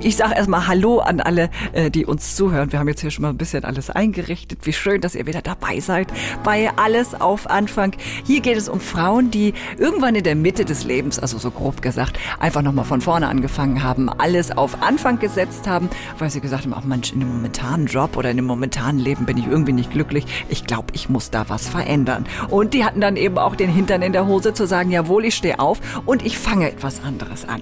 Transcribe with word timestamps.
Ich 0.00 0.16
sage 0.16 0.34
erstmal 0.34 0.68
Hallo 0.68 1.00
an 1.00 1.20
alle, 1.20 1.50
äh, 1.72 1.90
die 1.90 2.06
uns 2.06 2.36
zuhören. 2.36 2.70
Wir 2.70 2.78
haben 2.78 2.88
jetzt 2.88 3.00
hier 3.00 3.10
schon 3.10 3.22
mal 3.22 3.30
ein 3.30 3.36
bisschen 3.36 3.64
alles 3.64 3.90
eingerichtet. 3.90 4.60
Wie 4.62 4.72
schön, 4.72 5.00
dass 5.00 5.14
ihr 5.14 5.26
wieder 5.26 5.42
dabei 5.42 5.80
seid 5.80 6.08
bei 6.44 6.70
Alles 6.76 7.20
auf 7.20 7.50
Anfang. 7.50 7.92
Hier 8.24 8.40
geht 8.40 8.56
es 8.56 8.68
um 8.68 8.80
Frauen, 8.80 9.30
die 9.30 9.52
irgendwann 9.78 10.14
in 10.14 10.24
der 10.24 10.34
Mitte 10.34 10.64
des 10.64 10.84
Lebens, 10.84 11.18
also 11.18 11.38
so 11.38 11.50
grob 11.50 11.82
gesagt, 11.82 12.18
einfach 12.38 12.62
nochmal 12.62 12.84
von 12.84 13.00
vorne 13.00 13.28
angefangen 13.28 13.82
haben, 13.82 14.08
alles 14.08 14.56
auf 14.56 14.82
Anfang 14.82 15.18
gesetzt 15.18 15.66
haben, 15.66 15.88
weil 16.18 16.30
sie 16.30 16.40
gesagt 16.40 16.64
haben, 16.64 16.74
ach 16.74 16.84
Mensch, 16.84 17.12
in 17.12 17.20
dem 17.20 17.28
momentanen 17.28 17.86
Job 17.86 18.16
oder 18.16 18.30
in 18.30 18.36
dem 18.36 18.46
momentanen 18.46 19.00
Leben 19.00 19.26
bin 19.26 19.36
ich 19.38 19.46
irgendwie 19.46 19.72
nicht 19.72 19.90
glücklich. 19.90 20.24
Ich 20.48 20.66
glaube, 20.66 20.88
ich 20.92 21.08
muss 21.08 21.30
da 21.30 21.48
was 21.48 21.68
verändern. 21.68 22.26
Und 22.48 22.74
die 22.74 22.84
hatten 22.84 23.00
dann 23.00 23.16
eben 23.16 23.38
auch 23.38 23.56
den 23.56 23.70
Hintern 23.70 24.02
in 24.02 24.12
der 24.12 24.26
Hose 24.26 24.54
zu 24.54 24.66
sagen, 24.66 24.90
jawohl, 24.90 25.24
ich 25.24 25.34
stehe 25.34 25.58
auf 25.58 25.80
und 26.06 26.24
ich 26.24 26.38
fange 26.38 26.70
etwas 26.70 27.02
anderes 27.02 27.46
an. 27.48 27.60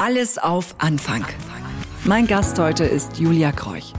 Alles 0.00 0.38
auf 0.38 0.76
Anfang. 0.78 1.24
Mein 2.04 2.28
Gast 2.28 2.56
heute 2.60 2.84
ist 2.84 3.18
Julia 3.18 3.50
Kreuch. 3.50 3.94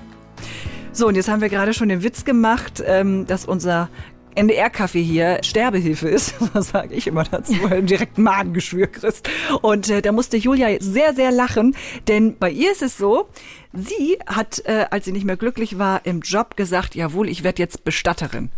So, 0.94 1.08
und 1.08 1.16
jetzt 1.16 1.28
haben 1.28 1.42
wir 1.42 1.50
gerade 1.50 1.74
schon 1.74 1.90
den 1.90 2.04
Witz 2.04 2.24
gemacht, 2.24 2.82
ähm, 2.86 3.28
dass 3.28 3.44
unser 3.44 3.90
NDR-Kaffee 4.34 5.02
hier 5.04 5.40
Sterbehilfe 5.44 6.08
ist, 6.08 6.36
das 6.54 6.70
sage 6.70 6.96
ich 6.96 7.06
immer 7.06 7.26
dazu, 7.26 7.54
weil 7.64 7.82
du 7.82 7.86
direkt 7.88 8.18
Magengeschwür 8.18 8.88
kriegst. 8.88 9.30
Und 9.62 9.90
äh, 9.90 10.02
da 10.02 10.14
musste 10.14 10.38
Julia 10.38 10.70
sehr, 10.80 11.14
sehr 11.14 11.32
lachen, 11.32 11.76
denn 12.08 12.38
bei 12.38 12.50
ihr 12.50 12.72
ist 12.72 12.82
es 12.82 12.98
so, 12.98 13.28
sie 13.74 14.18
hat, 14.26 14.62
äh, 14.68 14.86
als 14.92 15.04
sie 15.04 15.12
nicht 15.12 15.26
mehr 15.26 15.36
glücklich 15.36 15.78
war, 15.80 16.06
im 16.06 16.22
Job 16.22 16.56
gesagt, 16.56 16.96
jawohl, 16.96 17.28
ich 17.28 17.44
werde 17.44 17.62
jetzt 17.62 17.84
Bestatterin. 17.84 18.52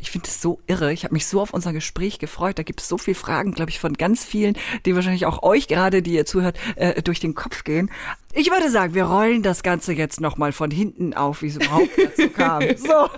Ich 0.00 0.10
finde 0.10 0.28
es 0.28 0.40
so 0.40 0.60
irre. 0.66 0.92
Ich 0.92 1.04
habe 1.04 1.14
mich 1.14 1.26
so 1.26 1.40
auf 1.40 1.52
unser 1.52 1.72
Gespräch 1.72 2.18
gefreut. 2.18 2.58
Da 2.58 2.62
gibt 2.62 2.80
es 2.80 2.88
so 2.88 2.98
viele 2.98 3.16
Fragen, 3.16 3.52
glaube 3.52 3.70
ich, 3.70 3.80
von 3.80 3.94
ganz 3.94 4.24
vielen, 4.24 4.56
die 4.86 4.94
wahrscheinlich 4.94 5.26
auch 5.26 5.42
euch 5.42 5.66
gerade, 5.66 6.02
die 6.02 6.12
ihr 6.12 6.24
zuhört, 6.24 6.56
äh, 6.76 7.02
durch 7.02 7.18
den 7.20 7.34
Kopf 7.34 7.64
gehen. 7.64 7.90
Ich 8.32 8.50
würde 8.50 8.70
sagen, 8.70 8.94
wir 8.94 9.04
rollen 9.04 9.42
das 9.42 9.62
Ganze 9.62 9.92
jetzt 9.92 10.20
nochmal 10.20 10.52
von 10.52 10.70
hinten 10.70 11.14
auf, 11.14 11.42
wie 11.42 11.48
es 11.48 11.56
überhaupt 11.56 11.90
dazu 11.96 12.30
kam. 12.36 12.62
So, 12.76 13.08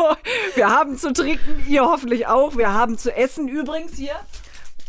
wir 0.55 0.71
haben 0.71 0.97
zu 0.97 1.13
trinken, 1.13 1.63
ihr 1.69 1.83
hoffentlich 1.83 2.27
auch. 2.27 2.57
Wir 2.57 2.73
haben 2.73 2.97
zu 2.97 3.15
essen 3.15 3.49
übrigens 3.49 3.97
hier. 3.97 4.15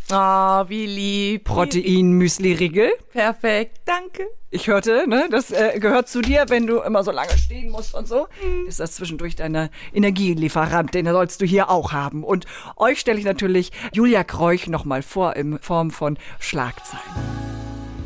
Oh, 0.09 0.63
wie 0.67 0.85
lieb. 0.85 1.45
Protein-Müsli-Riegel. 1.45 2.91
Perfekt, 3.11 3.81
danke. 3.85 4.27
Ich 4.49 4.67
hörte, 4.67 5.07
ne, 5.07 5.27
das 5.31 5.52
äh, 5.52 5.80
gehört 5.80 6.09
zu 6.09 6.21
dir, 6.21 6.45
wenn 6.49 6.67
du 6.67 6.80
immer 6.80 7.03
so 7.03 7.11
lange 7.11 7.38
stehen 7.38 7.71
musst 7.71 7.95
und 7.95 8.07
so. 8.07 8.27
Ist 8.67 8.81
das 8.81 8.95
zwischendurch 8.95 9.38
deine 9.38 9.69
Energielieferant, 9.94 10.94
den 10.94 11.05
sollst 11.05 11.39
du 11.41 11.45
hier 11.45 11.69
auch 11.69 11.94
haben. 11.94 12.23
Und 12.23 12.45
euch 12.75 12.99
stelle 12.99 13.17
ich 13.17 13.25
natürlich 13.25 13.72
Julia 13.94 14.25
Kreuch 14.25 14.67
nochmal 14.67 15.03
vor 15.03 15.38
in 15.38 15.59
Form 15.59 15.91
von 15.91 16.17
Schlagzeilen. 16.39 17.02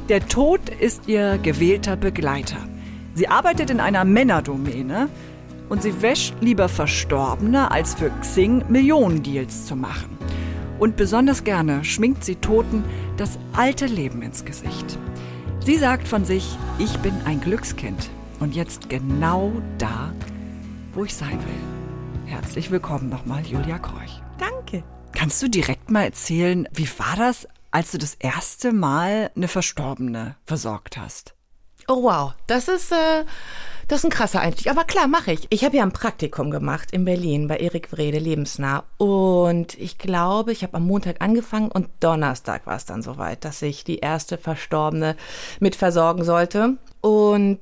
Der 0.08 0.28
Tod 0.28 0.70
ist 0.70 1.08
ihr 1.08 1.40
gewählter 1.40 1.96
Begleiter. 1.96 2.58
Sie 3.16 3.28
arbeitet 3.28 3.72
in 3.72 3.80
einer 3.80 4.06
Männerdomäne 4.06 5.10
und 5.70 5.82
sie 5.82 6.00
wäscht 6.04 6.36
lieber 6.42 6.70
Verstorbene, 6.70 7.72
als 7.72 7.96
für 7.96 8.12
Xing 8.22 8.64
Millionendeals 8.70 9.66
zu 9.66 9.76
machen. 9.76 10.16
Und 10.80 10.98
besonders 10.98 11.44
gerne 11.44 11.84
schminkt 11.84 12.24
sie 12.26 12.36
Toten 12.36 12.84
das 13.18 13.40
alte 13.54 13.86
Leben 13.86 14.22
ins 14.22 14.44
Gesicht. 14.44 14.98
Sie 15.62 15.78
sagt 15.78 16.08
von 16.08 16.26
sich, 16.26 16.58
ich 16.80 16.98
bin 17.00 17.14
ein 17.26 17.40
Glückskind 17.40 18.10
und 18.40 18.56
jetzt 18.56 18.90
genau 18.90 19.54
da, 19.78 20.14
wo 20.94 21.06
ich 21.06 21.16
sein 21.16 21.40
will. 21.40 22.30
Herzlich 22.30 22.72
willkommen 22.72 23.10
nochmal, 23.10 23.42
Julia 23.46 23.80
Kreuch. 23.80 24.22
Danke. 24.38 24.84
Kannst 25.14 25.42
du 25.42 25.48
direkt 25.48 25.90
mal 25.90 26.04
erzählen, 26.04 26.68
wie 26.74 26.90
war 27.00 27.16
das, 27.18 27.48
als 27.72 27.92
du 27.92 27.98
das 27.98 28.16
erste 28.16 28.74
Mal 28.74 29.32
eine 29.36 29.48
Verstorbene 29.48 30.36
versorgt 30.46 30.98
hast? 30.98 31.36
Oh 31.88 32.04
wow, 32.04 32.34
das 32.48 32.68
ist 32.68 32.92
äh, 32.92 33.24
das 33.88 34.00
ist 34.00 34.06
ein 34.06 34.10
krasser 34.10 34.40
Einstieg. 34.40 34.70
Aber 34.70 34.84
klar, 34.84 35.08
mache 35.08 35.34
ich. 35.34 35.48
Ich 35.50 35.64
habe 35.64 35.78
ja 35.78 35.84
ein 35.84 35.92
Praktikum 35.92 36.52
gemacht 36.52 36.92
in 36.92 37.06
Berlin 37.06 37.48
bei 37.48 37.58
Erik 37.58 37.92
Wrede, 37.92 38.20
lebensnah. 38.20 38.84
Und 38.98 39.78
ich 39.78 39.98
glaube, 39.98 40.52
ich 40.52 40.64
habe 40.64 40.76
am 40.76 40.88
Montag 40.88 41.22
angefangen 41.22 41.72
und 41.72 41.90
Donnerstag 42.00 42.66
war 42.66 42.78
es 42.78 42.86
dann 42.86 43.02
soweit, 43.02 43.46
dass 43.46 43.62
ich 43.62 43.84
die 43.84 44.00
erste 44.00 44.38
Verstorbene 44.38 45.16
mit 45.60 45.76
versorgen 45.76 46.24
sollte. 46.24 46.78
Und 47.02 47.60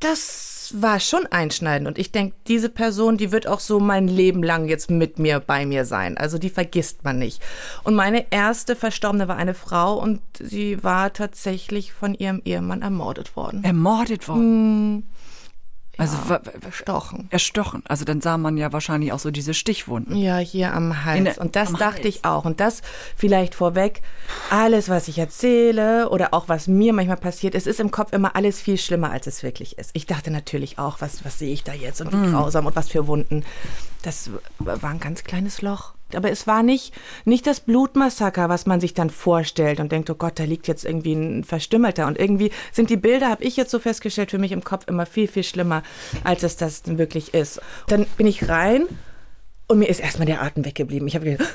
das 0.00 0.74
war 0.74 1.00
schon 1.00 1.26
einschneidend. 1.26 1.88
Und 1.88 1.98
ich 1.98 2.12
denke, 2.12 2.36
diese 2.46 2.68
Person, 2.68 3.16
die 3.16 3.32
wird 3.32 3.46
auch 3.46 3.60
so 3.60 3.80
mein 3.80 4.08
Leben 4.08 4.42
lang 4.42 4.68
jetzt 4.68 4.90
mit 4.90 5.18
mir, 5.18 5.40
bei 5.40 5.64
mir 5.64 5.84
sein. 5.84 6.18
Also 6.18 6.38
die 6.38 6.50
vergisst 6.50 7.04
man 7.04 7.18
nicht. 7.18 7.40
Und 7.84 7.94
meine 7.94 8.30
erste 8.30 8.76
Verstorbene 8.76 9.28
war 9.28 9.36
eine 9.36 9.54
Frau 9.54 9.98
und 9.98 10.20
sie 10.38 10.82
war 10.82 11.12
tatsächlich 11.12 11.92
von 11.92 12.14
ihrem 12.14 12.42
Ehemann 12.44 12.82
ermordet 12.82 13.36
worden. 13.36 13.64
Ermordet 13.64 14.28
worden? 14.28 14.42
Hm. 14.42 15.02
Also 15.98 16.16
Ja, 16.28 16.40
erstochen. 16.62 17.26
Erstochen. 17.30 17.82
Also 17.88 18.04
dann 18.04 18.20
sah 18.20 18.36
man 18.36 18.56
ja 18.56 18.72
wahrscheinlich 18.72 19.12
auch 19.12 19.18
so 19.18 19.30
diese 19.30 19.54
Stichwunden. 19.54 20.14
Ja, 20.16 20.36
hier 20.38 20.74
am 20.74 21.04
Hals. 21.04 21.36
In 21.38 21.42
und 21.42 21.56
das 21.56 21.72
dachte 21.72 22.02
Hals. 22.04 22.06
ich 22.06 22.24
auch. 22.24 22.44
Und 22.44 22.60
das 22.60 22.82
vielleicht 23.16 23.54
vorweg, 23.54 24.02
alles, 24.50 24.88
was 24.88 25.08
ich 25.08 25.18
erzähle 25.18 26.08
oder 26.10 26.34
auch 26.34 26.48
was 26.48 26.68
mir 26.68 26.92
manchmal 26.92 27.16
passiert, 27.16 27.54
es 27.54 27.66
ist 27.66 27.80
im 27.80 27.90
Kopf 27.90 28.12
immer 28.12 28.36
alles 28.36 28.60
viel 28.60 28.76
schlimmer, 28.78 29.10
als 29.10 29.26
es 29.26 29.42
wirklich 29.42 29.78
ist. 29.78 29.90
Ich 29.94 30.06
dachte 30.06 30.30
natürlich 30.30 30.78
auch, 30.78 31.00
was, 31.00 31.24
was 31.24 31.38
sehe 31.38 31.52
ich 31.52 31.64
da 31.64 31.72
jetzt 31.72 32.00
und 32.00 32.12
wie 32.12 32.16
Mm. 32.16 32.32
grausam 32.32 32.66
und 32.66 32.76
was 32.76 32.88
für 32.90 33.06
Wunden. 33.06 33.44
Das 34.02 34.30
war 34.58 34.90
ein 34.90 35.00
ganz 35.00 35.24
kleines 35.24 35.62
Loch. 35.62 35.94
Aber 36.14 36.30
es 36.30 36.46
war 36.46 36.62
nicht, 36.62 36.94
nicht 37.24 37.46
das 37.46 37.60
Blutmassaker, 37.60 38.48
was 38.48 38.66
man 38.66 38.80
sich 38.80 38.94
dann 38.94 39.10
vorstellt 39.10 39.80
und 39.80 39.90
denkt, 39.90 40.08
oh 40.08 40.14
Gott, 40.14 40.38
da 40.38 40.44
liegt 40.44 40.68
jetzt 40.68 40.84
irgendwie 40.84 41.14
ein 41.14 41.44
Verstümmelter. 41.44 42.06
Und 42.06 42.18
irgendwie 42.18 42.52
sind 42.72 42.90
die 42.90 42.96
Bilder, 42.96 43.28
habe 43.28 43.42
ich 43.42 43.56
jetzt 43.56 43.70
so 43.70 43.78
festgestellt, 43.78 44.30
für 44.30 44.38
mich 44.38 44.52
im 44.52 44.62
Kopf 44.62 44.86
immer 44.86 45.06
viel, 45.06 45.26
viel 45.26 45.42
schlimmer, 45.42 45.82
als 46.22 46.42
es 46.42 46.56
das 46.56 46.82
wirklich 46.86 47.34
ist. 47.34 47.60
Dann 47.88 48.06
bin 48.16 48.26
ich 48.26 48.48
rein 48.48 48.86
und 49.66 49.80
mir 49.80 49.88
ist 49.88 50.00
erstmal 50.00 50.26
der 50.26 50.42
Atem 50.42 50.64
weggeblieben. 50.64 51.08
Ich 51.08 51.16
habe 51.16 51.24
gedacht, 51.24 51.48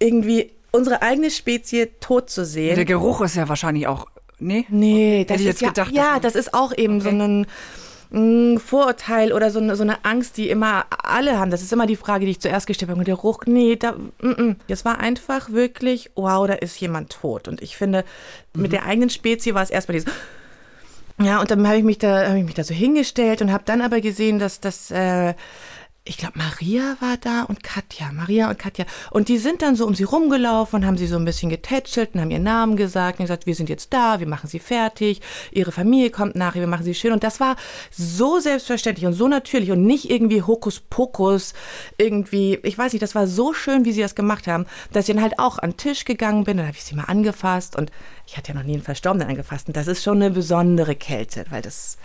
irgendwie 0.00 0.50
unsere 0.72 1.02
eigene 1.02 1.30
Spezie 1.30 1.90
tot 2.00 2.30
zu 2.30 2.44
sehen. 2.44 2.74
Der 2.74 2.84
Geruch 2.84 3.20
ist 3.20 3.36
ja 3.36 3.48
wahrscheinlich 3.48 3.86
auch. 3.86 4.06
Nee? 4.40 4.66
Nee, 4.68 5.24
das 5.24 5.34
Hätte 5.34 5.42
ich 5.42 5.48
ist 5.48 5.60
jetzt 5.60 5.62
ja, 5.62 5.68
gedacht, 5.68 5.92
ja, 5.92 6.20
das 6.20 6.34
ist 6.34 6.52
auch 6.52 6.76
eben 6.76 7.00
so 7.00 7.10
ein 7.10 7.46
Vorurteil 8.58 9.32
oder 9.32 9.50
so 9.50 9.58
eine, 9.58 9.74
so 9.76 9.82
eine 9.82 10.04
Angst, 10.04 10.36
die 10.36 10.48
immer 10.48 10.86
alle 11.02 11.38
haben. 11.38 11.50
Das 11.50 11.62
ist 11.62 11.72
immer 11.72 11.86
die 11.86 11.96
Frage, 11.96 12.26
die 12.26 12.32
ich 12.32 12.40
zuerst 12.40 12.66
gestellt 12.66 12.90
habe. 12.90 12.98
Und 12.98 13.08
der 13.08 13.16
Geruch, 13.16 13.40
nee, 13.46 13.76
da, 13.76 13.92
mm, 13.92 14.28
mm. 14.28 14.56
das 14.68 14.84
war 14.84 15.00
einfach 15.00 15.50
wirklich, 15.50 16.10
wow, 16.14 16.46
da 16.46 16.54
ist 16.54 16.80
jemand 16.80 17.10
tot. 17.10 17.48
Und 17.48 17.60
ich 17.60 17.76
finde, 17.76 18.04
mit 18.54 18.72
der 18.72 18.84
eigenen 18.86 19.10
Spezie 19.10 19.54
war 19.54 19.62
es 19.62 19.70
erstmal 19.70 19.94
dieses, 19.94 20.12
ja, 21.20 21.40
und 21.40 21.50
dann 21.50 21.66
habe 21.66 21.78
ich 21.78 21.84
mich 21.84 21.98
da, 21.98 22.28
habe 22.28 22.38
ich 22.38 22.44
mich 22.44 22.54
da 22.54 22.64
so 22.64 22.74
hingestellt 22.74 23.42
und 23.42 23.52
habe 23.52 23.64
dann 23.66 23.80
aber 23.80 24.00
gesehen, 24.00 24.38
dass 24.38 24.60
das, 24.60 24.90
äh, 24.90 25.34
ich 26.06 26.18
glaube, 26.18 26.36
Maria 26.36 26.98
war 27.00 27.16
da 27.16 27.44
und 27.44 27.62
Katja, 27.62 28.12
Maria 28.12 28.50
und 28.50 28.58
Katja. 28.58 28.84
Und 29.10 29.28
die 29.28 29.38
sind 29.38 29.62
dann 29.62 29.74
so 29.74 29.86
um 29.86 29.94
sie 29.94 30.04
rumgelaufen 30.04 30.80
und 30.80 30.86
haben 30.86 30.98
sie 30.98 31.06
so 31.06 31.16
ein 31.16 31.24
bisschen 31.24 31.48
getätschelt 31.48 32.14
und 32.14 32.20
haben 32.20 32.30
ihren 32.30 32.42
Namen 32.42 32.76
gesagt 32.76 33.20
und 33.20 33.24
gesagt, 33.24 33.46
wir 33.46 33.54
sind 33.54 33.70
jetzt 33.70 33.90
da, 33.94 34.20
wir 34.20 34.26
machen 34.26 34.46
sie 34.46 34.58
fertig, 34.58 35.22
ihre 35.50 35.72
Familie 35.72 36.10
kommt 36.10 36.34
nachher, 36.36 36.60
wir 36.60 36.66
machen 36.66 36.84
sie 36.84 36.94
schön. 36.94 37.12
Und 37.12 37.24
das 37.24 37.40
war 37.40 37.56
so 37.90 38.38
selbstverständlich 38.38 39.06
und 39.06 39.14
so 39.14 39.28
natürlich 39.28 39.70
und 39.70 39.86
nicht 39.86 40.10
irgendwie 40.10 40.42
Hokuspokus, 40.42 41.54
irgendwie, 41.96 42.58
ich 42.62 42.76
weiß 42.76 42.92
nicht, 42.92 43.02
das 43.02 43.14
war 43.14 43.26
so 43.26 43.54
schön, 43.54 43.86
wie 43.86 43.92
sie 43.92 44.02
das 44.02 44.14
gemacht 44.14 44.46
haben, 44.46 44.66
dass 44.92 45.08
ich 45.08 45.14
dann 45.14 45.22
halt 45.22 45.38
auch 45.38 45.58
an 45.58 45.70
den 45.70 45.78
Tisch 45.78 46.04
gegangen 46.04 46.44
bin, 46.44 46.58
dann 46.58 46.66
habe 46.66 46.76
ich 46.76 46.84
sie 46.84 46.96
mal 46.96 47.04
angefasst 47.04 47.76
und 47.76 47.90
ich 48.26 48.36
hatte 48.36 48.52
ja 48.52 48.58
noch 48.58 48.66
nie 48.66 48.74
einen 48.74 48.82
Verstorbenen 48.82 49.26
angefasst. 49.26 49.68
Und 49.68 49.76
das 49.76 49.86
ist 49.86 50.02
schon 50.02 50.16
eine 50.16 50.30
besondere 50.30 50.96
Kälte, 50.96 51.46
weil 51.48 51.62
das 51.62 51.96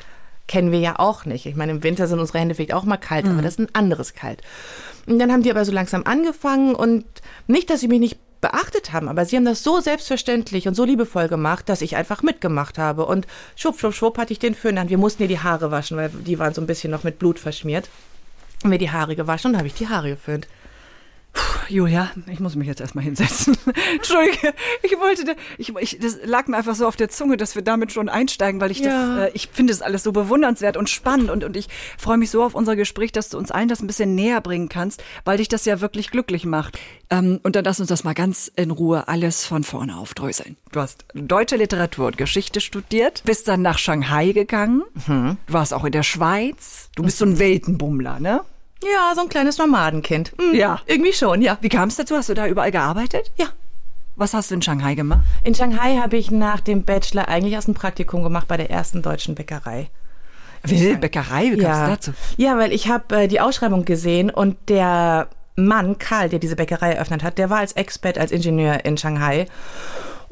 kennen 0.50 0.72
wir 0.72 0.80
ja 0.80 0.98
auch 0.98 1.26
nicht. 1.26 1.46
Ich 1.46 1.56
meine, 1.56 1.72
im 1.72 1.84
Winter 1.84 2.08
sind 2.08 2.20
unsere 2.20 2.40
Hände 2.40 2.56
vielleicht 2.56 2.74
auch 2.74 2.84
mal 2.84 2.98
kalt, 2.98 3.28
aber 3.28 3.42
das 3.44 3.54
ist 3.54 3.60
ein 3.60 3.74
anderes 3.74 4.16
Kalt. 4.16 4.42
Und 5.06 5.20
dann 5.20 5.32
haben 5.32 5.44
die 5.44 5.52
aber 5.52 5.64
so 5.64 5.72
langsam 5.72 6.04
angefangen 6.04 6.74
und 6.74 7.06
nicht, 7.48 7.70
dass 7.70 7.82
sie 7.82 7.88
mich 7.88 8.00
nicht 8.00 8.18
beachtet 8.42 8.92
haben, 8.92 9.10
aber 9.10 9.26
sie 9.26 9.36
haben 9.36 9.46
das 9.46 9.64
so 9.64 9.80
selbstverständlich 9.80 10.68
und 10.68 10.74
so 10.74 10.86
liebevoll 10.86 11.28
gemacht, 11.28 11.70
dass 11.70 11.82
ich 11.82 11.96
einfach 11.96 12.24
mitgemacht 12.24 12.80
habe. 12.80 13.06
Und 13.06 13.28
schwupp, 13.56 13.80
schwupp, 13.80 13.94
schwupp 13.94 14.18
hatte 14.18 14.34
ich 14.34 14.40
den 14.40 14.56
Föhn 14.56 14.78
an. 14.80 14.90
Wir 14.90 14.98
mussten 14.98 15.22
ihr 15.22 15.30
die 15.30 15.40
Haare 15.40 15.70
waschen, 15.70 15.98
weil 15.98 16.10
die 16.10 16.40
waren 16.40 16.54
so 16.54 16.62
ein 16.62 16.68
bisschen 16.68 16.90
noch 16.90 17.04
mit 17.04 17.20
Blut 17.20 17.38
verschmiert. 17.38 17.90
Und 18.64 18.72
mir 18.72 18.80
die 18.80 18.92
Haare 18.92 19.16
gewaschen 19.16 19.52
und 19.52 19.58
habe 19.58 19.68
ich 19.68 19.76
die 19.76 19.88
Haare 19.88 20.10
geföhnt. 20.10 20.48
Julia, 21.70 22.10
ich 22.32 22.40
muss 22.40 22.56
mich 22.56 22.68
jetzt 22.68 22.82
erstmal 22.82 23.04
hinsetzen. 23.04 23.56
Entschuldige, 23.96 24.54
ich 24.82 24.98
wollte, 25.00 25.36
ich, 25.58 25.74
ich, 25.78 26.00
das 26.00 26.18
lag 26.26 26.48
mir 26.48 26.58
einfach 26.58 26.74
so 26.76 26.88
auf 26.88 26.96
der 26.96 27.10
Zunge, 27.10 27.38
dass 27.38 27.54
wir 27.56 27.62
damit 27.62 27.92
schon 27.92 28.10
einsteigen, 28.10 28.60
weil 28.60 28.72
ich 28.72 28.80
Ja. 28.80 29.18
das, 29.18 29.30
äh, 29.30 29.32
ich 29.36 29.50
finde 29.54 29.72
es 29.74 29.82
alles 29.82 30.04
so 30.04 30.12
bewundernswert 30.12 30.78
und 30.78 30.90
spannend 30.90 31.30
und, 31.30 31.44
und 31.44 31.56
ich 31.56 31.68
freue 31.98 32.18
mich 32.18 32.32
so 32.32 32.44
auf 32.44 32.56
unser 32.56 32.76
Gespräch, 32.76 33.12
dass 33.12 33.30
du 33.30 33.38
uns 33.38 33.52
allen 33.52 33.68
das 33.70 33.82
ein 33.82 33.88
bisschen 33.88 34.16
näher 34.16 34.42
bringen 34.42 34.68
kannst, 34.68 35.04
weil 35.26 35.38
dich 35.38 35.48
das 35.48 35.66
ja 35.66 35.80
wirklich 35.80 36.10
glücklich 36.12 36.46
macht. 36.46 36.80
Ähm, 37.12 37.40
und 37.44 37.56
dann 37.56 37.64
lass 37.66 37.80
uns 37.80 37.90
das 37.90 38.04
mal 38.04 38.14
ganz 38.14 38.52
in 38.56 38.72
Ruhe 38.72 39.08
alles 39.08 39.46
von 39.46 39.64
vorne 39.64 39.98
aufdröseln. 39.98 40.58
Du 40.72 40.80
hast 40.80 41.06
deutsche 41.14 41.56
Literatur 41.56 42.08
und 42.08 42.18
Geschichte 42.18 42.62
studiert, 42.62 43.22
bist 43.26 43.48
dann 43.48 43.62
nach 43.62 43.78
Shanghai 43.78 44.32
gegangen, 44.32 44.82
Mhm. 45.08 45.38
du 45.48 45.54
warst 45.54 45.74
auch 45.74 45.86
in 45.86 45.92
der 45.92 46.04
Schweiz, 46.04 46.90
du 46.96 47.04
bist 47.04 47.18
so 47.20 47.26
ein 47.26 47.38
Weltenbummler, 47.40 48.20
ne? 48.20 48.42
Ja, 48.84 49.14
so 49.16 49.22
ein 49.22 49.30
kleines 49.30 49.58
Nomadenkind. 49.58 50.34
Hm, 50.40 50.56
Ja. 50.56 50.80
Irgendwie 50.86 51.14
schon, 51.14 51.42
ja. 51.42 51.58
Wie 51.62 51.70
kam 51.70 51.90
es 51.90 51.96
dazu? 51.98 52.16
Hast 52.16 52.30
du 52.30 52.34
da 52.34 52.48
überall 52.48 52.72
gearbeitet? 52.72 53.32
Ja. 53.38 53.48
Was 54.16 54.34
hast 54.34 54.52
du 54.52 54.56
in 54.56 54.62
Shanghai 54.62 54.96
gemacht? 54.96 55.22
In 55.44 55.56
Shanghai 55.56 55.98
habe 55.98 56.18
ich 56.18 56.30
nach 56.30 56.60
dem 56.60 56.84
Bachelor 56.84 57.28
eigentlich 57.30 57.54
erst 57.54 57.70
ein 57.70 57.74
Praktikum 57.74 58.24
gemacht 58.24 58.48
bei 58.48 58.58
der 58.58 58.70
ersten 58.70 59.02
deutschen 59.02 59.36
Bäckerei. 59.36 59.90
Will 60.64 60.98
Bäckerei, 60.98 61.46
wie 61.46 61.50
kommst 61.52 61.64
ja. 61.64 61.86
du 61.86 61.92
dazu? 61.92 62.12
Ja, 62.36 62.58
weil 62.58 62.74
ich 62.74 62.90
habe 62.90 63.16
äh, 63.24 63.28
die 63.30 63.40
Ausschreibung 63.40 63.86
gesehen 63.86 64.30
und 64.30 64.58
der 64.68 65.30
Mann, 65.56 65.98
Karl, 66.00 66.28
der 66.30 66.40
diese 66.40 66.56
Bäckerei 66.58 66.92
eröffnet 66.92 67.24
hat, 67.24 67.38
der 67.38 67.50
war 67.50 67.60
als 67.60 67.74
Expert, 67.74 68.18
als 68.18 68.32
Ingenieur 68.32 68.84
in 68.86 68.98
Shanghai 68.98 69.46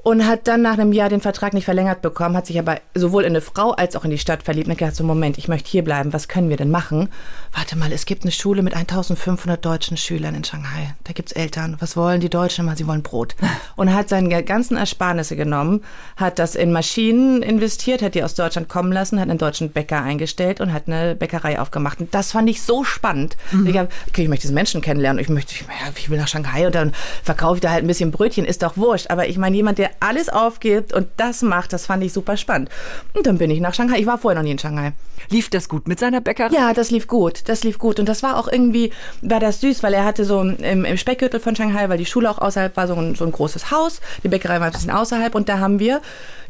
und 0.04 0.26
hat 0.26 0.48
dann 0.48 0.62
nach 0.62 0.74
einem 0.74 0.94
Jahr 0.94 1.10
den 1.10 1.22
Vertrag 1.22 1.54
nicht 1.54 1.66
verlängert 1.66 2.02
bekommen, 2.02 2.38
hat 2.38 2.46
sich 2.46 2.60
aber 2.60 2.80
sowohl 2.94 3.24
in 3.24 3.32
eine 3.32 3.42
Frau 3.42 3.72
als 3.72 3.96
auch 3.96 4.06
in 4.06 4.12
die 4.12 4.18
Stadt 4.18 4.44
verliebt 4.44 4.68
und 4.68 4.72
hat 4.72 4.78
gedacht, 4.78 4.96
so 4.96 5.04
Moment, 5.04 5.38
ich 5.38 5.48
möchte 5.48 5.70
hier 5.70 5.84
bleiben, 5.84 6.14
was 6.14 6.28
können 6.28 6.50
wir 6.50 6.58
denn 6.58 6.70
machen? 6.70 7.10
Warte 7.54 7.78
mal, 7.78 7.92
es 7.92 8.06
gibt 8.06 8.24
eine 8.24 8.32
Schule 8.32 8.62
mit 8.62 8.76
1500 8.76 9.64
deutschen 9.64 9.98
Schülern 9.98 10.36
in 10.36 10.44
Shanghai. 10.44 10.94
Da 11.04 11.14
gibt's 11.14 11.32
Eltern. 11.32 11.76
Was 11.80 11.98
wollen 11.98 12.22
die 12.22 12.30
Deutschen 12.30 12.66
immer? 12.66 12.76
Sie 12.76 12.88
wollen 12.88 13.04
Brot. 13.04 13.36
Und 13.76 13.94
hat 13.94 14.10
seine 14.10 14.44
ganzen 14.44 14.78
Ersparnisse 14.78 15.36
genommen, 15.36 15.84
hat 16.16 16.40
das 16.40 16.56
in 16.56 16.72
Maschinen 16.72 17.42
investiert, 17.42 18.02
hat 18.02 18.16
die 18.16 18.24
aus 18.24 18.36
Deutschland 18.36 18.70
kommen 18.70 18.92
lassen, 18.92 19.20
hat 19.20 19.30
einen 19.30 19.40
deutschen 19.40 19.72
Bäcker 19.72 20.02
eingestellt 20.02 20.62
und 20.62 20.74
hat 20.74 20.88
eine 20.88 21.16
Bäckerei 21.16 21.60
aufgemacht. 21.60 22.00
Und 22.00 22.14
das 22.14 22.32
fand 22.32 22.50
ich 22.50 22.62
so 22.62 22.84
spannend. 22.84 23.38
Mhm. 23.52 23.68
Ich 23.68 23.78
hab, 23.78 23.92
okay, 24.08 24.24
ich 24.24 24.30
möchte 24.30 24.44
diesen 24.44 24.56
Menschen 24.56 24.82
kennenlernen. 24.82 25.22
Ich 25.22 25.30
möchte, 25.30 25.54
ich 25.96 26.10
will 26.10 26.18
nach 26.18 26.28
Shanghai 26.28 26.66
und 26.66 26.76
dann 26.76 26.94
verkaufe 27.24 27.56
ich 27.56 27.62
da 27.62 27.72
halt 27.72 27.84
ein 27.84 27.88
bisschen 27.88 28.12
Brötchen, 28.12 28.46
ist 28.46 28.64
doch 28.64 28.78
wurscht. 28.78 29.10
Aber 29.10 29.28
ich 29.28 29.38
meine, 29.38 29.56
jemand, 29.56 29.78
der 29.78 29.87
alles 30.00 30.30
aufgibt 30.30 30.94
und 30.94 31.08
das 31.18 31.42
macht, 31.42 31.74
das 31.74 31.86
fand 31.86 32.04
ich 32.04 32.14
super 32.14 32.38
spannend. 32.38 32.70
Und 33.14 33.28
dann 33.28 33.38
bin 33.38 33.52
ich 33.52 33.60
nach 33.60 33.74
Shanghai. 33.74 34.00
Ich 34.00 34.06
war 34.06 34.18
vorher 34.18 34.40
noch 34.40 34.44
nie 34.44 34.52
in 34.52 34.60
Shanghai. 34.60 34.94
Lief 35.30 35.50
das 35.50 35.68
gut 35.68 35.88
mit 35.88 36.00
seiner 36.00 36.22
Bäckerei? 36.22 36.54
Ja, 36.54 36.74
das 36.74 36.92
lief 36.92 37.08
gut. 37.08 37.44
Das 37.48 37.64
lief 37.64 37.80
gut. 37.80 38.00
Und 38.00 38.08
das 38.08 38.24
war 38.24 38.38
auch 38.38 38.48
irgendwie, 38.48 38.92
war 39.22 39.40
das 39.40 39.62
süß, 39.62 39.84
weil 39.84 39.94
er 39.94 40.06
hatte 40.06 40.26
so 40.26 40.42
im, 40.42 40.86
im 40.86 40.98
Speckgürtel 40.98 41.40
von 41.40 41.56
Shanghai, 41.56 41.90
weil 41.90 41.98
die 41.98 42.06
Schule 42.06 42.30
auch 42.30 42.38
außerhalb 42.38 42.78
war, 42.78 42.88
so 42.88 42.96
ein, 42.96 43.16
so 43.16 43.26
ein 43.26 43.32
großes 43.32 43.72
Haus. 43.72 44.02
Die 44.24 44.30
Bäckerei 44.30 44.60
war 44.60 44.68
ein 44.68 44.74
bisschen 44.74 44.92
außerhalb. 44.92 45.36
Und 45.36 45.50
da 45.50 45.60
haben 45.60 45.80
wir 45.80 46.02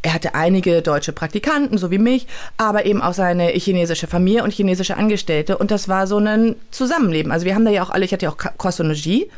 er 0.02 0.14
hatte 0.14 0.36
einige 0.36 0.82
deutsche 0.82 1.12
Praktikanten, 1.12 1.78
so 1.78 1.92
wie 1.92 1.98
mich, 1.98 2.28
aber 2.58 2.86
eben 2.86 3.02
auch 3.02 3.14
seine 3.14 3.48
chinesische 3.50 4.08
Familie 4.08 4.44
und 4.44 4.54
chinesische 4.54 4.96
Angestellte. 4.96 5.58
Und 5.58 5.72
das 5.72 5.90
war 5.90 6.08
so 6.08 6.18
ein 6.18 6.56
Zusammenleben. 6.72 7.32
Also 7.32 7.46
wir 7.46 7.56
haben 7.56 7.66
da 7.66 7.72
ja 7.72 7.84
auch 7.84 7.90
alle, 7.90 8.06
ich 8.06 8.14
hatte 8.14 8.26
ja 8.26 8.32
auch 8.32 8.38
Kosologie 8.58 9.30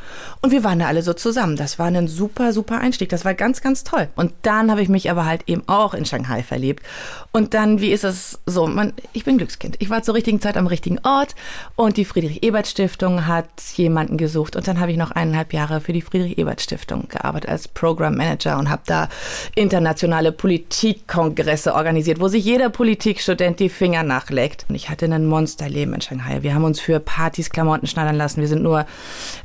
und 0.42 0.52
wir 0.52 0.64
waren 0.64 0.80
da 0.80 0.88
alle 0.88 1.02
so 1.02 1.14
zusammen. 1.14 1.56
Das 1.56 1.80
war 1.80 1.88
ein 1.88 2.08
super, 2.08 2.54
super 2.54 2.80
Einstieg. 2.80 3.10
Das 3.10 3.26
war 3.26 3.34
ganz, 3.34 3.62
ganz 3.62 3.84
toll. 3.84 3.89
Und 4.16 4.34
dann 4.42 4.72
habe 4.72 4.82
ich 4.82 4.90
mich 4.90 5.10
aber 5.10 5.26
halt 5.26 5.44
eben 5.48 5.64
auch 5.68 5.94
in 5.94 6.06
Shanghai 6.06 6.44
verliebt. 6.44 6.84
Und 7.32 7.54
dann, 7.54 7.82
wie 7.82 7.92
ist 7.92 8.04
es 8.04 8.40
so? 8.46 8.68
Man, 8.68 8.94
ich 9.14 9.24
bin 9.24 9.38
Glückskind. 9.38 9.76
Ich 9.80 9.90
war 9.90 10.04
zur 10.04 10.16
richtigen 10.16 10.42
Zeit 10.42 10.58
am 10.58 10.68
richtigen 10.68 11.00
Ort 11.00 11.36
und 11.76 11.98
die 11.98 12.06
Friedrich-Ebert-Stiftung 12.06 13.28
hat 13.28 13.48
jemanden 13.76 14.18
gesucht. 14.18 14.56
Und 14.56 14.68
dann 14.68 14.80
habe 14.80 14.92
ich 14.92 14.98
noch 14.98 15.12
eineinhalb 15.12 15.54
Jahre 15.54 15.82
für 15.82 15.94
die 15.94 16.02
Friedrich-Ebert-Stiftung 16.02 17.08
gearbeitet 17.08 17.50
als 17.50 17.68
Program 17.68 18.16
Manager 18.16 18.58
und 18.58 18.70
habe 18.70 18.82
da 18.86 19.10
internationale 19.56 20.32
Politik 20.32 20.70
Politikkongresse 20.70 21.74
organisiert, 21.74 22.20
wo 22.20 22.28
sich 22.28 22.44
jeder 22.44 22.70
Politikstudent 22.70 23.60
die 23.60 23.70
Finger 23.70 24.04
nachleckt. 24.04 24.66
Und 24.70 24.76
ich 24.76 24.90
hatte 24.90 25.06
ein 25.06 25.26
Monsterleben 25.26 25.94
in 25.94 26.02
Shanghai. 26.02 26.44
Wir 26.44 26.54
haben 26.54 26.64
uns 26.64 26.80
für 26.80 27.00
Partys 27.00 27.50
Klamotten 27.50 27.88
schneidern 27.88 28.16
lassen. 28.16 28.42
Wir 28.42 28.48
sind 28.48 28.64
nur 28.64 28.86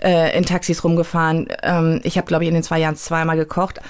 äh, 0.02 0.36
in 0.36 0.44
Taxis 0.44 0.84
rumgefahren. 0.84 1.48
Ähm, 1.62 2.00
ich 2.04 2.16
habe, 2.16 2.26
glaube 2.26 2.44
ich, 2.44 2.48
in 2.48 2.54
den 2.54 2.62
zwei 2.62 2.78
Jahren 2.78 2.96
zweimal 2.96 3.36
gekocht. 3.36 3.80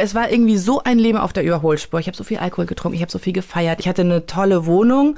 Es 0.00 0.14
war 0.14 0.30
irgendwie 0.30 0.56
so 0.56 0.82
ein 0.82 0.98
Leben 0.98 1.18
auf 1.18 1.32
der 1.32 1.44
Überholspur. 1.44 2.00
Ich 2.00 2.06
habe 2.06 2.16
so 2.16 2.24
viel 2.24 2.38
Alkohol 2.38 2.66
getrunken, 2.66 2.96
ich 2.96 3.02
habe 3.02 3.12
so 3.12 3.18
viel 3.18 3.32
gefeiert. 3.32 3.80
Ich 3.80 3.88
hatte 3.88 4.02
eine 4.02 4.26
tolle 4.26 4.66
Wohnung, 4.66 5.16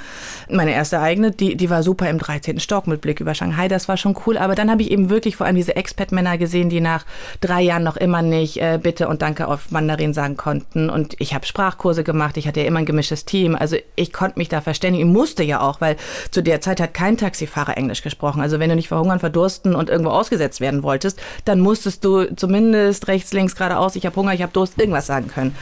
meine 0.49 0.73
erste 0.73 1.01
eigene, 1.01 1.31
die, 1.31 1.57
die 1.57 1.71
war 1.71 1.83
super 1.83 2.09
im 2.11 2.19
13. 2.19 2.59
Stock 2.61 2.87
mit 2.87 3.01
Blick 3.01 3.21
über 3.21 3.35
Shanghai. 3.35 3.69
Das 3.69 3.89
war 3.89 3.97
schon 3.97 4.17
cool. 4.27 4.39
Aber 4.39 4.55
dann 4.55 4.71
habe 4.71 4.83
ich 4.83 4.91
eben 4.91 5.11
wirklich 5.11 5.37
vor 5.37 5.47
allem 5.47 5.57
diese 5.57 5.77
Expat-Männer 5.77 6.39
gesehen, 6.39 6.69
die 6.71 6.81
nach 6.81 7.05
drei 7.41 7.63
Jahren 7.63 7.83
noch 7.83 7.97
immer 7.97 8.23
nicht 8.23 8.61
äh, 8.61 8.79
Bitte 8.83 9.09
und 9.09 9.23
Danke 9.23 9.49
auf 9.49 9.71
Mandarin 9.71 10.15
sagen 10.15 10.37
konnten. 10.37 10.91
Und 10.91 11.15
ich 11.19 11.35
habe 11.35 11.47
Sprachkurse 11.47 12.03
gemacht, 12.03 12.37
ich 12.37 12.49
hatte 12.49 12.61
ja 12.61 12.67
immer 12.67 12.79
ein 12.79 12.87
gemischtes 12.87 13.25
Team, 13.25 13.55
also 13.55 13.77
ich 13.97 14.13
konnte 14.13 14.39
mich 14.39 14.49
da 14.49 14.61
verständigen, 14.61 15.13
musste 15.13 15.43
ja 15.43 15.61
auch, 15.61 15.81
weil 15.81 15.97
zu 16.31 16.43
der 16.43 16.61
Zeit 16.61 16.81
hat 16.81 16.95
kein 16.95 17.17
Taxifahrer 17.17 17.77
Englisch 17.77 18.03
gesprochen. 18.03 18.41
Also 18.41 18.59
wenn 18.59 18.71
du 18.71 18.77
nicht 18.77 18.89
verhungern, 18.89 19.21
verdursten 19.21 19.75
und 19.75 19.91
irgendwo 19.91 20.11
ausgesetzt 20.11 20.61
werden 20.61 20.83
wolltest, 20.83 21.21
dann 21.45 21.61
musstest 21.61 22.05
du 22.05 22.35
zumindest 22.35 23.09
rechts, 23.09 23.33
links, 23.33 23.55
geradeaus, 23.55 23.97
ich 23.97 24.07
habe 24.07 24.17
Hunger, 24.17 24.35
ich 24.35 24.43
habe 24.43 24.53
Durst, 24.53 24.64
irgendwas 24.77 25.07
sagen 25.07 25.29
können. 25.29 25.55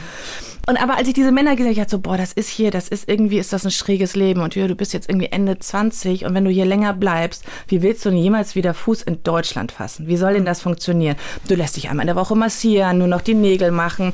Und 0.65 0.81
aber 0.81 0.95
als 0.95 1.09
ich 1.09 1.13
diese 1.13 1.33
Männer 1.33 1.57
gesehen 1.57 1.65
habe, 1.65 1.73
ich 1.73 1.79
dachte 1.79 1.91
so, 1.91 1.99
boah, 1.99 2.15
das 2.15 2.31
ist 2.31 2.47
hier, 2.47 2.71
das 2.71 2.87
ist 2.87 3.09
irgendwie, 3.09 3.37
ist 3.37 3.51
das 3.51 3.65
ein 3.65 3.71
schräges 3.71 4.15
Leben. 4.15 4.41
Und 4.41 4.55
ja, 4.55 4.65
du 4.67 4.75
bist 4.75 4.93
jetzt 4.93 5.09
irgendwie 5.09 5.27
Ende 5.27 5.59
20 5.59 6.23
und 6.23 6.33
wenn 6.33 6.45
du 6.45 6.51
hier 6.51 6.65
länger 6.65 6.93
bleibst, 6.93 7.43
wie 7.67 7.81
willst 7.81 8.05
du 8.05 8.09
denn 8.09 8.17
jemals 8.17 8.55
wieder 8.55 8.73
Fuß 8.73 9.01
in 9.01 9.23
Deutschland 9.23 9.73
fassen? 9.73 10.07
Wie 10.07 10.15
soll 10.15 10.35
denn 10.35 10.45
das 10.45 10.61
funktionieren? 10.61 11.17
Du 11.49 11.55
lässt 11.55 11.75
dich 11.75 11.89
einmal 11.89 12.03
in 12.03 12.07
der 12.07 12.15
Woche 12.15 12.35
massieren, 12.35 12.97
nur 12.97 13.07
noch 13.07 13.21
die 13.21 13.33
Nägel 13.33 13.71
machen 13.71 14.13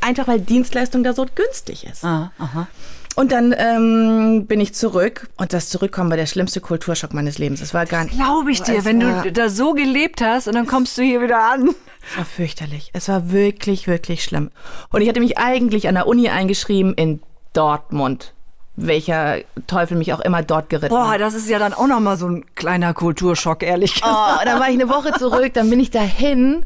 einfach 0.00 0.28
weil 0.28 0.40
Dienstleistung 0.40 1.02
da 1.02 1.12
so 1.12 1.26
günstig 1.34 1.84
ist. 1.86 2.04
Ah, 2.04 2.32
aha. 2.38 2.68
Und 3.14 3.30
dann 3.30 3.54
ähm, 3.56 4.46
bin 4.46 4.60
ich 4.60 4.74
zurück 4.74 5.28
und 5.36 5.52
das 5.52 5.68
Zurückkommen 5.68 6.08
war 6.08 6.16
der 6.16 6.26
schlimmste 6.26 6.60
Kulturschock 6.60 7.12
meines 7.12 7.38
Lebens. 7.38 7.60
Es 7.60 7.74
war 7.74 7.84
gar 7.84 8.04
nicht. 8.04 8.14
Glaube 8.14 8.50
ich 8.50 8.62
dir, 8.62 8.84
wenn 8.86 9.00
du 9.00 9.30
da 9.32 9.50
so 9.50 9.74
gelebt 9.74 10.22
hast 10.22 10.48
und 10.48 10.54
dann 10.54 10.66
kommst 10.66 10.96
du 10.96 11.02
hier 11.02 11.20
wieder 11.20 11.38
an. 11.38 11.74
Es 12.10 12.16
war 12.16 12.24
fürchterlich. 12.24 12.90
Es 12.94 13.08
war 13.08 13.30
wirklich, 13.30 13.86
wirklich 13.86 14.24
schlimm. 14.24 14.50
Und 14.90 15.02
ich 15.02 15.08
hatte 15.08 15.20
mich 15.20 15.36
eigentlich 15.36 15.88
an 15.88 15.94
der 15.94 16.06
Uni 16.06 16.30
eingeschrieben 16.30 16.94
in 16.94 17.20
Dortmund 17.52 18.32
welcher 18.74 19.38
Teufel 19.66 19.96
mich 19.96 20.12
auch 20.14 20.20
immer 20.20 20.42
dort 20.42 20.70
geritten 20.70 20.94
Boah, 20.94 21.18
das 21.18 21.34
ist 21.34 21.48
ja 21.48 21.58
dann 21.58 21.74
auch 21.74 21.86
nochmal 21.86 22.16
so 22.16 22.26
ein 22.26 22.44
kleiner 22.54 22.94
Kulturschock, 22.94 23.62
ehrlich 23.62 23.94
gesagt. 23.94 24.10
Oh, 24.10 24.44
dann 24.44 24.60
war 24.60 24.68
ich 24.68 24.74
eine 24.74 24.88
Woche 24.88 25.12
zurück, 25.18 25.52
dann 25.52 25.68
bin 25.68 25.78
ich 25.78 25.90
dahin 25.90 26.64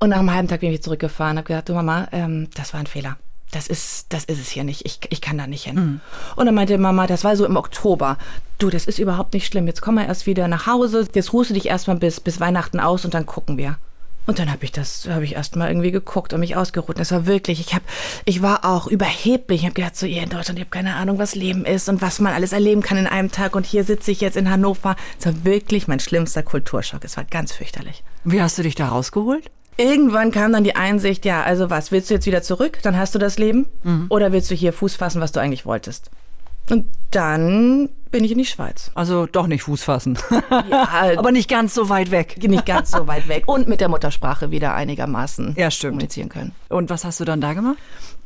und 0.00 0.10
nach 0.10 0.18
einem 0.18 0.32
halben 0.32 0.48
Tag 0.48 0.60
bin 0.60 0.72
ich 0.72 0.82
zurückgefahren, 0.82 1.36
habe 1.36 1.46
gesagt, 1.46 1.68
du 1.68 1.74
Mama, 1.74 2.08
ähm, 2.12 2.48
das 2.54 2.72
war 2.72 2.80
ein 2.80 2.86
Fehler. 2.86 3.18
Das 3.56 3.68
ist, 3.68 4.04
das 4.10 4.24
ist 4.24 4.38
es 4.38 4.50
hier 4.50 4.64
nicht. 4.64 4.84
Ich, 4.84 5.00
ich 5.08 5.22
kann 5.22 5.38
da 5.38 5.46
nicht 5.46 5.64
hin. 5.64 5.76
Mhm. 5.76 6.00
Und 6.36 6.44
dann 6.44 6.54
meinte 6.54 6.76
Mama, 6.76 7.06
das 7.06 7.24
war 7.24 7.36
so 7.36 7.46
im 7.46 7.56
Oktober. 7.56 8.18
Du, 8.58 8.68
das 8.68 8.84
ist 8.84 8.98
überhaupt 8.98 9.32
nicht 9.32 9.46
schlimm. 9.46 9.66
Jetzt 9.66 9.80
komm 9.80 9.94
mal 9.94 10.04
erst 10.04 10.26
wieder 10.26 10.46
nach 10.46 10.66
Hause. 10.66 11.08
Jetzt 11.14 11.32
ruhst 11.32 11.48
du 11.48 11.54
dich 11.54 11.64
erstmal 11.64 11.96
bis, 11.96 12.20
bis 12.20 12.38
Weihnachten 12.38 12.80
aus 12.80 13.06
und 13.06 13.14
dann 13.14 13.24
gucken 13.24 13.56
wir. 13.56 13.78
Und 14.26 14.40
dann 14.40 14.52
habe 14.52 14.62
ich 14.64 14.72
das, 14.72 15.08
habe 15.08 15.24
ich 15.24 15.36
erstmal 15.36 15.68
irgendwie 15.68 15.90
geguckt 15.90 16.34
und 16.34 16.40
mich 16.40 16.54
ausgeruht. 16.54 16.98
Das 16.98 17.12
war 17.12 17.24
wirklich, 17.24 17.58
ich 17.60 17.72
habe, 17.72 17.84
ich 18.26 18.42
war 18.42 18.66
auch 18.66 18.88
überheblich. 18.88 19.60
Ich 19.60 19.64
habe 19.64 19.74
gedacht, 19.74 19.96
so 19.96 20.04
ihr 20.04 20.22
in 20.22 20.28
Deutschland, 20.28 20.58
ihr 20.58 20.66
habt 20.66 20.72
keine 20.72 20.96
Ahnung, 20.96 21.16
was 21.16 21.34
Leben 21.34 21.64
ist 21.64 21.88
und 21.88 22.02
was 22.02 22.20
man 22.20 22.34
alles 22.34 22.52
erleben 22.52 22.82
kann 22.82 22.98
in 22.98 23.06
einem 23.06 23.32
Tag. 23.32 23.56
Und 23.56 23.64
hier 23.64 23.84
sitze 23.84 24.10
ich 24.10 24.20
jetzt 24.20 24.36
in 24.36 24.50
Hannover. 24.50 24.96
Es 25.18 25.24
war 25.24 25.44
wirklich 25.44 25.88
mein 25.88 26.00
schlimmster 26.00 26.42
Kulturschock. 26.42 27.04
Es 27.04 27.16
war 27.16 27.24
ganz 27.24 27.52
fürchterlich. 27.52 28.04
Wie 28.24 28.42
hast 28.42 28.58
du 28.58 28.62
dich 28.62 28.74
da 28.74 28.88
rausgeholt? 28.88 29.50
Irgendwann 29.78 30.30
kam 30.30 30.52
dann 30.52 30.64
die 30.64 30.76
Einsicht, 30.76 31.24
ja, 31.24 31.42
also 31.42 31.68
was, 31.70 31.92
willst 31.92 32.10
du 32.10 32.14
jetzt 32.14 32.26
wieder 32.26 32.42
zurück? 32.42 32.78
Dann 32.82 32.96
hast 32.96 33.14
du 33.14 33.18
das 33.18 33.38
Leben? 33.38 33.66
Mhm. 33.82 34.06
Oder 34.08 34.32
willst 34.32 34.50
du 34.50 34.54
hier 34.54 34.72
Fuß 34.72 34.96
fassen, 34.96 35.20
was 35.20 35.32
du 35.32 35.40
eigentlich 35.40 35.66
wolltest? 35.66 36.10
Und 36.70 36.86
dann 37.10 37.88
bin 38.10 38.24
ich 38.24 38.32
in 38.32 38.38
die 38.38 38.46
Schweiz. 38.46 38.90
Also 38.94 39.26
doch 39.26 39.46
nicht 39.46 39.62
Fuß 39.62 39.84
fassen. 39.84 40.18
Ja, 40.70 41.12
aber 41.16 41.30
nicht 41.32 41.48
ganz 41.48 41.74
so 41.74 41.88
weit 41.88 42.10
weg. 42.10 42.42
Nicht 42.42 42.66
ganz 42.66 42.90
so 42.90 43.06
weit 43.06 43.28
weg. 43.28 43.44
Und 43.46 43.68
mit 43.68 43.80
der 43.80 43.88
Muttersprache 43.88 44.50
wieder 44.50 44.74
einigermaßen 44.74 45.54
ja, 45.56 45.70
stimmt. 45.70 45.92
kommunizieren 45.92 46.28
können. 46.28 46.52
Und 46.68 46.90
was 46.90 47.04
hast 47.04 47.20
du 47.20 47.24
dann 47.24 47.40
da 47.40 47.52
gemacht? 47.52 47.76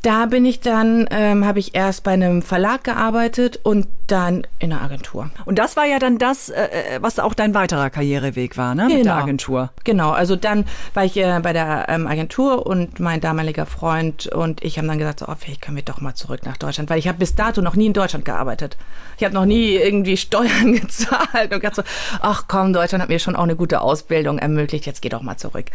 Da 0.02 0.26
bin 0.26 0.46
ich 0.46 0.60
dann, 0.60 1.06
ähm, 1.10 1.44
habe 1.44 1.58
ich 1.58 1.74
erst 1.74 2.04
bei 2.04 2.12
einem 2.12 2.40
Verlag 2.40 2.84
gearbeitet 2.84 3.60
und 3.62 3.86
dann 4.06 4.46
in 4.58 4.72
einer 4.72 4.82
Agentur. 4.82 5.30
Und 5.44 5.58
das 5.58 5.76
war 5.76 5.84
ja 5.84 5.98
dann 5.98 6.18
das, 6.18 6.48
äh, 6.48 6.62
äh 6.62 7.02
was 7.02 7.18
auch 7.18 7.34
dein 7.34 7.54
weiterer 7.54 7.90
Karriereweg 7.90 8.56
war, 8.56 8.74
ne? 8.74 8.84
Genau. 8.84 8.96
Mit 8.96 9.04
der 9.04 9.14
Agentur. 9.14 9.70
Genau, 9.84 10.10
also 10.10 10.36
dann 10.36 10.64
war 10.94 11.04
ich 11.04 11.16
äh, 11.16 11.38
bei 11.42 11.52
der 11.52 11.86
ähm, 11.88 12.06
Agentur 12.06 12.66
und 12.66 12.98
mein 12.98 13.20
damaliger 13.20 13.66
Freund 13.66 14.26
und 14.26 14.64
ich 14.64 14.78
haben 14.78 14.88
dann 14.88 14.98
gesagt, 14.98 15.20
so, 15.20 15.26
oh, 15.28 15.34
vielleicht 15.38 15.60
können 15.60 15.76
wir 15.76 15.84
doch 15.84 16.00
mal 16.00 16.14
zurück 16.14 16.40
nach 16.44 16.56
Deutschland, 16.56 16.88
weil 16.88 16.98
ich 16.98 17.06
habe 17.06 17.18
bis 17.18 17.34
dato 17.34 17.60
noch 17.60 17.76
nie 17.76 17.86
in 17.86 17.92
Deutschland 17.92 18.24
gearbeitet. 18.24 18.76
Ich 19.18 19.24
habe 19.24 19.34
noch 19.34 19.44
nie 19.44 19.74
irgendwie 19.74 20.16
Steuern 20.16 20.72
gezahlt 20.80 21.52
und 21.52 21.60
gedacht 21.60 21.76
so, 21.76 21.82
ach 22.20 22.44
komm, 22.48 22.72
Deutschland 22.72 23.02
hat 23.02 23.10
mir 23.10 23.18
schon 23.18 23.36
auch 23.36 23.44
eine 23.44 23.56
gute 23.56 23.82
Ausbildung 23.82 24.38
ermöglicht, 24.38 24.86
jetzt 24.86 25.02
geh 25.02 25.10
doch 25.10 25.22
mal 25.22 25.36
zurück. 25.36 25.66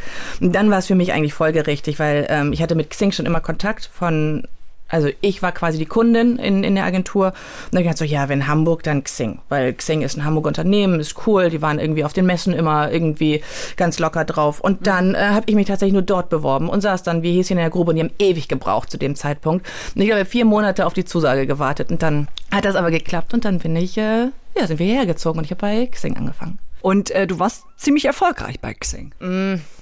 Und 0.41 0.53
dann 0.53 0.71
war 0.71 0.79
es 0.79 0.87
für 0.87 0.95
mich 0.95 1.13
eigentlich 1.13 1.33
folgerichtig, 1.33 1.99
weil 1.99 2.25
ähm, 2.29 2.53
ich 2.53 2.61
hatte 2.61 2.75
mit 2.75 2.89
Xing 2.89 3.11
schon 3.11 3.27
immer 3.27 3.39
Kontakt 3.39 3.89
von 3.93 4.14
von 4.15 4.47
also 4.87 5.09
ich 5.21 5.41
war 5.41 5.51
quasi 5.51 5.79
die 5.79 5.87
Kundin 5.87 6.37
in, 6.37 6.63
in 6.63 6.75
der 6.75 6.83
Agentur. 6.83 7.27
Und 7.29 7.73
dann 7.73 7.81
gedacht 7.81 7.97
so, 7.97 8.05
ja, 8.05 8.29
wenn 8.29 8.47
Hamburg, 8.47 8.83
dann 8.83 9.03
Xing. 9.03 9.39
Weil 9.49 9.73
Xing 9.73 10.03
ist 10.03 10.15
ein 10.15 10.23
Hamburger 10.23 10.49
Unternehmen, 10.49 10.99
ist 10.99 11.25
cool. 11.25 11.49
Die 11.49 11.59
waren 11.59 11.79
irgendwie 11.79 12.03
auf 12.03 12.13
den 12.13 12.27
Messen 12.27 12.53
immer 12.53 12.91
irgendwie 12.91 13.41
ganz 13.77 13.97
locker 13.97 14.25
drauf. 14.25 14.59
Und 14.59 14.81
mhm. 14.81 14.83
dann 14.83 15.15
äh, 15.15 15.17
habe 15.17 15.45
ich 15.47 15.55
mich 15.55 15.65
tatsächlich 15.65 15.93
nur 15.93 16.03
dort 16.03 16.29
beworben 16.29 16.69
und 16.69 16.81
saß 16.81 17.01
dann, 17.01 17.23
wie 17.23 17.33
hieß 17.33 17.49
in 17.49 17.57
der 17.57 17.71
Grube, 17.71 17.89
und 17.89 17.95
die 17.95 18.03
haben 18.03 18.13
ewig 18.19 18.47
gebraucht 18.47 18.91
zu 18.91 18.99
dem 18.99 19.15
Zeitpunkt. 19.15 19.67
Und 19.95 20.01
ich 20.01 20.11
habe 20.11 20.23
vier 20.23 20.45
Monate 20.45 20.85
auf 20.85 20.93
die 20.93 21.03
Zusage 21.03 21.47
gewartet. 21.47 21.89
Und 21.89 22.03
dann 22.03 22.27
hat 22.51 22.65
das 22.65 22.75
aber 22.75 22.91
geklappt 22.91 23.33
und 23.33 23.43
dann 23.43 23.57
bin 23.57 23.75
ich, 23.75 23.97
äh, 23.97 24.27
ja, 24.55 24.67
sind 24.67 24.77
wir 24.77 24.85
hierher 24.85 25.07
gezogen 25.07 25.39
und 25.39 25.45
ich 25.45 25.51
habe 25.51 25.61
bei 25.61 25.87
Xing 25.87 26.15
angefangen. 26.15 26.59
Und 26.85 27.09
äh, 27.09 27.25
du 27.25 27.39
warst 27.39 27.65
ziemlich 27.77 28.05
erfolgreich 28.05 28.59
bei 28.59 28.75
Xing. 28.75 29.11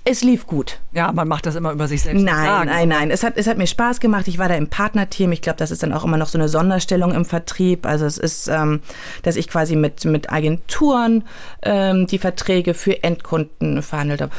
Es 0.05 0.23
lief 0.23 0.47
gut. 0.47 0.79
Ja, 0.93 1.11
man 1.11 1.27
macht 1.27 1.45
das 1.45 1.55
immer 1.55 1.73
über 1.73 1.89
sich 1.89 2.01
selbst. 2.01 2.23
Nein, 2.23 2.67
nein, 2.67 2.87
nein. 2.87 3.11
Es 3.11 3.23
hat, 3.23 3.33
es 3.35 3.45
hat 3.45 3.57
mir 3.57 3.67
Spaß 3.67 3.99
gemacht. 3.99 4.29
Ich 4.29 4.37
war 4.37 4.47
da 4.47 4.55
im 4.55 4.69
Partnerteam. 4.69 5.33
Ich 5.33 5.41
glaube, 5.41 5.57
das 5.57 5.69
ist 5.69 5.83
dann 5.83 5.91
auch 5.91 6.05
immer 6.05 6.15
noch 6.15 6.29
so 6.29 6.37
eine 6.37 6.47
Sonderstellung 6.47 7.13
im 7.13 7.25
Vertrieb. 7.25 7.85
Also 7.85 8.05
es 8.05 8.17
ist, 8.17 8.47
ähm, 8.47 8.79
dass 9.21 9.35
ich 9.35 9.49
quasi 9.49 9.75
mit, 9.75 10.05
mit 10.05 10.31
Agenturen 10.31 11.25
ähm, 11.61 12.07
die 12.07 12.19
Verträge 12.19 12.73
für 12.73 13.03
Endkunden 13.03 13.81
verhandelt 13.81 14.21
habe. 14.21 14.31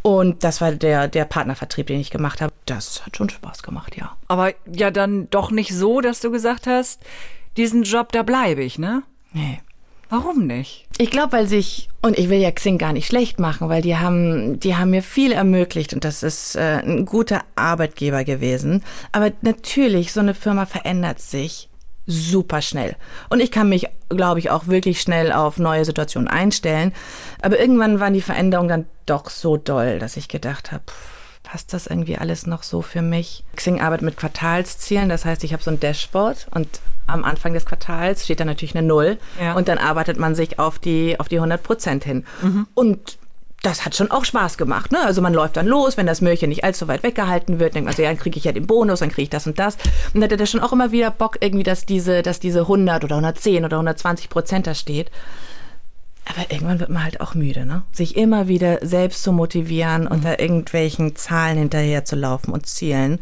Und 0.00 0.42
das 0.42 0.62
war 0.62 0.72
der, 0.72 1.08
der 1.08 1.26
Partnervertrieb, 1.26 1.88
den 1.88 2.00
ich 2.00 2.10
gemacht 2.10 2.40
habe. 2.40 2.54
Das 2.64 3.04
hat 3.04 3.18
schon 3.18 3.28
Spaß 3.28 3.62
gemacht, 3.62 3.94
ja. 3.94 4.16
Aber 4.28 4.54
ja 4.64 4.90
dann 4.90 5.28
doch 5.28 5.50
nicht 5.50 5.74
so, 5.74 6.00
dass 6.00 6.20
du 6.20 6.30
gesagt 6.30 6.66
hast, 6.66 7.02
diesen 7.58 7.82
Job, 7.82 8.10
da 8.12 8.22
bleibe 8.22 8.64
ich, 8.64 8.78
ne? 8.78 9.02
Nee. 9.34 9.60
Warum 10.08 10.46
nicht? 10.46 10.86
Ich 10.98 11.10
glaube, 11.10 11.32
weil 11.32 11.46
sich, 11.48 11.88
und 12.00 12.16
ich 12.18 12.28
will 12.28 12.38
ja 12.38 12.50
Xing 12.52 12.78
gar 12.78 12.92
nicht 12.92 13.06
schlecht 13.06 13.40
machen, 13.40 13.68
weil 13.68 13.82
die 13.82 13.96
haben, 13.96 14.60
die 14.60 14.76
haben 14.76 14.90
mir 14.90 15.02
viel 15.02 15.32
ermöglicht 15.32 15.94
und 15.94 16.04
das 16.04 16.22
ist 16.22 16.54
äh, 16.54 16.80
ein 16.84 17.06
guter 17.06 17.42
Arbeitgeber 17.56 18.22
gewesen. 18.22 18.84
Aber 19.10 19.32
natürlich, 19.42 20.12
so 20.12 20.20
eine 20.20 20.34
Firma 20.34 20.64
verändert 20.66 21.20
sich 21.20 21.68
super 22.06 22.62
schnell. 22.62 22.94
Und 23.30 23.40
ich 23.40 23.50
kann 23.50 23.68
mich, 23.68 23.88
glaube 24.08 24.38
ich, 24.38 24.50
auch 24.50 24.68
wirklich 24.68 25.00
schnell 25.00 25.32
auf 25.32 25.58
neue 25.58 25.84
Situationen 25.84 26.28
einstellen. 26.28 26.92
Aber 27.42 27.58
irgendwann 27.58 27.98
waren 27.98 28.14
die 28.14 28.22
Veränderungen 28.22 28.68
dann 28.68 28.86
doch 29.06 29.28
so 29.28 29.56
doll, 29.56 29.98
dass 29.98 30.16
ich 30.16 30.28
gedacht 30.28 30.70
habe, 30.70 30.84
passt 31.46 31.72
das 31.72 31.86
irgendwie 31.86 32.18
alles 32.18 32.46
noch 32.46 32.62
so 32.62 32.82
für 32.82 33.00
mich? 33.02 33.44
Xing 33.54 33.80
arbeitet 33.80 34.04
mit 34.04 34.16
Quartalszielen, 34.16 35.08
das 35.08 35.24
heißt, 35.24 35.44
ich 35.44 35.52
habe 35.52 35.62
so 35.62 35.70
ein 35.70 35.80
Dashboard 35.80 36.48
und 36.54 36.68
am 37.06 37.24
Anfang 37.24 37.54
des 37.54 37.64
Quartals 37.64 38.24
steht 38.24 38.40
da 38.40 38.44
natürlich 38.44 38.76
eine 38.76 38.86
Null 38.86 39.18
Ja. 39.40 39.54
und 39.54 39.68
dann 39.68 39.78
arbeitet 39.78 40.18
man 40.18 40.34
sich 40.34 40.58
auf 40.58 40.78
die, 40.80 41.18
auf 41.20 41.28
die 41.28 41.36
100 41.36 41.62
Prozent 41.62 42.02
hin. 42.04 42.24
Und 42.74 43.18
das 43.62 43.84
hat 43.84 43.94
schon 43.96 44.10
auch 44.10 44.24
Spaß 44.24 44.58
gemacht. 44.58 44.90
Ne? 44.92 44.98
Also 45.04 45.22
man 45.22 45.32
läuft 45.32 45.56
dann 45.56 45.66
los, 45.66 45.96
wenn 45.96 46.06
das 46.06 46.20
Möhrchen 46.20 46.48
nicht 46.48 46.64
allzu 46.64 46.88
weit 46.88 47.02
weggehalten 47.04 47.58
wird, 47.60 47.74
denkt 47.74 47.86
man 47.86 47.94
so, 47.96 48.02
ja, 48.02 48.08
dann 48.08 48.18
kriege 48.18 48.38
ich 48.38 48.44
ja 48.44 48.52
den 48.52 48.66
Bonus, 48.66 48.98
dann 49.00 49.08
kriege 49.08 49.22
ich 49.22 49.30
das 49.30 49.46
und 49.46 49.58
das. 49.58 49.76
Und 50.14 50.22
hatte 50.22 50.36
da 50.36 50.46
schon 50.46 50.60
auch 50.60 50.72
immer 50.72 50.90
wieder 50.92 51.10
Bock 51.10 51.38
irgendwie, 51.40 51.64
dass 51.64 51.86
diese, 51.86 52.22
dass 52.22 52.38
diese 52.40 52.60
100 52.62 53.04
oder 53.04 53.14
110 53.16 53.64
oder 53.64 53.76
120 53.76 54.28
Prozent 54.28 54.66
da 54.66 54.74
steht. 54.74 55.10
Aber 56.28 56.50
irgendwann 56.50 56.80
wird 56.80 56.90
man 56.90 57.04
halt 57.04 57.20
auch 57.20 57.34
müde, 57.34 57.64
ne? 57.64 57.82
Sich 57.92 58.16
immer 58.16 58.48
wieder 58.48 58.78
selbst 58.82 59.22
zu 59.22 59.32
motivieren, 59.32 60.06
unter 60.06 60.40
irgendwelchen 60.40 61.14
Zahlen 61.14 61.56
hinterher 61.56 62.04
zu 62.04 62.16
laufen 62.16 62.52
und 62.52 62.66
Zielen. 62.66 63.20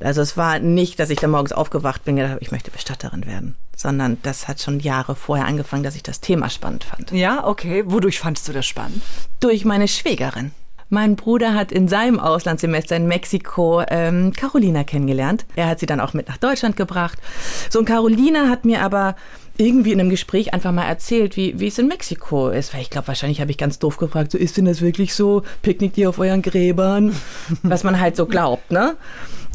Also 0.00 0.22
es 0.22 0.36
war 0.38 0.58
nicht, 0.58 0.98
dass 0.98 1.10
ich 1.10 1.18
dann 1.18 1.30
morgens 1.30 1.52
aufgewacht 1.52 2.04
bin 2.04 2.14
und 2.14 2.16
gedacht 2.16 2.32
habe, 2.32 2.42
ich 2.42 2.50
möchte 2.50 2.70
Bestatterin 2.70 3.26
werden, 3.26 3.54
sondern 3.76 4.16
das 4.22 4.48
hat 4.48 4.60
schon 4.60 4.80
Jahre 4.80 5.14
vorher 5.14 5.46
angefangen, 5.46 5.82
dass 5.82 5.96
ich 5.96 6.02
das 6.02 6.20
Thema 6.20 6.48
spannend 6.48 6.84
fand. 6.84 7.10
Ja, 7.12 7.46
okay. 7.46 7.84
Wodurch 7.86 8.18
fandst 8.18 8.48
du 8.48 8.52
das 8.52 8.66
spannend? 8.66 9.02
Durch 9.40 9.66
meine 9.66 9.88
Schwägerin. 9.88 10.52
Mein 10.88 11.14
Bruder 11.14 11.54
hat 11.54 11.70
in 11.70 11.86
seinem 11.86 12.18
Auslandssemester 12.18 12.96
in 12.96 13.06
Mexiko 13.06 13.82
ähm, 13.88 14.32
Carolina 14.32 14.82
kennengelernt. 14.82 15.46
Er 15.54 15.68
hat 15.68 15.78
sie 15.78 15.86
dann 15.86 16.00
auch 16.00 16.14
mit 16.14 16.28
nach 16.28 16.38
Deutschland 16.38 16.76
gebracht. 16.76 17.16
So, 17.68 17.78
und 17.78 17.84
Carolina 17.84 18.48
hat 18.48 18.64
mir 18.64 18.82
aber 18.82 19.14
irgendwie 19.56 19.92
in 19.92 20.00
einem 20.00 20.10
Gespräch 20.10 20.54
einfach 20.54 20.72
mal 20.72 20.86
erzählt, 20.86 21.36
wie, 21.36 21.58
wie 21.58 21.68
es 21.68 21.78
in 21.78 21.88
Mexiko 21.88 22.48
ist. 22.48 22.74
Weil 22.74 22.82
ich 22.82 22.90
glaube, 22.90 23.08
wahrscheinlich 23.08 23.40
habe 23.40 23.50
ich 23.50 23.58
ganz 23.58 23.78
doof 23.78 23.96
gefragt, 23.96 24.32
so 24.32 24.38
ist 24.38 24.56
denn 24.56 24.64
das 24.64 24.80
wirklich 24.80 25.14
so? 25.14 25.42
Picknickt 25.62 25.98
ihr 25.98 26.08
auf 26.08 26.18
euren 26.18 26.42
Gräbern? 26.42 27.14
Was 27.62 27.84
man 27.84 28.00
halt 28.00 28.16
so 28.16 28.26
glaubt, 28.26 28.70
ne? 28.70 28.96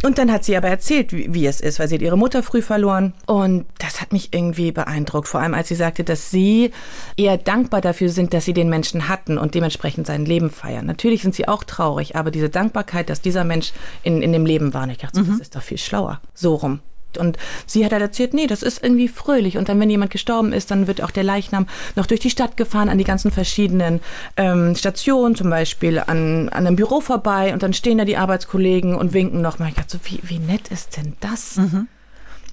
Und 0.03 0.17
dann 0.19 0.31
hat 0.31 0.43
sie 0.43 0.55
aber 0.55 0.67
erzählt, 0.67 1.13
wie, 1.13 1.33
wie 1.33 1.47
es 1.47 1.61
ist, 1.61 1.79
weil 1.79 1.87
sie 1.87 1.95
hat 1.95 2.01
ihre 2.01 2.17
Mutter 2.17 2.43
früh 2.43 2.61
verloren. 2.61 3.13
Und 3.25 3.65
das 3.79 4.01
hat 4.01 4.13
mich 4.13 4.33
irgendwie 4.33 4.71
beeindruckt, 4.71 5.27
vor 5.27 5.39
allem 5.39 5.55
als 5.55 5.69
sie 5.69 5.75
sagte, 5.75 6.03
dass 6.03 6.29
sie 6.29 6.71
eher 7.17 7.37
dankbar 7.37 7.81
dafür 7.81 8.09
sind, 8.09 8.33
dass 8.33 8.45
sie 8.45 8.53
den 8.53 8.69
Menschen 8.69 9.07
hatten 9.07 9.37
und 9.39 9.55
dementsprechend 9.55 10.05
sein 10.05 10.25
Leben 10.25 10.51
feiern. 10.51 10.85
Natürlich 10.85 11.23
sind 11.23 11.33
sie 11.33 11.47
auch 11.47 11.63
traurig, 11.63 12.15
aber 12.15 12.29
diese 12.29 12.49
Dankbarkeit, 12.49 13.09
dass 13.09 13.21
dieser 13.21 13.45
Mensch 13.45 13.73
in, 14.03 14.21
in 14.21 14.31
dem 14.31 14.45
Leben 14.45 14.73
war, 14.73 14.83
und 14.83 14.91
ich 14.91 14.97
dachte, 14.99 15.23
so, 15.23 15.31
das 15.31 15.39
ist 15.39 15.55
doch 15.55 15.63
viel 15.63 15.79
schlauer. 15.79 16.21
So 16.35 16.55
rum. 16.55 16.81
Und 17.17 17.37
sie 17.65 17.85
hat 17.85 17.91
halt 17.91 18.01
erzählt, 18.01 18.33
nee, 18.33 18.47
das 18.47 18.63
ist 18.63 18.83
irgendwie 18.83 19.07
fröhlich. 19.07 19.57
Und 19.57 19.69
dann, 19.69 19.79
wenn 19.79 19.89
jemand 19.89 20.11
gestorben 20.11 20.53
ist, 20.53 20.71
dann 20.71 20.87
wird 20.87 21.01
auch 21.01 21.11
der 21.11 21.23
Leichnam 21.23 21.67
noch 21.95 22.05
durch 22.05 22.19
die 22.19 22.29
Stadt 22.29 22.57
gefahren, 22.57 22.89
an 22.89 22.97
die 22.97 23.03
ganzen 23.03 23.31
verschiedenen 23.31 24.01
ähm, 24.37 24.75
Stationen, 24.75 25.35
zum 25.35 25.49
Beispiel 25.49 25.99
an, 25.99 26.49
an 26.49 26.67
einem 26.67 26.75
Büro 26.75 27.01
vorbei. 27.01 27.53
Und 27.53 27.63
dann 27.63 27.73
stehen 27.73 27.97
da 27.97 28.05
die 28.05 28.17
Arbeitskollegen 28.17 28.95
und 28.95 29.13
winken 29.13 29.41
nochmal. 29.41 29.69
Ich 29.69 29.75
dachte 29.75 29.97
so, 29.97 29.99
wie, 30.03 30.19
wie 30.23 30.39
nett 30.39 30.67
ist 30.69 30.97
denn 30.97 31.13
das? 31.19 31.57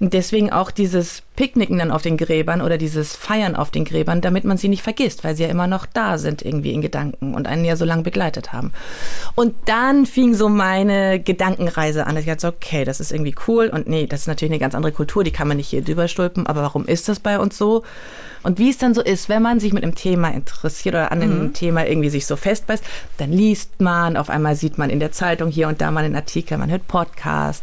Und 0.03 0.15
deswegen 0.15 0.51
auch 0.51 0.73
dieses 0.73 1.23
Picknicken 1.37 1.79
dann 1.79 1.93
auf 1.93 2.03
den 2.03 2.17
Gräbern 2.17 2.61
oder 2.61 2.77
dieses 2.77 3.15
Feiern 3.15 3.55
auf 3.55 3.71
den 3.71 3.85
Gräbern, 3.85 4.21
damit 4.21 4.43
man 4.43 4.57
sie 4.57 4.67
nicht 4.67 4.83
vergisst, 4.83 5.23
weil 5.23 5.37
sie 5.37 5.45
ja 5.45 5.49
immer 5.49 5.69
noch 5.69 5.87
da 5.87 6.19
sind 6.19 6.43
irgendwie 6.43 6.73
in 6.73 6.81
Gedanken 6.81 7.35
und 7.35 7.47
einen 7.47 7.65
ja 7.65 7.77
so 7.77 7.85
lange 7.85 8.03
begleitet 8.03 8.53
haben. 8.53 8.73
Und 9.37 9.55
dann 9.67 10.05
fing 10.05 10.35
so 10.35 10.49
meine 10.49 11.21
Gedankenreise 11.21 12.05
an. 12.05 12.17
Ich 12.17 12.27
dachte 12.27 12.41
so, 12.41 12.49
okay, 12.49 12.85
das 12.85 12.99
ist 12.99 13.13
irgendwie 13.13 13.37
cool 13.47 13.69
und 13.69 13.87
nee, 13.87 14.09
das 14.09 14.23
ist 14.23 14.27
natürlich 14.27 14.51
eine 14.51 14.59
ganz 14.59 14.75
andere 14.75 14.91
Kultur, 14.91 15.23
die 15.23 15.31
kann 15.31 15.47
man 15.47 15.57
nicht 15.57 15.69
hier 15.69 15.83
drüber 15.83 16.09
stülpen, 16.09 16.49
aber 16.49 16.63
warum 16.63 16.85
ist 16.85 17.09
das 17.09 17.21
bei 17.21 17.39
uns 17.39 17.57
so? 17.57 17.85
Und 18.43 18.59
wie 18.59 18.71
es 18.71 18.79
dann 18.79 18.95
so 18.95 19.03
ist, 19.03 19.29
wenn 19.29 19.41
man 19.41 19.61
sich 19.61 19.73
mit 19.73 19.85
einem 19.85 19.95
Thema 19.95 20.35
interessiert 20.35 20.97
oder 20.97 21.13
an 21.13 21.23
einem 21.23 21.53
Thema 21.53 21.87
irgendwie 21.87 22.11
sich 22.11 22.27
so 22.27 22.35
festbeißt, 22.35 22.83
dann 23.19 23.31
liest 23.31 23.81
man, 23.81 24.17
auf 24.17 24.31
einmal 24.31 24.57
sieht 24.57 24.79
man 24.79 24.91
in 24.91 24.99
der 24.99 25.13
Zeitung 25.13 25.49
hier 25.49 25.69
und 25.69 25.81
da 25.81 25.93
mal 25.93 26.03
einen 26.03 26.17
Artikel, 26.17 26.59
man 26.59 26.73
hört 26.73 26.89
Podcast. 26.89 27.63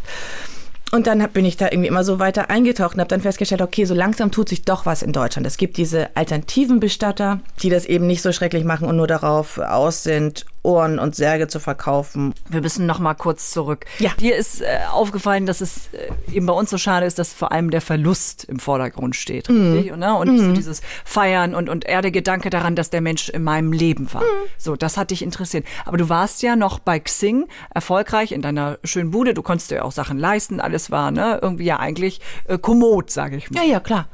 Und 0.92 1.06
dann 1.06 1.28
bin 1.32 1.46
ich 1.46 1.58
da 1.58 1.68
irgendwie 1.70 1.88
immer 1.88 2.04
so 2.04 2.20
weiter 2.20 2.50
eingetaucht 2.50 2.96
und 2.96 3.00
habe 3.00 3.10
dann 3.10 3.22
festgestellt, 3.22 3.62
okay, 3.62 3.86
so 3.86 3.94
langsam 3.94 4.32
tut 4.32 4.50
sich 4.50 4.64
doch 4.64 4.86
was 4.86 5.04
in 5.04 5.14
Deutschland. 5.14 5.46
Es 5.46 5.58
gibt 5.58 5.78
diese 5.78 6.16
alternativen 6.16 6.80
Bestatter, 6.80 7.42
die 7.62 7.70
das 7.70 7.86
eben 7.86 8.08
nicht 8.08 8.22
so 8.22 8.32
schrecklich 8.32 8.64
machen 8.64 8.88
und 8.88 8.96
nur 8.96 9.08
darauf 9.08 9.60
aus 9.60 10.04
sind, 10.04 10.46
Ohren 10.64 11.00
und 11.00 11.16
Särge 11.16 11.48
zu 11.48 11.60
verkaufen. 11.60 12.34
Wir 12.50 12.62
müssen 12.62 12.86
noch 12.86 13.00
mal 13.00 13.14
kurz 13.14 13.52
zurück. 13.52 13.86
Ja. 14.00 14.12
Dir 14.20 14.36
ist 14.36 14.62
äh, 14.62 14.80
aufgefallen, 14.92 15.46
dass 15.46 15.62
es 15.62 15.90
äh, 15.94 16.36
eben 16.36 16.46
bei 16.46 16.54
uns 16.54 16.70
so 16.70 16.78
schade 16.78 17.06
ist, 17.06 17.18
dass 17.18 17.34
vor 17.34 17.52
allem 17.52 17.70
der 17.70 17.82
Verlust 17.82 18.44
im 18.46 18.60
Vordergrund 18.60 19.16
steht, 19.16 19.50
richtig? 19.50 19.96
Ne? 19.96 20.16
Und 20.16 20.34
nicht 20.34 20.44
so 20.44 20.52
dieses 20.52 20.82
Feiern 21.06 21.56
und, 21.56 21.70
und 21.70 21.86
eher 21.86 22.02
der 22.02 22.12
Gedanke 22.12 22.50
daran, 22.50 22.76
dass 22.76 22.90
der 22.90 23.02
Mensch 23.02 23.30
in 23.30 23.44
meinem 23.44 23.72
Leben 23.72 24.14
war. 24.14 24.24
So, 24.58 24.76
das 24.76 24.98
hat 24.98 25.12
dich 25.12 25.22
interessiert. 25.22 25.66
Aber 25.86 25.98
du 25.98 26.10
warst 26.10 26.42
ja 26.42 26.56
noch 26.56 26.80
bei 26.80 27.00
Xing 27.00 27.48
erfolgreich 27.74 28.32
in 28.32 28.42
deiner 28.42 28.80
schönen 28.84 29.12
Bude. 29.12 29.34
Du 29.34 29.42
konntest 29.42 29.72
dir 29.72 29.76
ja 29.76 29.84
auch 29.84 29.92
Sachen 29.92 30.18
leisten. 30.18 30.60
Alles 30.60 30.92
war 30.92 31.12
ne, 31.12 31.40
irgendwie 31.42 31.66
ja 31.66 31.80
eigentlich 31.80 32.20
äh, 32.46 32.58
kommod, 32.58 33.12
sage 33.12 33.38
ich 33.38 33.50
mal. 33.50 33.64
Ja, 33.64 33.70
ja, 33.70 33.80
klar. 33.80 34.08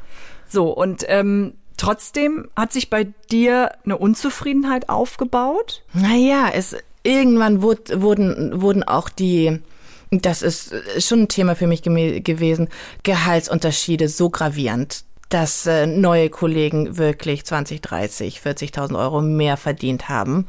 So, 0.48 0.70
und 0.70 1.06
ähm, 1.08 1.56
trotzdem 1.78 2.50
hat 2.56 2.74
sich 2.74 2.90
bei 2.90 3.08
dir 3.32 3.72
eine 3.84 3.98
Unzufriedenheit 3.98 4.90
aufgebaut. 4.90 5.84
Naja, 5.94 6.50
es 6.54 6.76
irgendwann 7.04 7.62
wurd, 7.62 8.02
wurden, 8.02 8.62
wurden 8.62 8.84
auch 8.84 9.10
die, 9.10 9.60
das 10.12 10.42
ist 10.42 10.74
schon 11.00 11.24
ein 11.24 11.28
Thema 11.28 11.56
für 11.56 11.68
mich 11.68 11.84
gewesen, 11.84 12.70
Gehaltsunterschiede 13.04 14.10
so 14.10 14.30
gravierend, 14.30 15.04
dass 15.30 15.66
äh, 15.66 15.86
neue 15.86 16.30
Kollegen 16.30 16.98
wirklich 16.98 17.46
20, 17.46 17.82
30, 17.82 18.40
40.000 18.40 18.98
Euro 18.98 19.22
mehr 19.22 19.58
verdient 19.58 20.10
haben. 20.10 20.48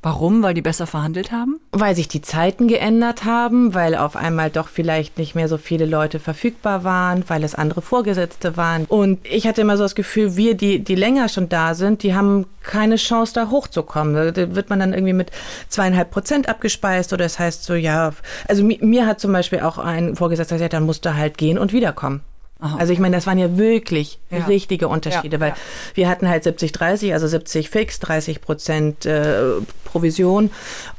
Warum? 0.00 0.42
Weil 0.44 0.54
die 0.54 0.62
besser 0.62 0.86
verhandelt 0.86 1.32
haben? 1.32 1.58
Weil 1.72 1.96
sich 1.96 2.06
die 2.06 2.22
Zeiten 2.22 2.68
geändert 2.68 3.24
haben, 3.24 3.74
weil 3.74 3.96
auf 3.96 4.14
einmal 4.14 4.48
doch 4.48 4.68
vielleicht 4.68 5.18
nicht 5.18 5.34
mehr 5.34 5.48
so 5.48 5.58
viele 5.58 5.86
Leute 5.86 6.20
verfügbar 6.20 6.84
waren, 6.84 7.24
weil 7.26 7.42
es 7.42 7.56
andere 7.56 7.82
Vorgesetzte 7.82 8.56
waren. 8.56 8.84
Und 8.84 9.18
ich 9.26 9.46
hatte 9.46 9.60
immer 9.60 9.76
so 9.76 9.82
das 9.82 9.96
Gefühl, 9.96 10.36
wir, 10.36 10.54
die, 10.54 10.78
die 10.78 10.94
länger 10.94 11.28
schon 11.28 11.48
da 11.48 11.74
sind, 11.74 12.04
die 12.04 12.14
haben 12.14 12.46
keine 12.62 12.96
Chance, 12.96 13.34
da 13.34 13.50
hochzukommen. 13.50 14.32
Da 14.34 14.54
wird 14.54 14.70
man 14.70 14.78
dann 14.78 14.92
irgendwie 14.92 15.14
mit 15.14 15.32
zweieinhalb 15.68 16.10
Prozent 16.12 16.48
abgespeist 16.48 17.12
oder 17.12 17.24
es 17.24 17.38
heißt 17.40 17.64
so, 17.64 17.74
ja, 17.74 18.12
also 18.46 18.62
mi- 18.62 18.78
mir 18.80 19.04
hat 19.06 19.18
zum 19.18 19.32
Beispiel 19.32 19.60
auch 19.60 19.78
ein 19.78 20.14
Vorgesetzter 20.14 20.56
gesagt, 20.56 20.74
dann 20.74 20.86
musst 20.86 21.04
du 21.06 21.16
halt 21.16 21.38
gehen 21.38 21.58
und 21.58 21.72
wiederkommen. 21.72 22.20
Also 22.60 22.92
ich 22.92 22.98
meine, 22.98 23.14
das 23.16 23.26
waren 23.26 23.38
ja 23.38 23.56
wirklich 23.56 24.18
Ja. 24.30 24.44
richtige 24.46 24.88
Unterschiede, 24.88 25.36
Ja, 25.36 25.40
weil 25.40 25.50
ja. 25.50 25.56
wir 25.94 26.08
hatten 26.08 26.28
halt 26.28 26.42
70, 26.42 26.72
30, 26.72 27.12
also 27.12 27.28
70 27.28 27.70
fix, 27.70 28.00
30 28.00 28.40
Prozent 28.40 29.06
äh, 29.06 29.42
Provision. 29.84 30.50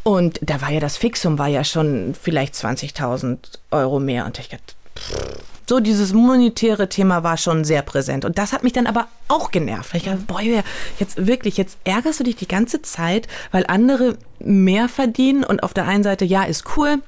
Und 0.04 0.40
da 0.42 0.62
war 0.62 0.70
ja 0.72 0.80
das 0.80 0.96
Fixum 0.96 1.38
war 1.38 1.48
ja 1.48 1.64
schon 1.66 2.16
vielleicht 2.20 2.54
20.000 2.56 3.38
Euro 3.72 4.00
mehr. 4.00 4.26
Und 4.26 4.40
ich 4.40 4.48
dachte, 4.50 4.74
pff, 4.98 5.44
so 5.68 5.80
dieses 5.80 6.14
monetäre 6.14 6.90
Thema 6.90 7.24
war 7.24 7.38
schon 7.38 7.64
sehr 7.64 7.82
präsent. 7.84 8.26
Und 8.26 8.38
das 8.38 8.54
hat 8.54 8.64
mich 8.64 8.74
dann 8.74 8.88
aber 8.88 9.08
auch 9.28 9.52
genervt. 9.52 9.94
Ich 9.94 10.04
dachte, 10.04 10.24
boah, 10.26 10.42
jetzt 10.98 11.28
wirklich, 11.28 11.58
jetzt 11.58 11.78
ärgerst 11.84 12.20
du 12.22 12.24
dich 12.24 12.38
die 12.38 12.48
ganze 12.48 12.82
Zeit, 12.82 13.28
weil 13.52 13.66
andere 13.68 14.18
mehr 14.40 14.90
verdienen. 14.90 15.44
Und 15.44 15.62
auf 15.62 15.74
der 15.74 15.86
einen 15.88 16.04
Seite, 16.04 16.26
ja, 16.26 16.44
ist 16.44 16.64
cool 16.78 17.00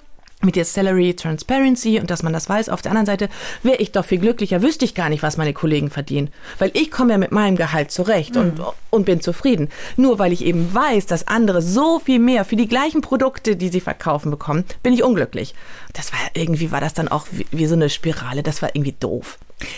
mit 0.43 0.55
der 0.55 0.65
Salary 0.65 1.13
Transparency 1.13 1.99
und 1.99 2.09
dass 2.09 2.23
man 2.23 2.33
das 2.33 2.49
weiß. 2.49 2.69
Auf 2.69 2.81
der 2.81 2.91
anderen 2.91 3.05
Seite 3.05 3.29
wäre 3.63 3.77
ich 3.77 3.91
doch 3.91 4.05
viel 4.05 4.19
glücklicher, 4.19 4.61
wüsste 4.61 4.85
ich 4.85 4.95
gar 4.95 5.09
nicht, 5.09 5.23
was 5.23 5.37
meine 5.37 5.53
Kollegen 5.53 5.89
verdienen. 5.89 6.29
Weil 6.59 6.71
ich 6.73 6.91
komme 6.91 7.11
ja 7.11 7.17
mit 7.17 7.31
meinem 7.31 7.55
Gehalt 7.55 7.91
zurecht 7.91 8.37
und, 8.37 8.61
und 8.89 9.05
bin 9.05 9.21
zufrieden. 9.21 9.69
Nur 9.97 10.19
weil 10.19 10.33
ich 10.33 10.43
eben 10.43 10.73
weiß, 10.73 11.05
dass 11.05 11.27
andere 11.27 11.61
so 11.61 11.99
viel 11.99 12.19
mehr 12.19 12.45
für 12.45 12.55
die 12.55 12.67
gleichen 12.67 13.01
Produkte, 13.01 13.55
die 13.55 13.69
sie 13.69 13.81
verkaufen, 13.81 14.31
bekommen, 14.31 14.65
bin 14.83 14.93
ich 14.93 15.03
unglücklich. 15.03 15.53
Das 15.93 16.11
war 16.13 16.19
irgendwie, 16.33 16.71
war 16.71 16.81
das 16.81 16.93
dann 16.93 17.07
auch 17.07 17.27
wie, 17.31 17.45
wie 17.51 17.65
so 17.65 17.75
eine 17.75 17.89
Spirale. 17.89 18.43
Das 18.43 18.61
war 18.61 18.75
irgendwie 18.75 18.95
doof. 18.99 19.37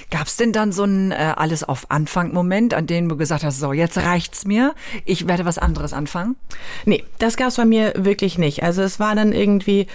Gab 0.10 0.28
es 0.28 0.38
denn 0.38 0.54
dann 0.54 0.72
so 0.72 0.84
ein 0.86 1.12
äh, 1.12 1.34
alles 1.36 1.64
auf 1.64 1.90
Anfang-Moment, 1.90 2.74
an 2.74 2.88
dem 2.88 3.10
du 3.10 3.18
gesagt 3.18 3.44
hast, 3.44 3.60
so, 3.60 3.74
jetzt 3.74 3.98
reicht's 3.98 4.46
mir, 4.46 4.74
ich 5.06 5.28
werde 5.28 5.46
was 5.46 5.58
anderes 5.58 5.94
anfangen? 5.94 6.36
Nee, 6.86 7.04
das 7.20 7.38
gab's 7.38 7.58
bei 7.58 7.66
mir 7.66 7.94
wirklich 7.98 8.38
nicht. 8.38 8.64
Also 8.64 8.82
es 8.82 9.00
war 9.00 9.16
dann 9.16 9.34
irgendwie 9.34 9.88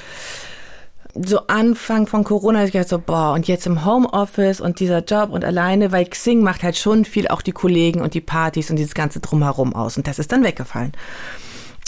so 1.14 1.46
Anfang 1.46 2.06
von 2.06 2.24
Corona, 2.24 2.64
ich 2.64 2.72
gedacht 2.72 2.88
so, 2.88 2.98
boah, 2.98 3.32
und 3.32 3.48
jetzt 3.48 3.66
im 3.66 3.84
Homeoffice 3.84 4.60
und 4.60 4.80
dieser 4.80 5.02
Job 5.04 5.30
und 5.30 5.44
alleine, 5.44 5.90
weil 5.92 6.06
Xing 6.06 6.42
macht 6.42 6.62
halt 6.62 6.76
schon 6.76 7.04
viel 7.04 7.28
auch 7.28 7.42
die 7.42 7.52
Kollegen 7.52 8.00
und 8.00 8.14
die 8.14 8.20
Partys 8.20 8.70
und 8.70 8.76
dieses 8.76 8.94
ganze 8.94 9.20
Drumherum 9.20 9.74
aus. 9.74 9.96
Und 9.96 10.06
das 10.06 10.18
ist 10.18 10.32
dann 10.32 10.44
weggefallen. 10.44 10.92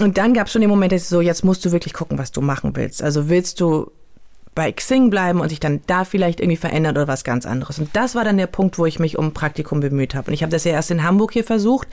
Und 0.00 0.18
dann 0.18 0.34
gab 0.34 0.46
es 0.46 0.52
schon 0.52 0.62
den 0.62 0.70
Moment, 0.70 0.92
dass 0.92 1.02
ich 1.02 1.08
so, 1.08 1.20
jetzt 1.20 1.44
musst 1.44 1.64
du 1.64 1.72
wirklich 1.72 1.92
gucken, 1.92 2.18
was 2.18 2.32
du 2.32 2.40
machen 2.40 2.74
willst. 2.74 3.02
Also 3.02 3.28
willst 3.28 3.60
du 3.60 3.90
bei 4.54 4.72
Xing 4.72 5.10
bleiben 5.10 5.40
und 5.40 5.48
sich 5.48 5.60
dann 5.60 5.80
da 5.86 6.04
vielleicht 6.04 6.40
irgendwie 6.40 6.56
verändern 6.56 6.96
oder 6.96 7.06
was 7.08 7.22
ganz 7.22 7.46
anderes. 7.46 7.78
Und 7.78 7.90
das 7.94 8.14
war 8.14 8.24
dann 8.24 8.36
der 8.36 8.48
Punkt, 8.48 8.78
wo 8.78 8.86
ich 8.86 8.98
mich 8.98 9.16
um 9.16 9.32
Praktikum 9.32 9.80
bemüht 9.80 10.14
habe. 10.14 10.28
Und 10.28 10.34
ich 10.34 10.42
habe 10.42 10.50
das 10.50 10.64
ja 10.64 10.72
erst 10.72 10.90
in 10.90 11.04
Hamburg 11.04 11.32
hier 11.32 11.44
versucht, 11.44 11.86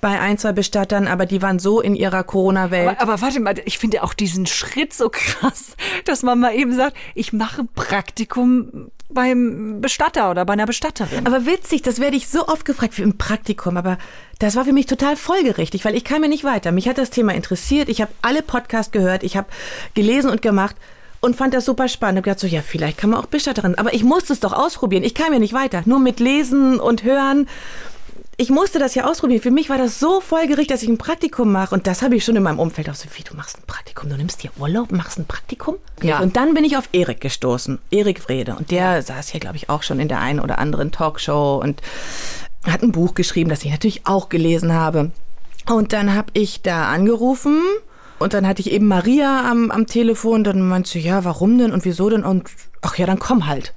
bei 0.00 0.18
ein, 0.18 0.38
zwei 0.38 0.52
Bestattern, 0.52 1.06
aber 1.06 1.26
die 1.26 1.42
waren 1.42 1.58
so 1.58 1.80
in 1.80 1.94
ihrer 1.94 2.24
Corona-Welt. 2.24 2.88
Aber, 2.88 3.12
aber, 3.12 3.20
warte 3.20 3.40
mal, 3.40 3.54
ich 3.66 3.78
finde 3.78 4.02
auch 4.02 4.14
diesen 4.14 4.46
Schritt 4.46 4.94
so 4.94 5.10
krass, 5.10 5.76
dass 6.06 6.22
man 6.22 6.40
mal 6.40 6.54
eben 6.54 6.74
sagt, 6.74 6.96
ich 7.14 7.32
mache 7.32 7.64
Praktikum 7.74 8.90
beim 9.10 9.80
Bestatter 9.80 10.30
oder 10.30 10.44
bei 10.44 10.54
einer 10.54 10.66
Bestatterin. 10.66 11.26
Aber 11.26 11.46
witzig, 11.46 11.82
das 11.82 11.98
werde 11.98 12.16
ich 12.16 12.28
so 12.28 12.46
oft 12.46 12.64
gefragt 12.64 12.98
wie 12.98 13.02
im 13.02 13.16
Praktikum, 13.16 13.76
aber 13.76 13.98
das 14.38 14.56
war 14.56 14.64
für 14.64 14.72
mich 14.72 14.86
total 14.86 15.16
folgerichtig, 15.16 15.84
weil 15.84 15.94
ich 15.94 16.04
kam 16.04 16.20
mir 16.20 16.28
nicht 16.28 16.44
weiter. 16.44 16.72
Mich 16.72 16.88
hat 16.88 16.98
das 16.98 17.10
Thema 17.10 17.34
interessiert, 17.34 17.88
ich 17.88 18.00
habe 18.00 18.12
alle 18.22 18.42
Podcasts 18.42 18.92
gehört, 18.92 19.22
ich 19.22 19.36
habe 19.36 19.48
gelesen 19.94 20.30
und 20.30 20.42
gemacht 20.42 20.76
und 21.20 21.36
fand 21.36 21.54
das 21.54 21.64
super 21.64 21.88
spannend. 21.88 22.18
Ich 22.18 22.24
gedacht 22.24 22.40
so, 22.40 22.46
ja, 22.46 22.62
vielleicht 22.62 22.98
kann 22.98 23.10
man 23.10 23.20
auch 23.20 23.26
Bestatterin. 23.26 23.76
Aber 23.76 23.92
ich 23.92 24.04
musste 24.04 24.32
es 24.32 24.40
doch 24.40 24.52
ausprobieren. 24.52 25.02
Ich 25.02 25.14
kam 25.14 25.32
ja 25.32 25.38
nicht 25.38 25.52
weiter. 25.52 25.82
Nur 25.84 25.98
mit 25.98 26.20
Lesen 26.20 26.78
und 26.78 27.02
Hören. 27.02 27.48
Ich 28.36 28.50
musste 28.50 28.78
das 28.78 28.94
ja 28.94 29.04
ausprobieren. 29.04 29.42
Für 29.42 29.50
mich 29.50 29.68
war 29.68 29.78
das 29.78 29.98
so 29.98 30.20
folgerichtig, 30.20 30.68
dass 30.68 30.84
ich 30.84 30.88
ein 30.88 30.96
Praktikum 30.98 31.50
mache. 31.50 31.74
Und 31.74 31.88
das 31.88 32.02
habe 32.02 32.14
ich 32.14 32.24
schon 32.24 32.36
in 32.36 32.44
meinem 32.44 32.60
Umfeld 32.60 32.88
auch 32.88 32.94
so, 32.94 33.08
wie, 33.16 33.24
du 33.24 33.34
machst 33.34 33.58
ein 33.58 33.66
Praktikum, 33.66 34.08
du 34.10 34.16
nimmst 34.16 34.44
dir 34.44 34.50
Urlaub, 34.58 34.92
machst 34.92 35.18
ein 35.18 35.26
Praktikum? 35.26 35.74
Ja. 36.02 36.20
Und 36.20 36.36
dann 36.36 36.54
bin 36.54 36.62
ich 36.62 36.76
auf 36.76 36.88
Erik 36.92 37.20
gestoßen, 37.20 37.80
Erik 37.90 38.28
Wrede. 38.28 38.54
Und 38.54 38.70
der 38.70 39.02
saß 39.02 39.30
hier, 39.30 39.40
glaube 39.40 39.56
ich, 39.56 39.68
auch 39.68 39.82
schon 39.82 39.98
in 39.98 40.06
der 40.06 40.20
einen 40.20 40.38
oder 40.38 40.60
anderen 40.60 40.92
Talkshow 40.92 41.60
und 41.60 41.82
hat 42.64 42.82
ein 42.82 42.92
Buch 42.92 43.14
geschrieben, 43.14 43.50
das 43.50 43.64
ich 43.64 43.72
natürlich 43.72 44.06
auch 44.06 44.28
gelesen 44.28 44.72
habe. 44.72 45.10
Und 45.66 45.92
dann 45.92 46.14
habe 46.14 46.30
ich 46.34 46.62
da 46.62 46.88
angerufen 46.90 47.60
und 48.18 48.34
dann 48.34 48.46
hatte 48.46 48.60
ich 48.60 48.70
eben 48.70 48.86
Maria 48.86 49.48
am, 49.48 49.70
am 49.70 49.86
Telefon, 49.86 50.44
dann 50.44 50.66
meinte 50.66 50.90
sie, 50.90 51.00
ja, 51.00 51.24
warum 51.24 51.58
denn 51.58 51.72
und 51.72 51.84
wieso 51.84 52.10
denn? 52.10 52.24
Und 52.24 52.50
ach 52.82 52.96
ja, 52.96 53.06
dann 53.06 53.18
komm 53.18 53.46
halt. 53.46 53.74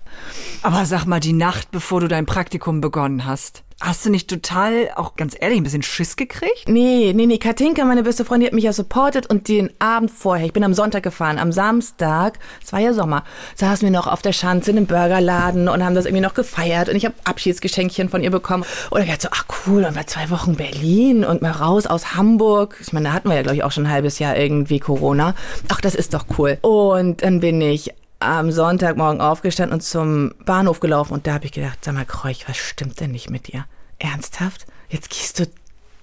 Aber 0.63 0.85
sag 0.85 1.05
mal, 1.05 1.19
die 1.19 1.33
Nacht, 1.33 1.71
bevor 1.71 2.01
du 2.01 2.07
dein 2.07 2.25
Praktikum 2.25 2.81
begonnen 2.81 3.25
hast, 3.25 3.63
Hast 3.83 4.05
du 4.05 4.11
nicht 4.11 4.29
total, 4.29 4.91
auch 4.95 5.15
ganz 5.15 5.35
ehrlich, 5.39 5.57
ein 5.57 5.63
bisschen 5.63 5.81
Schiss 5.81 6.15
gekriegt? 6.15 6.67
Nee, 6.67 7.13
nee, 7.15 7.25
nee. 7.25 7.39
Katinka, 7.39 7.83
meine 7.83 8.03
beste 8.03 8.23
Freundin, 8.23 8.45
hat 8.45 8.53
mich 8.53 8.63
ja 8.63 8.73
supportet 8.73 9.27
und 9.27 9.47
den 9.47 9.71
Abend 9.79 10.11
vorher, 10.11 10.45
ich 10.45 10.53
bin 10.53 10.63
am 10.63 10.75
Sonntag 10.75 11.01
gefahren, 11.01 11.39
am 11.39 11.51
Samstag, 11.51 12.37
es 12.63 12.71
war 12.71 12.79
ja 12.79 12.93
Sommer, 12.93 13.23
saßen 13.55 13.87
wir 13.87 13.91
noch 13.91 14.05
auf 14.05 14.21
der 14.21 14.33
Schanze 14.33 14.69
in 14.69 14.77
einem 14.77 14.85
Burgerladen 14.85 15.67
und 15.67 15.83
haben 15.83 15.95
das 15.95 16.05
irgendwie 16.05 16.21
noch 16.21 16.35
gefeiert 16.35 16.89
und 16.89 16.95
ich 16.95 17.05
habe 17.05 17.15
Abschiedsgeschenkchen 17.23 18.09
von 18.09 18.21
ihr 18.21 18.29
bekommen. 18.29 18.65
Und 18.91 19.01
ich 19.01 19.09
dachte 19.09 19.23
so, 19.23 19.29
ach 19.31 19.45
cool, 19.65 19.83
und 19.83 19.95
mal 19.95 20.05
zwei 20.05 20.29
Wochen 20.29 20.55
Berlin 20.55 21.25
und 21.25 21.41
mal 21.41 21.49
raus 21.49 21.87
aus 21.87 22.15
Hamburg. 22.15 22.77
Ich 22.81 22.93
meine, 22.93 23.09
da 23.09 23.13
hatten 23.13 23.29
wir 23.29 23.35
ja, 23.35 23.41
glaube 23.41 23.55
ich, 23.55 23.63
auch 23.63 23.71
schon 23.71 23.87
ein 23.87 23.91
halbes 23.91 24.19
Jahr 24.19 24.37
irgendwie 24.37 24.79
Corona. 24.79 25.33
Ach, 25.69 25.81
das 25.81 25.95
ist 25.95 26.13
doch 26.13 26.25
cool. 26.37 26.59
Und 26.61 27.23
dann 27.23 27.39
bin 27.39 27.59
ich 27.59 27.91
am 28.21 28.51
Sonntagmorgen 28.51 29.21
aufgestanden 29.21 29.73
und 29.73 29.81
zum 29.81 30.33
Bahnhof 30.45 30.79
gelaufen 30.79 31.13
und 31.13 31.27
da 31.27 31.33
habe 31.33 31.45
ich 31.45 31.51
gedacht, 31.51 31.79
sag 31.83 31.95
mal, 31.95 32.05
Kreuch, 32.05 32.45
was 32.47 32.57
stimmt 32.57 32.99
denn 32.99 33.11
nicht 33.11 33.29
mit 33.29 33.47
dir? 33.47 33.65
Ernsthaft? 33.99 34.65
Jetzt 34.89 35.09
gehst 35.09 35.39
du 35.39 35.47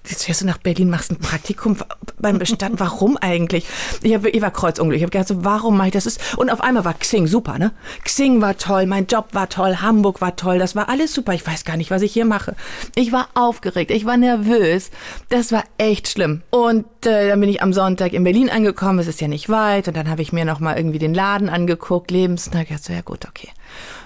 jetzt 0.07 0.25
fährst 0.25 0.41
du 0.41 0.45
nach 0.45 0.57
Berlin, 0.57 0.89
machst 0.89 1.11
ein 1.11 1.17
Praktikum 1.17 1.77
beim 2.19 2.39
Bestand. 2.39 2.79
Warum 2.79 3.17
eigentlich? 3.17 3.65
Ich, 4.01 4.13
hab, 4.13 4.25
ich 4.25 4.41
war 4.41 4.51
kreuzunglücklich. 4.51 5.01
Ich 5.01 5.03
habe 5.03 5.11
gedacht, 5.11 5.27
so, 5.27 5.43
warum 5.43 5.77
mache 5.77 5.87
ich 5.87 5.93
das? 5.93 6.17
Und 6.37 6.49
auf 6.49 6.61
einmal 6.61 6.85
war 6.85 6.93
Xing 6.93 7.27
super, 7.27 7.59
ne? 7.59 7.71
Xing 8.03 8.41
war 8.41 8.57
toll, 8.57 8.85
mein 8.85 9.07
Job 9.07 9.29
war 9.33 9.49
toll, 9.49 9.77
Hamburg 9.81 10.21
war 10.21 10.35
toll, 10.35 10.59
das 10.59 10.75
war 10.75 10.89
alles 10.89 11.13
super. 11.13 11.33
Ich 11.33 11.45
weiß 11.45 11.65
gar 11.65 11.77
nicht, 11.77 11.91
was 11.91 12.01
ich 12.01 12.13
hier 12.13 12.25
mache. 12.25 12.55
Ich 12.95 13.11
war 13.11 13.29
aufgeregt, 13.33 13.91
ich 13.91 14.05
war 14.05 14.17
nervös. 14.17 14.91
Das 15.29 15.51
war 15.51 15.63
echt 15.77 16.07
schlimm. 16.07 16.41
Und 16.49 16.85
äh, 17.05 17.29
dann 17.29 17.39
bin 17.39 17.49
ich 17.49 17.61
am 17.61 17.73
Sonntag 17.73 18.13
in 18.13 18.23
Berlin 18.23 18.49
angekommen. 18.49 18.99
Es 18.99 19.07
ist 19.07 19.21
ja 19.21 19.27
nicht 19.27 19.49
weit. 19.49 19.87
Und 19.87 19.97
dann 19.97 20.09
habe 20.09 20.21
ich 20.21 20.33
mir 20.33 20.45
noch 20.45 20.59
mal 20.59 20.77
irgendwie 20.77 20.99
den 20.99 21.13
Laden 21.13 21.49
angeguckt, 21.49 22.11
Lebensnah. 22.11 22.61
Ich 22.61 22.69
dachte 22.69 22.83
so, 22.83 22.93
ja 22.93 23.01
gut, 23.01 23.27
okay. 23.27 23.49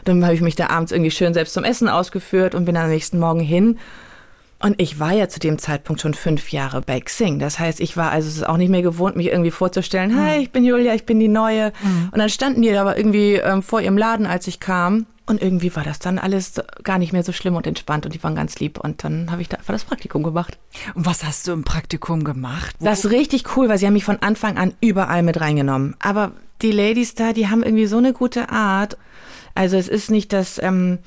Dann 0.03 0.23
habe 0.23 0.35
ich 0.35 0.41
mich 0.41 0.55
da 0.55 0.67
abends 0.67 0.91
irgendwie 0.91 1.11
schön 1.11 1.33
selbst 1.33 1.53
zum 1.53 1.63
Essen 1.63 1.87
ausgeführt 1.87 2.55
und 2.55 2.65
bin 2.65 2.75
am 2.75 2.89
nächsten 2.89 3.19
Morgen 3.19 3.39
hin 3.39 3.79
und 4.63 4.81
ich 4.81 4.97
war 4.97 5.11
ja 5.11 5.27
zu 5.27 5.41
dem 5.41 5.57
Zeitpunkt 5.57 6.01
schon 6.01 6.13
fünf 6.13 6.53
Jahre 6.53 6.79
bei 6.81 7.01
Xing. 7.01 7.37
Das 7.37 7.59
heißt, 7.59 7.81
ich 7.81 7.97
war 7.97 8.11
also 8.11 8.29
es 8.29 8.37
ist 8.37 8.47
auch 8.47 8.55
nicht 8.55 8.69
mehr 8.69 8.81
gewohnt, 8.81 9.17
mich 9.17 9.27
irgendwie 9.27 9.51
vorzustellen, 9.51 10.15
hi, 10.15 10.37
ich 10.37 10.51
bin 10.51 10.63
Julia, 10.63 10.95
ich 10.95 11.05
bin 11.05 11.19
die 11.19 11.27
Neue. 11.27 11.73
Mhm. 11.83 12.09
Und 12.13 12.17
dann 12.17 12.29
standen 12.29 12.61
die 12.61 12.73
aber 12.73 12.97
irgendwie 12.97 13.33
ähm, 13.33 13.61
vor 13.61 13.81
ihrem 13.81 13.97
Laden, 13.97 14.25
als 14.25 14.47
ich 14.47 14.61
kam. 14.61 15.05
Und 15.25 15.41
irgendwie 15.41 15.75
war 15.75 15.83
das 15.83 15.99
dann 15.99 16.17
alles 16.17 16.61
gar 16.83 16.97
nicht 16.97 17.11
mehr 17.11 17.23
so 17.23 17.33
schlimm 17.33 17.57
und 17.57 17.67
entspannt 17.67 18.05
und 18.05 18.15
die 18.15 18.23
waren 18.23 18.35
ganz 18.35 18.59
lieb. 18.59 18.79
Und 18.79 19.03
dann 19.03 19.31
habe 19.31 19.41
ich 19.41 19.49
da 19.49 19.57
einfach 19.57 19.73
das 19.73 19.83
Praktikum 19.83 20.23
gemacht. 20.23 20.57
Und 20.95 21.05
was 21.05 21.25
hast 21.25 21.45
du 21.47 21.51
im 21.51 21.65
Praktikum 21.65 22.23
gemacht? 22.23 22.75
Wo? 22.79 22.85
Das 22.85 23.03
ist 23.03 23.11
richtig 23.11 23.57
cool, 23.57 23.67
weil 23.67 23.77
sie 23.77 23.85
haben 23.85 23.93
mich 23.93 24.05
von 24.05 24.21
Anfang 24.21 24.57
an 24.57 24.73
überall 24.79 25.23
mit 25.23 25.41
reingenommen. 25.41 25.95
Aber 25.99 26.31
die 26.61 26.71
Ladies 26.71 27.15
da, 27.15 27.33
die 27.33 27.49
haben 27.49 27.63
irgendwie 27.63 27.85
so 27.85 27.97
eine 27.97 28.13
gute 28.13 28.49
Art. 28.49 28.97
Also 29.55 29.77
es 29.77 29.87
ist 29.87 30.09
nicht, 30.09 30.33
dass, 30.33 30.61
ähm, 30.61 30.97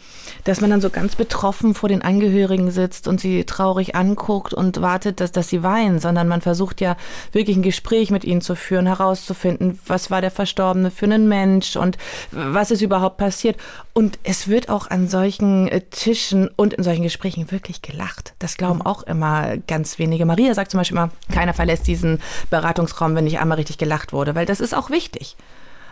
dass 0.44 0.60
man 0.60 0.70
dann 0.70 0.80
so 0.80 0.88
ganz 0.90 1.16
betroffen 1.16 1.74
vor 1.74 1.88
den 1.88 2.02
Angehörigen 2.02 2.70
sitzt 2.70 3.08
und 3.08 3.20
sie 3.20 3.44
traurig 3.44 3.96
anguckt 3.96 4.54
und 4.54 4.80
wartet, 4.80 5.18
dass, 5.18 5.32
dass 5.32 5.48
sie 5.48 5.64
weinen, 5.64 5.98
sondern 5.98 6.28
man 6.28 6.40
versucht 6.40 6.80
ja 6.80 6.96
wirklich 7.32 7.56
ein 7.56 7.62
Gespräch 7.62 8.10
mit 8.10 8.24
ihnen 8.24 8.40
zu 8.40 8.54
führen, 8.54 8.86
herauszufinden, 8.86 9.80
was 9.86 10.12
war 10.12 10.20
der 10.20 10.30
Verstorbene 10.30 10.92
für 10.92 11.06
einen 11.06 11.28
Mensch 11.28 11.74
und 11.74 11.98
was 12.30 12.70
ist 12.70 12.82
überhaupt 12.82 13.16
passiert. 13.16 13.56
Und 13.92 14.18
es 14.22 14.46
wird 14.46 14.68
auch 14.68 14.90
an 14.90 15.08
solchen 15.08 15.66
äh, 15.66 15.80
Tischen 15.80 16.48
und 16.54 16.74
in 16.74 16.84
solchen 16.84 17.02
Gesprächen 17.02 17.50
wirklich 17.50 17.82
gelacht. 17.82 18.34
Das 18.38 18.56
glauben 18.56 18.80
auch 18.80 19.02
immer 19.02 19.56
ganz 19.56 19.98
wenige. 19.98 20.24
Maria 20.24 20.54
sagt 20.54 20.70
zum 20.70 20.78
Beispiel 20.78 20.96
immer, 20.96 21.10
keiner 21.32 21.54
verlässt 21.54 21.88
diesen 21.88 22.20
Beratungsraum, 22.50 23.16
wenn 23.16 23.24
nicht 23.24 23.40
einmal 23.40 23.56
richtig 23.56 23.78
gelacht 23.78 24.12
wurde, 24.12 24.36
weil 24.36 24.46
das 24.46 24.60
ist 24.60 24.74
auch 24.74 24.90
wichtig 24.90 25.36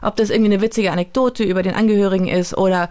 ob 0.04 0.16
das 0.16 0.30
irgendwie 0.30 0.52
eine 0.52 0.62
witzige 0.62 0.92
Anekdote 0.92 1.44
über 1.44 1.62
den 1.62 1.74
Angehörigen 1.74 2.28
ist 2.28 2.56
oder 2.56 2.88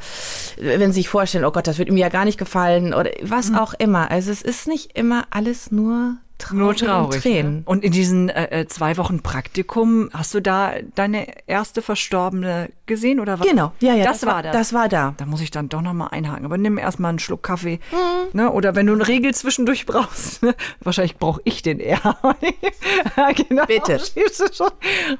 wenn 0.57 0.91
Sie 0.91 1.01
sich 1.01 1.09
vorstellen, 1.09 1.45
oh 1.45 1.51
Gott, 1.51 1.67
das 1.67 1.77
wird 1.77 1.89
ihm 1.89 1.97
ja 1.97 2.09
gar 2.09 2.25
nicht 2.25 2.37
gefallen 2.37 2.93
oder 2.93 3.11
was 3.21 3.49
mhm. 3.49 3.57
auch 3.57 3.73
immer. 3.73 4.11
Also 4.11 4.31
es 4.31 4.41
ist 4.41 4.67
nicht 4.67 4.97
immer 4.97 5.25
alles 5.29 5.71
nur 5.71 6.17
traurig, 6.37 6.59
Nur 6.59 6.75
traurig 6.75 7.15
und 7.15 7.21
Tränen. 7.21 7.55
Ne? 7.55 7.63
Und 7.65 7.83
in 7.83 7.91
diesen 7.91 8.29
äh, 8.29 8.61
äh, 8.61 8.67
zwei 8.67 8.97
Wochen 8.97 9.21
Praktikum, 9.21 10.09
hast 10.13 10.33
du 10.33 10.41
da 10.41 10.73
deine 10.95 11.27
erste 11.47 11.81
Verstorbene 11.81 12.69
gesehen 12.85 13.19
oder 13.19 13.39
was? 13.39 13.47
Genau, 13.47 13.71
ja, 13.79 13.93
ja. 13.93 14.05
Das, 14.05 14.21
das 14.21 14.29
war 14.29 14.43
das. 14.43 14.53
Das 14.53 14.73
war 14.73 14.89
da. 14.89 15.13
Da 15.17 15.25
muss 15.25 15.41
ich 15.41 15.51
dann 15.51 15.69
doch 15.69 15.81
nochmal 15.81 16.09
einhaken. 16.11 16.45
Aber 16.45 16.57
nimm 16.57 16.77
erstmal 16.77 17.09
einen 17.09 17.19
Schluck 17.19 17.43
Kaffee. 17.43 17.79
Mhm. 17.91 18.39
Ne? 18.39 18.51
Oder 18.51 18.75
wenn 18.75 18.87
du 18.87 18.93
einen 18.93 19.01
Regel 19.01 19.33
zwischendurch 19.33 19.85
brauchst. 19.87 20.43
Ne? 20.43 20.55
Wahrscheinlich 20.81 21.17
brauche 21.17 21.41
ich 21.43 21.61
den 21.61 21.79
eher. 21.79 21.99
ja, 23.17 23.31
genau. 23.31 23.65
Bitte. 23.65 23.99
Schiebst 23.99 24.39
du 24.39 24.53
schon 24.53 24.71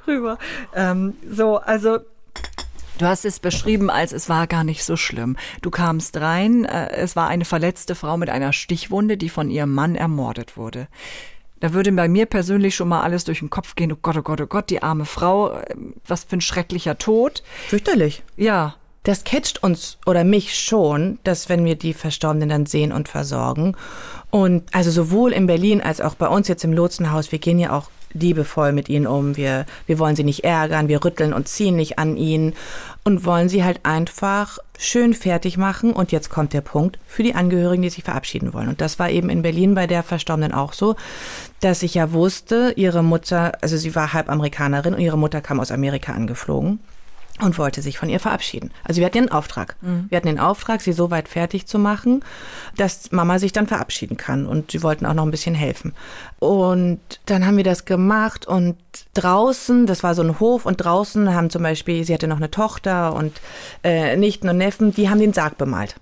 rüber. 0.08 0.38
Ähm, 0.76 1.16
so, 1.30 1.58
also 1.58 2.00
Du 3.00 3.08
hast 3.08 3.26
es 3.26 3.40
beschrieben, 3.40 3.90
als 3.90 4.12
es 4.12 4.30
war 4.30 4.46
gar 4.46 4.64
nicht 4.64 4.84
so 4.84 4.96
schlimm. 4.96 5.36
Du 5.62 5.72
kamst 5.72 6.18
rein, 6.18 6.66
äh, 6.66 6.92
es 6.92 7.16
war 7.16 7.28
eine 7.28 7.46
verletzte 7.46 7.96
Frau 7.96 8.18
mit 8.18 8.30
einer 8.30 8.54
Stichwunde, 8.54 9.18
die 9.18 9.30
von 9.30 9.50
ihrem 9.50 9.74
Mann 9.74 9.96
ermordet 9.96 10.58
wurde. 10.58 10.88
Da 11.60 11.74
würde 11.74 11.92
bei 11.94 12.08
mir 12.08 12.26
persönlich 12.26 12.76
schon 12.76 12.90
mal 12.90 13.02
alles 13.02 13.24
durch 13.24 13.40
den 13.40 13.50
Kopf 13.50 13.76
gehen. 13.76 13.92
Oh 13.92 13.98
Gott, 14.02 14.18
oh 14.18 14.22
Gott, 14.22 14.42
oh 14.42 14.48
Gott, 14.48 14.70
die 14.70 14.84
arme 14.84 15.06
Frau, 15.06 15.54
äh, 15.54 15.76
was 16.06 16.26
für 16.26 16.38
ein 16.38 16.42
schrecklicher 16.42 16.98
Tod. 16.98 17.44
Fürchterlich. 17.68 18.24
Ja. 18.38 18.76
Das 19.04 19.26
catcht 19.26 19.62
uns 19.64 19.98
oder 20.06 20.24
mich 20.24 20.58
schon, 20.58 21.20
dass 21.26 21.50
wenn 21.50 21.66
wir 21.66 21.76
die 21.76 21.94
Verstorbenen 21.94 22.48
dann 22.48 22.66
sehen 22.66 22.94
und 22.94 23.10
versorgen. 23.10 23.76
Und 24.30 24.64
also 24.74 24.92
sowohl 24.92 25.34
in 25.34 25.46
Berlin 25.46 25.82
als 25.82 26.00
auch 26.00 26.16
bei 26.16 26.28
uns 26.28 26.48
jetzt 26.48 26.64
im 26.64 26.72
Lotsenhaus, 26.72 27.34
wir 27.34 27.40
gehen 27.40 27.60
ja 27.60 27.76
auch 27.78 27.90
liebevoll 28.14 28.72
mit 28.72 28.90
ihnen 28.90 29.08
um. 29.08 29.38
Wir, 29.38 29.66
wir 29.86 30.00
wollen 30.00 30.16
sie 30.16 30.24
nicht 30.24 30.44
ärgern, 30.44 30.88
wir 30.88 31.04
rütteln 31.04 31.34
und 31.34 31.48
ziehen 31.48 31.76
nicht 31.76 32.00
an 32.00 32.18
ihnen 32.18 32.54
und 33.04 33.26
wollen 33.26 33.50
sie 33.50 33.64
halt 33.64 33.82
einfach 33.84 34.60
schön 34.78 35.14
fertig 35.14 35.58
machen. 35.58 35.94
Und 35.94 36.12
jetzt 36.12 36.30
kommt 36.30 36.54
der 36.54 36.62
Punkt 36.62 37.00
für 37.08 37.24
die 37.24 37.36
Angehörigen, 37.36 37.84
die 37.84 37.90
sich 37.90 38.04
verabschieden 38.04 38.54
wollen. 38.54 38.70
Und 38.70 38.82
das 38.82 39.00
war 39.00 39.10
eben 39.10 39.30
in 39.30 39.42
Berlin 39.42 39.76
bei 39.76 39.88
der 39.88 40.04
Verstorbenen 40.04 40.54
auch 40.54 40.74
so, 40.74 40.96
dass 41.60 41.84
ich 41.84 41.94
ja 41.96 42.12
wusste, 42.12 42.74
ihre 42.76 43.04
Mutter, 43.04 43.54
also 43.62 43.78
sie 43.78 43.96
war 43.96 44.14
halb 44.14 44.30
Amerikanerin 44.30 44.94
und 44.94 45.02
ihre 45.02 45.18
Mutter 45.18 45.42
kam 45.42 45.60
aus 45.60 45.72
Amerika 45.72 46.14
angeflogen 46.14 46.80
und 47.42 47.58
wollte 47.58 47.82
sich 47.82 47.98
von 47.98 48.10
ihr 48.10 48.20
verabschieden. 48.20 48.72
Also 48.84 49.00
wir 49.00 49.08
hatten 49.08 49.18
den 49.18 49.32
Auftrag. 49.32 49.76
Mhm. 49.82 50.06
Wir 50.10 50.18
hatten 50.18 50.28
den 50.28 50.40
Auftrag, 50.40 50.82
sie 50.82 50.94
so 50.94 51.10
weit 51.10 51.28
fertig 51.28 51.66
zu 51.66 51.80
machen, 51.80 52.24
dass 52.78 53.12
Mama 53.12 53.40
sich 53.40 53.52
dann 53.52 53.66
verabschieden 53.66 54.18
kann. 54.18 54.46
Und 54.46 54.72
sie 54.72 54.84
wollten 54.84 55.06
auch 55.06 55.16
noch 55.16 55.24
ein 55.24 55.32
bisschen 55.32 55.56
helfen. 55.56 55.94
Und 56.40 57.00
dann 57.26 57.46
haben 57.46 57.58
wir 57.58 57.64
das 57.64 57.86
gemacht 57.86 58.46
und 58.46 58.78
draußen, 59.16 59.88
das 59.88 60.04
war 60.04 60.14
so 60.14 60.22
ein 60.22 60.40
Hof 60.40 60.66
und 60.66 60.78
draußen 60.78 61.34
haben 61.34 61.50
zum 61.50 61.64
Beispiel, 61.64 62.04
sie 62.04 62.14
hatte 62.14 62.28
noch 62.28 62.38
eine 62.38 62.52
Tochter 62.52 63.14
und 63.16 63.42
äh, 63.84 64.16
Nichten 64.16 64.48
und 64.50 64.58
Neffen, 64.58 64.94
die 64.94 65.10
haben 65.10 65.20
den 65.20 65.34
Sarg 65.34 65.58
bemalt. 65.58 65.96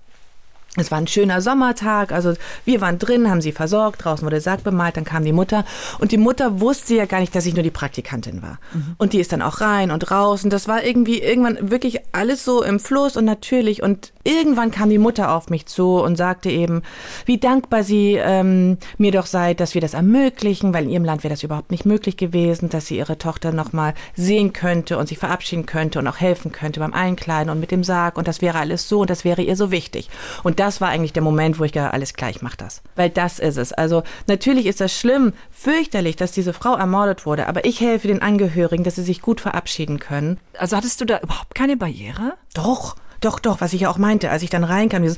Es 0.77 0.89
war 0.89 0.99
ein 0.99 1.07
schöner 1.07 1.41
Sommertag, 1.41 2.13
also 2.13 2.33
wir 2.63 2.79
waren 2.79 2.97
drin, 2.97 3.29
haben 3.29 3.41
sie 3.41 3.51
versorgt, 3.51 4.05
draußen 4.05 4.25
wurde 4.25 4.39
Sarg 4.39 4.63
bemalt, 4.63 4.95
dann 4.95 5.03
kam 5.03 5.25
die 5.25 5.33
Mutter 5.33 5.65
und 5.99 6.13
die 6.13 6.17
Mutter 6.17 6.61
wusste 6.61 6.95
ja 6.95 7.05
gar 7.05 7.19
nicht, 7.19 7.35
dass 7.35 7.45
ich 7.45 7.53
nur 7.53 7.63
die 7.63 7.71
Praktikantin 7.71 8.41
war. 8.41 8.57
Mhm. 8.73 8.95
Und 8.97 9.11
die 9.11 9.19
ist 9.19 9.33
dann 9.33 9.41
auch 9.41 9.59
rein 9.59 9.91
und 9.91 10.11
raus 10.11 10.45
und 10.45 10.53
das 10.53 10.69
war 10.69 10.81
irgendwie 10.81 11.21
irgendwann 11.21 11.71
wirklich 11.71 11.99
alles 12.13 12.45
so 12.45 12.63
im 12.63 12.79
Fluss 12.79 13.17
und 13.17 13.25
natürlich 13.25 13.83
und 13.83 14.13
irgendwann 14.23 14.71
kam 14.71 14.89
die 14.89 14.97
Mutter 14.97 15.35
auf 15.35 15.49
mich 15.49 15.65
zu 15.65 15.97
und 15.97 16.15
sagte 16.15 16.49
eben, 16.49 16.83
wie 17.25 17.37
dankbar 17.37 17.83
sie 17.83 18.13
ähm, 18.15 18.77
mir 18.97 19.11
doch 19.11 19.25
sei, 19.25 19.53
dass 19.53 19.73
wir 19.73 19.81
das 19.81 19.93
ermöglichen, 19.93 20.73
weil 20.73 20.85
in 20.85 20.91
ihrem 20.91 21.05
Land 21.05 21.25
wäre 21.25 21.33
das 21.33 21.43
überhaupt 21.43 21.71
nicht 21.71 21.85
möglich 21.85 22.15
gewesen, 22.15 22.69
dass 22.69 22.85
sie 22.85 22.95
ihre 22.95 23.17
Tochter 23.17 23.51
nochmal 23.51 23.93
sehen 24.15 24.53
könnte 24.53 24.97
und 24.97 25.09
sich 25.09 25.17
verabschieden 25.17 25.65
könnte 25.65 25.99
und 25.99 26.07
auch 26.07 26.21
helfen 26.21 26.53
könnte 26.53 26.79
beim 26.79 26.93
Einkleiden 26.93 27.51
und 27.51 27.59
mit 27.59 27.71
dem 27.71 27.83
Sarg 27.83 28.17
und 28.17 28.29
das 28.29 28.41
wäre 28.41 28.57
alles 28.57 28.87
so 28.87 29.01
und 29.01 29.09
das 29.09 29.25
wäre 29.25 29.41
ihr 29.41 29.57
so 29.57 29.69
wichtig. 29.69 30.09
Und 30.43 30.60
das 30.61 30.79
war 30.79 30.89
eigentlich 30.89 31.11
der 31.11 31.23
Moment, 31.23 31.57
wo 31.57 31.63
ich 31.63 31.71
gedacht, 31.71 31.91
alles 31.91 32.13
klar, 32.13 32.29
ich 32.29 32.43
mach 32.43 32.55
das. 32.55 32.83
Weil 32.95 33.09
das 33.09 33.39
ist 33.39 33.57
es. 33.57 33.73
Also 33.73 34.03
natürlich 34.27 34.67
ist 34.67 34.79
das 34.79 34.95
schlimm, 34.95 35.33
fürchterlich, 35.49 36.17
dass 36.17 36.33
diese 36.33 36.53
Frau 36.53 36.75
ermordet 36.75 37.25
wurde, 37.25 37.47
aber 37.47 37.65
ich 37.65 37.81
helfe 37.81 38.07
den 38.07 38.21
Angehörigen, 38.21 38.83
dass 38.83 38.93
sie 38.93 39.01
sich 39.01 39.23
gut 39.23 39.41
verabschieden 39.41 39.97
können. 39.97 40.39
Also 40.55 40.77
hattest 40.77 41.01
du 41.01 41.05
da 41.05 41.19
überhaupt 41.19 41.55
keine 41.55 41.77
Barriere? 41.77 42.33
Doch. 42.53 42.95
Doch, 43.21 43.39
doch, 43.39 43.61
was 43.61 43.73
ich 43.73 43.81
ja 43.81 43.89
auch 43.89 43.99
meinte, 43.99 44.31
als 44.31 44.41
ich 44.41 44.49
dann 44.49 44.63
reinkam, 44.63 45.03
dieses, 45.03 45.17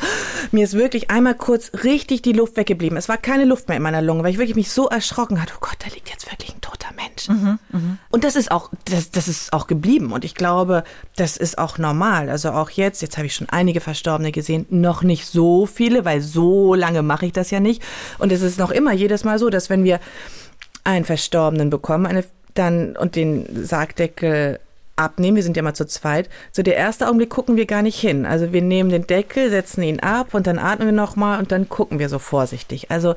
mir 0.51 0.65
ist 0.65 0.73
wirklich 0.73 1.09
einmal 1.09 1.35
kurz 1.35 1.71
richtig 1.83 2.21
die 2.21 2.33
Luft 2.33 2.57
weggeblieben. 2.57 2.97
Es 2.97 3.07
war 3.07 3.17
keine 3.17 3.45
Luft 3.45 3.69
mehr 3.69 3.77
in 3.77 3.83
meiner 3.83 4.01
Lunge, 4.01 4.23
weil 4.23 4.31
ich 4.31 4.37
wirklich 4.37 4.57
mich 4.57 4.71
so 4.71 4.89
erschrocken 4.89 5.41
hatte. 5.41 5.53
Oh 5.55 5.61
Gott, 5.61 5.77
da 5.79 5.87
liegt 5.93 6.09
jetzt 6.09 6.29
wirklich 6.29 6.53
ein 6.53 6.59
toter 6.59 6.89
Mensch. 6.95 7.29
Mhm, 7.29 7.59
mh. 7.71 7.97
Und 8.09 8.25
das 8.25 8.35
ist 8.35 8.51
auch, 8.51 8.69
das, 8.85 9.11
das 9.11 9.29
ist 9.29 9.53
auch 9.53 9.67
geblieben. 9.67 10.11
Und 10.11 10.25
ich 10.25 10.35
glaube, 10.35 10.83
das 11.15 11.37
ist 11.37 11.57
auch 11.57 11.77
normal. 11.77 12.29
Also 12.29 12.51
auch 12.51 12.69
jetzt, 12.69 13.01
jetzt 13.01 13.17
habe 13.17 13.27
ich 13.27 13.35
schon 13.35 13.47
einige 13.49 13.79
Verstorbene 13.79 14.33
gesehen, 14.33 14.65
noch 14.69 15.01
nicht 15.03 15.25
so 15.25 15.65
viele, 15.65 16.03
weil 16.03 16.21
so 16.21 16.75
lange 16.75 17.03
mache 17.03 17.27
ich 17.27 17.31
das 17.31 17.51
ja 17.51 17.61
nicht. 17.61 17.81
Und 18.19 18.33
es 18.33 18.41
ist 18.41 18.59
noch 18.59 18.71
immer 18.71 18.91
jedes 18.91 19.23
Mal 19.23 19.39
so, 19.39 19.49
dass 19.49 19.69
wenn 19.69 19.85
wir 19.85 20.01
einen 20.83 21.05
Verstorbenen 21.05 21.69
bekommen, 21.69 22.05
eine 22.05 22.25
dann 22.53 22.95
und 22.95 23.15
den 23.15 23.65
Sargdeckel 23.65 24.59
abnehmen, 24.95 25.35
wir 25.35 25.43
sind 25.43 25.57
ja 25.57 25.63
mal 25.63 25.73
zu 25.73 25.85
zweit, 25.85 26.29
so 26.51 26.61
der 26.61 26.75
erste 26.75 27.07
Augenblick 27.07 27.29
gucken 27.29 27.55
wir 27.55 27.65
gar 27.65 27.81
nicht 27.81 27.99
hin. 27.99 28.25
Also 28.25 28.53
wir 28.53 28.61
nehmen 28.61 28.89
den 28.89 29.07
Deckel, 29.07 29.49
setzen 29.49 29.83
ihn 29.83 29.99
ab 29.99 30.33
und 30.33 30.47
dann 30.47 30.59
atmen 30.59 30.87
wir 30.87 30.93
nochmal 30.93 31.39
und 31.39 31.51
dann 31.51 31.69
gucken 31.69 31.99
wir 31.99 32.09
so 32.09 32.19
vorsichtig. 32.19 32.91
Also 32.91 33.15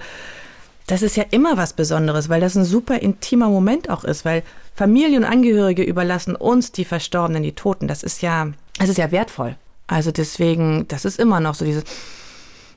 das 0.87 1.03
ist 1.03 1.17
ja 1.17 1.25
immer 1.31 1.57
was 1.57 1.73
Besonderes, 1.73 2.29
weil 2.29 2.41
das 2.41 2.57
ein 2.57 2.65
super 2.65 3.01
intimer 3.01 3.49
Moment 3.49 3.91
auch 3.91 4.05
ist, 4.05 4.25
weil 4.25 4.43
Familie 4.75 5.19
und 5.19 5.25
Angehörige 5.25 5.83
überlassen 5.83 6.37
uns 6.37 6.73
die 6.73 6.85
Verstorbenen, 6.85 7.43
die 7.43 7.53
Toten. 7.53 7.89
Das 7.89 8.03
ist 8.03 8.23
ja, 8.23 8.49
das 8.79 8.89
ist 8.89 8.99
ja 8.99 9.11
wertvoll. 9.11 9.57
Also 9.89 10.13
deswegen, 10.13 10.87
das 10.89 11.05
ist 11.05 11.19
immer 11.19 11.41
noch 11.41 11.55
so 11.55 11.65
dieses, 11.65 11.85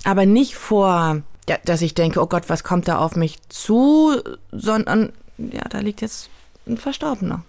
aber 0.03 0.25
nicht 0.25 0.55
vor, 0.55 1.21
ja, 1.47 1.57
dass 1.65 1.81
ich 1.81 1.93
denke, 1.93 2.21
oh 2.21 2.27
Gott, 2.27 2.49
was 2.49 2.63
kommt 2.63 2.87
da 2.87 2.97
auf 2.99 3.15
mich 3.15 3.37
zu, 3.49 4.21
sondern, 4.51 5.11
ja, 5.37 5.63
da 5.69 5.79
liegt 5.79 6.01
jetzt 6.01 6.29
ein 6.67 6.77
Verstorbener. 6.77 7.43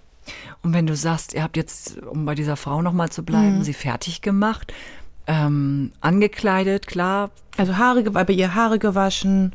Und 0.62 0.74
wenn 0.74 0.86
du 0.86 0.94
sagst, 0.94 1.34
ihr 1.34 1.42
habt 1.42 1.56
jetzt, 1.56 1.98
um 2.02 2.24
bei 2.24 2.34
dieser 2.34 2.56
Frau 2.56 2.82
nochmal 2.82 3.10
zu 3.10 3.24
bleiben, 3.24 3.58
mhm. 3.58 3.62
sie 3.62 3.74
fertig 3.74 4.22
gemacht, 4.22 4.72
ähm, 5.26 5.92
angekleidet, 6.00 6.86
klar. 6.86 7.30
Also 7.56 7.76
Haare, 7.76 8.02
bei 8.02 8.32
ihr 8.32 8.54
Haare 8.54 8.78
gewaschen, 8.78 9.52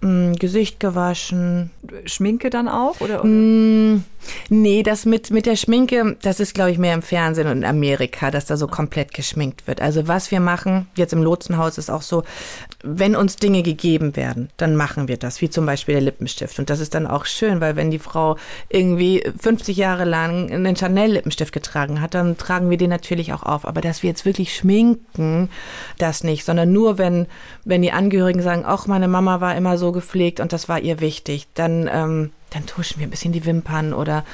mh, 0.00 0.34
Gesicht 0.38 0.80
gewaschen. 0.80 1.70
Schminke 2.04 2.50
dann 2.50 2.68
auch? 2.68 3.00
Oder, 3.00 3.20
oder? 3.20 3.28
Mm, 3.28 4.04
nee, 4.48 4.82
das 4.82 5.04
mit, 5.04 5.30
mit 5.30 5.46
der 5.46 5.56
Schminke, 5.56 6.16
das 6.22 6.40
ist, 6.40 6.54
glaube 6.54 6.70
ich, 6.70 6.78
mehr 6.78 6.94
im 6.94 7.02
Fernsehen 7.02 7.46
und 7.46 7.58
in 7.58 7.64
Amerika, 7.64 8.30
dass 8.30 8.46
da 8.46 8.56
so 8.56 8.66
komplett 8.66 9.12
geschminkt 9.12 9.66
wird. 9.66 9.80
Also 9.80 10.08
was 10.08 10.30
wir 10.30 10.40
machen, 10.40 10.86
jetzt 10.96 11.12
im 11.12 11.22
Lotsenhaus 11.22 11.78
ist 11.78 11.90
auch 11.90 12.02
so, 12.02 12.24
wenn 12.86 13.16
uns 13.16 13.36
Dinge 13.36 13.62
gegeben 13.62 14.16
werden, 14.16 14.48
dann 14.56 14.76
machen 14.76 15.08
wir 15.08 15.16
das, 15.16 15.40
wie 15.40 15.50
zum 15.50 15.66
Beispiel 15.66 15.94
der 15.94 16.02
Lippenstift. 16.02 16.58
Und 16.58 16.70
das 16.70 16.80
ist 16.80 16.94
dann 16.94 17.06
auch 17.06 17.26
schön, 17.26 17.60
weil 17.60 17.76
wenn 17.76 17.90
die 17.90 17.98
Frau 17.98 18.36
irgendwie 18.68 19.24
50 19.38 19.76
Jahre 19.76 20.04
lang 20.04 20.50
einen 20.50 20.76
Chanel-Lippenstift 20.76 21.52
getragen 21.52 22.00
hat, 22.00 22.14
dann 22.14 22.38
tragen 22.38 22.70
wir 22.70 22.76
den 22.76 22.90
natürlich 22.90 23.32
auch 23.32 23.42
auf. 23.42 23.66
Aber 23.66 23.80
dass 23.80 24.02
wir 24.02 24.10
jetzt 24.10 24.24
wirklich 24.24 24.54
schminken, 24.54 25.50
das 25.98 26.24
nicht, 26.24 26.44
sondern 26.44 26.72
nur, 26.72 26.98
wenn, 26.98 27.26
wenn 27.64 27.82
die 27.82 27.92
Angehörigen 27.92 28.42
sagen, 28.42 28.62
ach, 28.64 28.86
meine 28.86 29.08
Mama 29.08 29.40
war 29.40 29.56
immer 29.56 29.78
so 29.78 29.92
gepflegt 29.92 30.40
und 30.40 30.52
das 30.52 30.68
war 30.68 30.80
ihr 30.80 31.00
wichtig, 31.00 31.48
dann 31.54 31.90
ähm, 31.92 32.30
dann 32.50 32.66
tuschen 32.66 33.00
wir 33.00 33.06
ein 33.06 33.10
bisschen 33.10 33.32
die 33.32 33.44
Wimpern 33.44 33.92
oder 33.92 34.24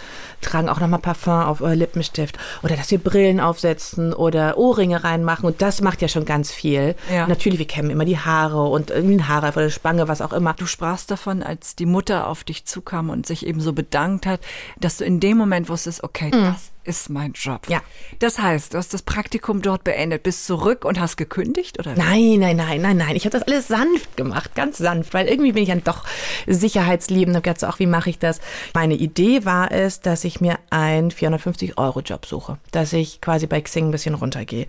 tragen 0.40 0.68
auch 0.68 0.80
nochmal 0.80 1.00
Parfum 1.00 1.42
auf 1.42 1.60
euer 1.60 1.74
Lippenstift 1.74 2.38
oder 2.62 2.76
dass 2.76 2.90
wir 2.90 2.98
Brillen 2.98 3.40
aufsetzen 3.40 4.12
oder 4.12 4.58
Ohrringe 4.58 5.02
reinmachen 5.02 5.46
und 5.46 5.62
das 5.62 5.80
macht 5.80 6.02
ja 6.02 6.08
schon 6.08 6.24
ganz 6.24 6.52
viel. 6.52 6.94
Ja. 7.10 7.26
Natürlich, 7.26 7.58
wir 7.58 7.66
kämmen 7.66 7.90
immer 7.90 8.04
die 8.04 8.18
Haare 8.18 8.62
und 8.64 8.90
irgendwie 8.90 9.16
ein 9.16 9.28
Haarreif 9.28 9.56
oder 9.56 9.70
Spange, 9.70 10.08
was 10.08 10.20
auch 10.20 10.32
immer. 10.32 10.52
Du 10.54 10.66
sprachst 10.66 11.10
davon, 11.10 11.42
als 11.42 11.76
die 11.76 11.86
Mutter 11.86 12.26
auf 12.26 12.44
dich 12.44 12.64
zukam 12.64 13.10
und 13.10 13.26
sich 13.26 13.46
eben 13.46 13.60
so 13.60 13.72
bedankt 13.72 14.26
hat, 14.26 14.40
dass 14.78 14.98
du 14.98 15.04
in 15.04 15.20
dem 15.20 15.38
Moment 15.38 15.68
wusstest, 15.68 16.04
okay, 16.04 16.30
mhm. 16.34 16.44
das 16.44 16.72
ist 16.84 17.10
mein 17.10 17.32
Job. 17.32 17.68
Ja. 17.68 17.80
Das 18.18 18.38
heißt, 18.38 18.74
du 18.74 18.78
hast 18.78 18.92
das 18.94 19.02
Praktikum 19.02 19.62
dort 19.62 19.84
beendet, 19.84 20.22
bist 20.22 20.46
zurück 20.46 20.84
und 20.84 21.00
hast 21.00 21.16
gekündigt, 21.16 21.78
oder? 21.78 21.94
Nein, 21.94 22.38
nein, 22.38 22.56
nein, 22.56 22.80
nein, 22.80 22.96
nein. 22.96 23.16
Ich 23.16 23.24
habe 23.24 23.38
das 23.38 23.46
alles 23.46 23.68
sanft 23.68 24.16
gemacht, 24.16 24.54
ganz 24.54 24.78
sanft, 24.78 25.14
weil 25.14 25.28
irgendwie 25.28 25.52
bin 25.52 25.62
ich 25.62 25.68
dann 25.68 25.84
doch 25.84 26.04
sicherheitsliebend. 26.46 27.36
Ich 27.36 27.42
dachte 27.42 27.60
so, 27.60 27.66
ach, 27.66 27.78
wie 27.78 27.86
mache 27.86 28.10
ich 28.10 28.18
das? 28.18 28.40
Meine 28.74 28.94
Idee 28.94 29.44
war 29.44 29.70
es, 29.70 30.00
dass 30.00 30.24
ich 30.24 30.40
mir 30.40 30.58
einen 30.70 31.10
450-Euro-Job 31.10 32.26
suche, 32.26 32.58
dass 32.70 32.92
ich 32.92 33.20
quasi 33.20 33.46
bei 33.46 33.60
Xing 33.60 33.88
ein 33.88 33.90
bisschen 33.90 34.14
runtergehe. 34.14 34.66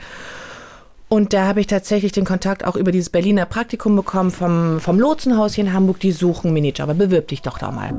Und 1.10 1.34
da 1.34 1.46
habe 1.46 1.60
ich 1.60 1.68
tatsächlich 1.68 2.12
den 2.12 2.26
Kontakt 2.26 2.66
auch 2.66 2.76
über 2.76 2.92
dieses 2.92 3.12
Berliner 3.12 3.46
Praktikum 3.46 3.96
bekommen 3.96 4.32
vom, 4.32 4.80
vom 4.80 5.00
Lotsenhaus 5.00 5.54
hier 5.54 5.66
in 5.66 5.74
Hamburg. 5.74 6.00
Die 6.00 6.12
suchen 6.12 6.54
Minijobber. 6.54 6.96
Bewirb 6.96 7.28
dich 7.28 7.44
doch 7.44 7.60
da 7.60 7.70
mal. 7.70 7.94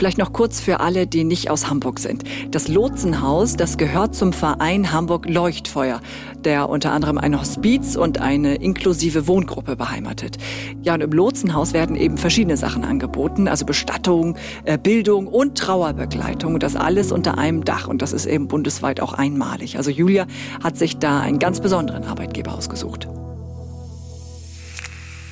Vielleicht 0.00 0.16
noch 0.16 0.32
kurz 0.32 0.62
für 0.62 0.80
alle, 0.80 1.06
die 1.06 1.24
nicht 1.24 1.50
aus 1.50 1.68
Hamburg 1.68 1.98
sind. 1.98 2.24
Das 2.52 2.68
Lotsenhaus, 2.68 3.54
das 3.54 3.76
gehört 3.76 4.14
zum 4.14 4.32
Verein 4.32 4.92
Hamburg 4.92 5.28
Leuchtfeuer, 5.28 6.00
der 6.42 6.70
unter 6.70 6.92
anderem 6.92 7.18
ein 7.18 7.38
Hospiz 7.38 7.96
und 7.96 8.18
eine 8.18 8.54
inklusive 8.54 9.28
Wohngruppe 9.28 9.76
beheimatet. 9.76 10.38
Ja, 10.80 10.94
und 10.94 11.02
im 11.02 11.12
Lotsenhaus 11.12 11.74
werden 11.74 11.96
eben 11.96 12.16
verschiedene 12.16 12.56
Sachen 12.56 12.82
angeboten, 12.82 13.46
also 13.46 13.66
Bestattung, 13.66 14.36
äh, 14.64 14.78
Bildung 14.78 15.26
und 15.26 15.58
Trauerbegleitung. 15.58 16.58
Das 16.60 16.76
alles 16.76 17.12
unter 17.12 17.36
einem 17.36 17.66
Dach 17.66 17.86
und 17.86 18.00
das 18.00 18.14
ist 18.14 18.24
eben 18.24 18.48
bundesweit 18.48 19.02
auch 19.02 19.12
einmalig. 19.12 19.76
Also 19.76 19.90
Julia 19.90 20.26
hat 20.64 20.78
sich 20.78 20.96
da 20.96 21.20
einen 21.20 21.38
ganz 21.38 21.60
besonderen 21.60 22.04
Arbeitgeber 22.04 22.54
ausgesucht. 22.54 23.06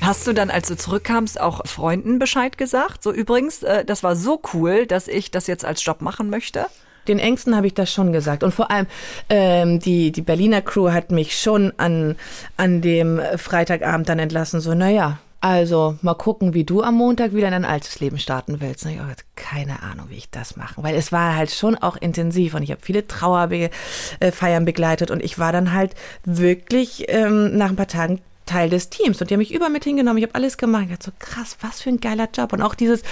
Hast 0.00 0.26
du 0.26 0.32
dann, 0.32 0.50
als 0.50 0.68
du 0.68 0.76
zurückkamst, 0.76 1.40
auch 1.40 1.66
Freunden 1.66 2.18
Bescheid 2.18 2.56
gesagt? 2.56 3.02
So 3.02 3.12
übrigens, 3.12 3.62
äh, 3.62 3.84
das 3.84 4.02
war 4.02 4.16
so 4.16 4.40
cool, 4.54 4.86
dass 4.86 5.08
ich 5.08 5.30
das 5.30 5.46
jetzt 5.46 5.64
als 5.64 5.84
Job 5.84 6.00
machen 6.00 6.30
möchte? 6.30 6.66
Den 7.08 7.18
Ängsten 7.18 7.56
habe 7.56 7.66
ich 7.66 7.74
das 7.74 7.92
schon 7.92 8.12
gesagt. 8.12 8.42
Und 8.42 8.52
vor 8.52 8.70
allem 8.70 8.86
ähm, 9.28 9.80
die, 9.80 10.12
die 10.12 10.22
Berliner 10.22 10.62
Crew 10.62 10.90
hat 10.90 11.10
mich 11.10 11.38
schon 11.38 11.72
an, 11.78 12.16
an 12.56 12.80
dem 12.80 13.20
Freitagabend 13.36 14.08
dann 14.08 14.18
entlassen. 14.18 14.60
So, 14.60 14.74
naja, 14.74 15.18
also 15.40 15.96
mal 16.02 16.14
gucken, 16.14 16.52
wie 16.52 16.64
du 16.64 16.82
am 16.82 16.96
Montag 16.96 17.32
wieder 17.32 17.46
in 17.46 17.52
dein 17.52 17.64
altes 17.64 18.00
Leben 18.00 18.18
starten 18.18 18.60
willst. 18.60 18.84
Ich 18.86 18.98
habe 18.98 19.14
keine 19.36 19.82
Ahnung, 19.82 20.06
wie 20.10 20.16
ich 20.16 20.30
das 20.30 20.56
mache. 20.56 20.82
Weil 20.82 20.96
es 20.96 21.12
war 21.12 21.36
halt 21.36 21.50
schon 21.50 21.76
auch 21.76 21.96
intensiv 21.96 22.54
und 22.54 22.62
ich 22.62 22.72
habe 22.72 22.80
viele 22.82 23.06
Trauerfeiern 23.06 24.64
begleitet 24.64 25.10
und 25.10 25.22
ich 25.22 25.38
war 25.38 25.52
dann 25.52 25.72
halt 25.72 25.94
wirklich 26.24 27.06
ähm, 27.08 27.56
nach 27.56 27.70
ein 27.70 27.76
paar 27.76 27.86
Tagen 27.86 28.20
Teil 28.48 28.70
des 28.70 28.90
Teams. 28.90 29.20
Und 29.20 29.30
die 29.30 29.34
haben 29.34 29.38
mich 29.38 29.54
über 29.54 29.68
mit 29.68 29.84
hingenommen. 29.84 30.18
Ich 30.18 30.24
habe 30.24 30.34
alles 30.34 30.56
gemacht. 30.58 30.84
Ich 30.84 30.90
dachte 30.90 31.06
so, 31.06 31.12
krass, 31.18 31.56
was 31.60 31.82
für 31.82 31.90
ein 31.90 32.00
geiler 32.00 32.28
Job. 32.34 32.52
Und 32.52 32.62
auch 32.62 32.74
dieses 32.74 33.02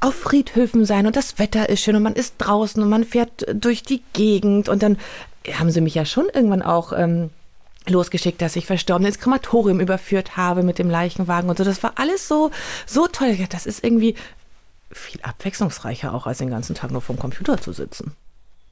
auf 0.00 0.14
Friedhöfen 0.14 0.84
sein 0.84 1.06
und 1.06 1.16
das 1.16 1.38
Wetter 1.38 1.68
ist 1.70 1.80
schön 1.80 1.96
und 1.96 2.02
man 2.02 2.14
ist 2.14 2.34
draußen 2.38 2.82
und 2.82 2.90
man 2.90 3.04
fährt 3.04 3.46
durch 3.54 3.82
die 3.82 4.02
Gegend. 4.12 4.68
Und 4.68 4.82
dann 4.82 4.98
haben 5.52 5.70
sie 5.70 5.80
mich 5.80 5.94
ja 5.94 6.04
schon 6.04 6.26
irgendwann 6.32 6.62
auch 6.62 6.92
ähm, 6.92 7.30
losgeschickt, 7.88 8.42
dass 8.42 8.56
ich 8.56 8.66
verstorben 8.66 9.06
ins 9.06 9.18
Krematorium 9.18 9.80
überführt 9.80 10.36
habe 10.36 10.62
mit 10.62 10.78
dem 10.78 10.90
Leichenwagen 10.90 11.48
und 11.48 11.58
so. 11.58 11.64
Das 11.64 11.82
war 11.82 11.92
alles 11.96 12.28
so, 12.28 12.50
so 12.86 13.06
toll. 13.06 13.36
Das 13.50 13.66
ist 13.66 13.82
irgendwie 13.82 14.14
viel 14.90 15.20
abwechslungsreicher 15.22 16.14
auch, 16.14 16.26
als 16.26 16.38
den 16.38 16.50
ganzen 16.50 16.74
Tag 16.74 16.90
nur 16.90 17.00
vorm 17.00 17.18
Computer 17.18 17.60
zu 17.60 17.72
sitzen. 17.72 18.12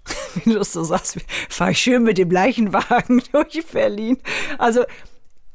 Wie 0.45 0.53
du 0.53 0.63
so 0.65 0.85
sagst, 0.85 1.19
fahre 1.49 1.73
ich 1.73 1.79
schön 1.79 2.03
mit 2.03 2.19
dem 2.19 2.31
Leichenwagen 2.31 3.23
durch 3.33 3.65
Berlin. 3.73 4.19
Also 4.59 4.85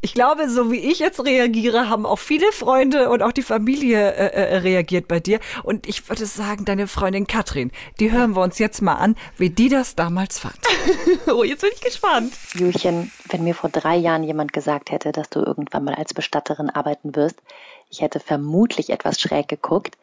ich 0.02 0.14
glaube, 0.14 0.50
so 0.50 0.72
wie 0.72 0.80
ich 0.80 1.00
jetzt 1.00 1.24
reagiere, 1.26 1.90
haben 1.90 2.06
auch 2.06 2.20
viele 2.20 2.52
Freunde 2.52 3.10
und 3.10 3.24
auch 3.24 3.32
die 3.32 3.42
Familie 3.42 4.14
äh, 4.14 4.28
äh, 4.28 4.58
reagiert 4.58 5.08
bei 5.08 5.20
dir. 5.20 5.40
Und 5.64 5.88
ich 5.88 6.08
würde 6.08 6.26
sagen, 6.28 6.66
deine 6.66 6.88
Freundin 6.88 7.26
Katrin, 7.26 7.72
die 8.00 8.12
hören 8.12 8.36
wir 8.36 8.42
uns 8.42 8.60
jetzt 8.60 8.82
mal 8.82 8.96
an, 8.96 9.16
wie 9.38 9.50
die 9.50 9.70
das 9.70 9.96
damals 9.96 10.38
fand. 10.38 10.60
oh, 11.28 11.44
jetzt 11.44 11.62
bin 11.62 11.72
ich 11.74 11.82
gespannt. 11.82 12.34
Julchen, 12.54 13.12
wenn 13.30 13.44
mir 13.44 13.56
vor 13.56 13.72
drei 13.72 13.96
Jahren 13.96 14.24
jemand 14.24 14.54
gesagt 14.54 14.92
hätte, 14.92 15.12
dass 15.12 15.30
du 15.30 15.40
irgendwann 15.40 15.86
mal 15.86 15.96
als 15.96 16.14
Bestatterin 16.14 16.70
arbeiten 16.70 17.16
wirst, 17.16 17.42
ich 17.90 18.02
hätte 18.02 18.20
vermutlich 18.20 18.92
etwas 18.92 19.20
schräg 19.20 19.48
geguckt. 19.48 19.98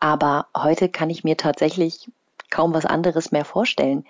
Aber 0.00 0.46
heute 0.56 0.88
kann 0.88 1.10
ich 1.10 1.22
mir 1.22 1.36
tatsächlich 1.36 2.10
kaum 2.50 2.74
was 2.74 2.86
anderes 2.86 3.30
mehr 3.30 3.44
vorstellen. 3.44 4.04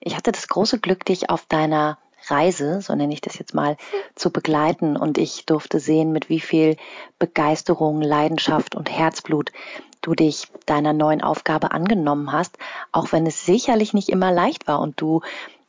Ich 0.00 0.16
hatte 0.16 0.32
das 0.32 0.48
große 0.48 0.78
Glück, 0.78 1.04
dich 1.04 1.30
auf 1.30 1.46
deiner 1.46 1.98
Reise, 2.30 2.80
so 2.80 2.94
nenne 2.94 3.12
ich 3.12 3.20
das 3.20 3.38
jetzt 3.38 3.54
mal, 3.54 3.76
zu 4.14 4.30
begleiten. 4.30 4.96
Und 4.96 5.18
ich 5.18 5.46
durfte 5.46 5.80
sehen, 5.80 6.12
mit 6.12 6.28
wie 6.28 6.40
viel 6.40 6.76
Begeisterung, 7.18 8.00
Leidenschaft 8.00 8.74
und 8.74 8.90
Herzblut 8.90 9.52
du 10.00 10.14
dich 10.14 10.48
deiner 10.66 10.92
neuen 10.92 11.22
Aufgabe 11.22 11.70
angenommen 11.70 12.32
hast, 12.32 12.58
auch 12.92 13.12
wenn 13.12 13.26
es 13.26 13.46
sicherlich 13.46 13.94
nicht 13.94 14.10
immer 14.10 14.30
leicht 14.32 14.66
war 14.68 14.80
und 14.80 15.00
du 15.00 15.22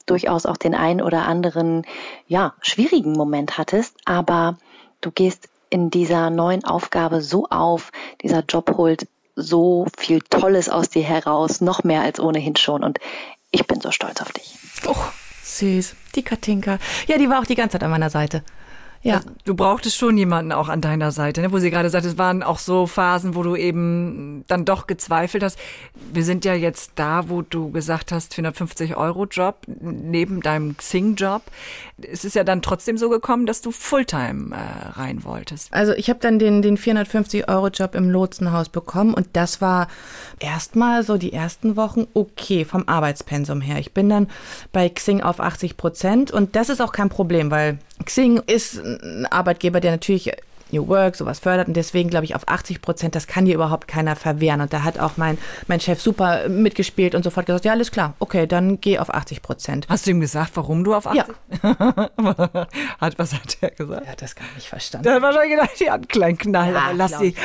durchaus 0.06 0.46
auch 0.46 0.58
den 0.58 0.76
einen 0.76 1.02
oder 1.02 1.26
anderen, 1.26 1.86
ja, 2.28 2.54
schwierigen 2.62 3.14
Moment 3.14 3.58
hattest, 3.58 3.96
aber 4.06 4.58
du 5.02 5.12
gehst 5.12 5.50
in 5.70 5.90
dieser 5.90 6.30
neuen 6.30 6.64
Aufgabe 6.64 7.22
so 7.22 7.48
auf, 7.50 7.92
dieser 8.22 8.42
Job 8.42 8.78
holt 8.78 9.08
so 9.36 9.88
viel 9.98 10.22
Tolles 10.22 10.70
aus 10.70 10.90
dir 10.90 11.04
heraus, 11.04 11.60
noch 11.62 11.84
mehr 11.84 12.02
als 12.02 12.20
ohnehin 12.20 12.56
schon 12.56 12.84
und 12.84 13.00
ich 13.52 13.66
bin 13.68 13.82
so 13.82 13.92
stolz 13.92 14.22
auf 14.22 14.32
dich. 14.32 14.58
Oh, 14.86 14.96
süß. 15.46 15.96
Die 16.16 16.24
Katinka. 16.24 16.80
Ja, 17.08 17.18
die 17.18 17.30
war 17.30 17.40
auch 17.40 17.46
die 17.46 17.56
ganze 17.56 17.74
Zeit 17.74 17.84
an 17.84 17.92
meiner 17.92 18.10
Seite. 18.10 18.44
Ja. 19.06 19.18
Also, 19.18 19.30
du 19.46 19.54
brauchtest 19.54 19.98
schon 19.98 20.18
jemanden 20.18 20.52
auch 20.52 20.68
an 20.68 20.82
deiner 20.82 21.12
Seite, 21.12 21.42
ne? 21.42 21.52
wo 21.52 21.60
sie 21.60 21.70
gerade 21.70 21.92
sagt, 21.92 22.06
es 22.06 22.18
waren 22.18 22.42
auch 22.42 22.58
so 22.58 22.88
Phasen, 22.88 23.36
wo 23.36 23.44
du 23.44 23.56
eben 23.56 24.44
dann 24.48 24.66
doch 24.66 24.88
gezweifelt 24.88 25.44
hast. 25.44 25.60
Wir 26.12 26.24
sind 26.24 26.44
ja 26.44 26.56
jetzt 26.56 26.94
da, 26.96 27.30
wo 27.30 27.44
du 27.44 27.70
gesagt 27.70 28.12
hast, 28.12 28.34
450 28.34 28.98
Euro 28.98 29.28
Job 29.28 29.58
neben 29.68 30.42
deinem 30.42 30.76
Xing-Job. 30.76 31.44
Es 32.02 32.26
ist 32.26 32.36
ja 32.36 32.44
dann 32.44 32.64
trotzdem 32.64 32.98
so 32.98 33.10
gekommen, 33.10 33.46
dass 33.46 33.62
du 33.62 33.70
Fulltime 33.70 34.56
äh, 34.56 35.00
rein 35.00 35.24
wolltest. 35.24 35.72
Also 35.72 35.94
ich 35.94 36.10
habe 36.10 36.20
dann 36.20 36.40
den, 36.40 36.64
den 36.64 36.76
450 36.76 37.48
Euro 37.48 37.68
Job 37.68 37.94
im 37.94 38.10
Lotsenhaus 38.10 38.70
bekommen 38.70 39.14
und 39.14 39.28
das 39.34 39.62
war 39.62 39.88
erstmal 40.40 41.04
so 41.04 41.18
die 41.18 41.32
ersten 41.32 41.76
Wochen 41.76 42.08
okay 42.16 42.66
vom 42.66 42.88
Arbeitspensum 42.88 43.62
her. 43.62 43.78
Ich 43.78 43.94
bin 43.94 44.10
dann 44.10 44.30
bei 44.72 44.90
Xing 44.90 45.22
auf 45.22 45.40
80 45.40 45.78
Prozent 45.78 46.32
und 46.32 46.56
das 46.56 46.70
ist 46.70 46.82
auch 46.82 46.92
kein 46.92 47.10
Problem, 47.10 47.52
weil 47.52 47.78
Xing 48.04 48.42
ist 48.48 48.84
ein 48.84 49.26
Arbeitgeber, 49.28 49.80
der 49.80 49.92
natürlich 49.92 50.32
New 50.72 50.88
Work, 50.88 51.16
sowas 51.16 51.40
fördert 51.40 51.68
und 51.68 51.76
deswegen 51.76 52.10
glaube 52.10 52.26
ich 52.26 52.36
auf 52.36 52.48
80 52.48 52.82
Prozent, 52.82 53.16
das 53.16 53.28
kann 53.28 53.46
dir 53.46 53.54
überhaupt 53.56 53.88
keiner 53.88 54.16
verwehren. 54.16 54.62
Und 54.62 54.74
da 54.74 54.84
hat 54.84 55.00
auch 55.00 55.18
mein, 55.18 55.38
mein 55.68 55.80
Chef 55.80 56.02
super 56.02 56.50
mitgespielt 56.50 57.14
und 57.14 57.24
sofort 57.24 57.46
gesagt, 57.46 57.66
ja, 57.66 57.72
alles 57.72 57.92
klar, 57.92 58.16
okay, 58.20 58.48
dann 58.48 58.82
geh 58.82 59.00
auf 59.00 59.14
80 59.14 59.42
Prozent. 59.42 59.86
Hast 59.90 60.06
du 60.08 60.12
ihm 60.12 60.20
gesagt, 60.20 60.52
warum 60.56 60.84
du 60.84 60.96
auf 60.96 61.08
80? 61.08 61.24
Ja. 61.64 62.10
hat, 63.00 63.20
was 63.20 63.34
hat 63.34 63.58
er 63.62 63.72
gesagt? 63.72 64.06
Er 64.06 64.12
hat 64.12 64.22
das 64.22 64.36
gar 64.36 64.46
nicht 64.56 64.68
verstanden. 64.68 65.04
Der 65.04 65.16
hat 65.16 65.22
wahrscheinlich 65.22 65.52
gedacht, 65.52 65.80
ja, 65.80 65.94
einen 65.94 66.08
kleinen 66.08 66.38
Knall, 66.38 66.74
Ja, 66.74 66.80
aber 66.80 66.94
lass 66.94 67.20
sie. 67.20 67.36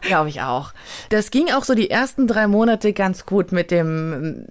Glaube 0.00 0.30
ich 0.30 0.40
auch. 0.40 0.72
Das 1.10 1.30
ging 1.30 1.50
auch 1.50 1.64
so 1.64 1.74
die 1.74 1.90
ersten 1.90 2.26
drei 2.26 2.46
Monate 2.46 2.92
ganz 2.92 3.26
gut 3.26 3.52
mit 3.52 3.70
dem 3.70 4.46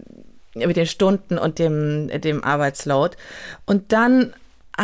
mit 0.54 0.76
den 0.76 0.86
Stunden 0.86 1.38
und 1.38 1.60
dem, 1.60 2.10
dem 2.10 2.44
Arbeitsload. 2.44 3.16
Und 3.66 3.94
dann 3.94 4.34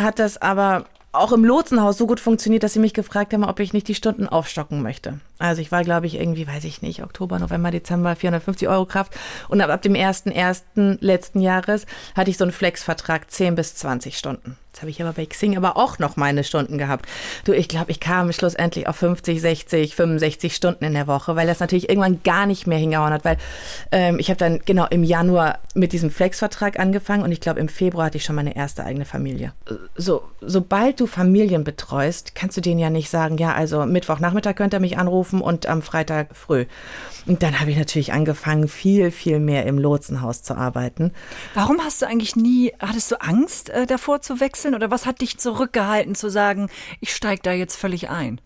hat 0.02 0.18
das 0.18 0.40
aber 0.40 0.84
auch 1.12 1.32
im 1.32 1.44
Lotsenhaus 1.44 1.96
so 1.96 2.06
gut 2.06 2.20
funktioniert, 2.20 2.62
dass 2.62 2.74
sie 2.74 2.78
mich 2.78 2.94
gefragt 2.94 3.32
haben, 3.32 3.44
ob 3.44 3.60
ich 3.60 3.72
nicht 3.72 3.88
die 3.88 3.94
Stunden 3.94 4.28
aufstocken 4.28 4.82
möchte. 4.82 5.20
Also 5.38 5.62
ich 5.62 5.72
war, 5.72 5.82
glaube 5.82 6.06
ich, 6.06 6.16
irgendwie, 6.16 6.46
weiß 6.46 6.64
ich 6.64 6.82
nicht, 6.82 7.02
Oktober, 7.02 7.38
November, 7.38 7.70
Dezember, 7.70 8.14
450 8.14 8.68
Euro 8.68 8.84
Kraft. 8.84 9.14
Und 9.48 9.60
ab, 9.60 9.70
ab 9.70 9.82
dem 9.82 9.94
1.1. 9.94 10.98
letzten 11.00 11.40
Jahres 11.40 11.86
hatte 12.14 12.30
ich 12.30 12.36
so 12.36 12.44
einen 12.44 12.52
Flexvertrag 12.52 13.30
10 13.30 13.54
bis 13.54 13.74
20 13.74 14.18
Stunden. 14.18 14.56
Jetzt 14.68 14.82
habe 14.82 14.90
ich 14.90 15.02
aber 15.02 15.12
bei 15.14 15.24
Xing 15.24 15.56
aber 15.56 15.78
auch 15.78 15.98
noch 15.98 16.16
meine 16.16 16.44
Stunden 16.44 16.76
gehabt. 16.76 17.06
Du, 17.44 17.52
ich 17.52 17.68
glaube, 17.68 17.90
ich 17.90 18.00
kam 18.00 18.30
schlussendlich 18.32 18.86
auf 18.86 18.96
50, 18.96 19.40
60, 19.40 19.96
65 19.96 20.54
Stunden 20.54 20.84
in 20.84 20.92
der 20.92 21.06
Woche, 21.06 21.34
weil 21.36 21.46
das 21.46 21.58
natürlich 21.58 21.88
irgendwann 21.88 22.22
gar 22.22 22.44
nicht 22.44 22.66
mehr 22.66 22.76
hingehauen 22.76 23.12
hat, 23.12 23.24
weil 23.24 23.38
ähm, 23.90 24.18
ich 24.18 24.28
habe 24.28 24.38
dann 24.38 24.60
genau 24.66 24.86
im 24.90 25.04
Januar 25.04 25.58
mit 25.74 25.92
diesem 25.92 26.10
Flexvertrag 26.10 26.78
angefangen 26.78 27.22
und 27.22 27.32
ich 27.32 27.40
glaube, 27.40 27.60
im 27.60 27.68
Februar 27.68 28.06
hatte 28.06 28.18
ich 28.18 28.24
schon 28.24 28.36
meine 28.36 28.56
erste 28.56 28.84
eigene 28.84 29.06
Familie. 29.06 29.52
So, 29.96 30.22
sobald 30.42 31.00
du 31.00 31.06
Familien 31.06 31.64
betreust, 31.64 32.34
kannst 32.34 32.56
du 32.58 32.60
denen 32.60 32.78
ja 32.78 32.90
nicht 32.90 33.08
sagen, 33.08 33.38
ja, 33.38 33.54
also 33.54 33.86
Mittwochnachmittag 33.86 34.54
könnt 34.54 34.74
ihr 34.74 34.80
mich 34.80 34.98
anrufen 34.98 35.40
und 35.40 35.66
am 35.66 35.80
Freitag 35.80 36.36
früh. 36.36 36.66
Und 37.26 37.42
dann 37.42 37.58
habe 37.58 37.70
ich 37.70 37.78
natürlich 37.78 38.12
angefangen, 38.12 38.68
viel, 38.68 39.10
viel 39.10 39.40
mehr 39.40 39.66
im 39.66 39.78
Lotsenhaus 39.78 40.42
zu 40.42 40.56
arbeiten. 40.56 41.12
Warum 41.54 41.80
hast 41.80 42.02
du 42.02 42.06
eigentlich 42.06 42.36
nie, 42.36 42.72
hattest 42.78 43.10
du 43.10 43.20
Angst 43.20 43.70
äh, 43.70 43.86
davor 43.86 44.20
zu 44.20 44.40
wechseln 44.40 44.57
oder 44.66 44.90
was 44.90 45.06
hat 45.06 45.20
dich 45.20 45.38
zurückgehalten 45.38 46.14
zu 46.14 46.30
sagen, 46.30 46.68
ich 47.00 47.14
steige 47.14 47.42
da 47.42 47.52
jetzt 47.52 47.76
völlig 47.76 48.10
ein? 48.10 48.40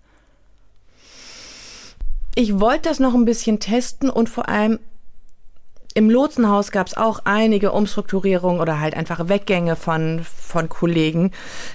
Ich 2.34 2.58
wollte 2.60 2.88
das 2.88 2.98
noch 2.98 3.14
ein 3.14 3.24
bisschen 3.24 3.60
testen 3.60 4.08
und 4.08 4.28
vor 4.28 4.48
allem 4.48 4.78
im 5.94 6.08
Lotsenhaus 6.08 6.70
gab 6.70 6.86
es 6.86 6.96
auch 6.96 7.20
einige 7.24 7.72
Umstrukturierungen 7.72 8.60
oder 8.60 8.80
halt 8.80 8.94
einfach 8.94 9.28
Weggänge 9.28 9.76
von, 9.76 10.24
von 10.24 10.68
Kollegen, 10.68 11.32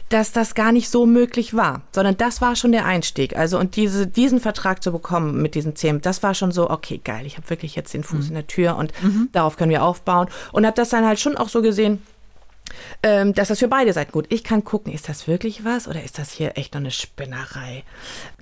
dass 0.10 0.32
das 0.32 0.56
gar 0.56 0.72
nicht 0.72 0.90
so 0.90 1.06
möglich 1.06 1.56
war, 1.56 1.82
sondern 1.92 2.18
das 2.18 2.42
war 2.42 2.56
schon 2.56 2.72
der 2.72 2.86
Einstieg. 2.86 3.38
Also 3.38 3.60
und 3.60 3.76
diese, 3.76 4.08
diesen 4.08 4.40
Vertrag 4.40 4.82
zu 4.82 4.92
bekommen 4.92 5.42
mit 5.42 5.56
diesen 5.56 5.76
Themen, 5.76 6.02
das 6.02 6.24
war 6.24 6.34
schon 6.34 6.52
so, 6.52 6.70
okay, 6.70 7.00
geil, 7.04 7.26
ich 7.26 7.38
habe 7.38 7.50
wirklich 7.50 7.76
jetzt 7.76 7.94
den 7.94 8.04
Fuß 8.04 8.26
mhm. 8.26 8.30
in 8.30 8.34
der 8.34 8.48
Tür 8.48 8.76
und 8.78 8.92
mhm. 9.04 9.30
darauf 9.32 9.58
können 9.58 9.72
wir 9.72 9.84
aufbauen. 9.84 10.28
Und 10.52 10.66
habe 10.66 10.76
das 10.76 10.90
dann 10.90 11.06
halt 11.06 11.20
schon 11.20 11.38
auch 11.38 11.50
so 11.50 11.62
gesehen, 11.62 12.02
ähm, 13.04 13.34
dass 13.34 13.50
das 13.50 13.60
für 13.60 13.68
beide 13.68 13.94
Seiten 13.94 14.12
gut. 14.12 14.26
Ich 14.30 14.44
kann 14.44 14.64
gucken, 14.64 14.94
ist 14.94 15.10
das 15.10 15.28
wirklich 15.28 15.64
was 15.66 15.88
oder 15.88 16.04
ist 16.04 16.20
das 16.20 16.32
hier 16.32 16.58
echt 16.58 16.74
noch 16.74 16.82
eine 16.82 16.92
Spinnerei? 16.92 17.84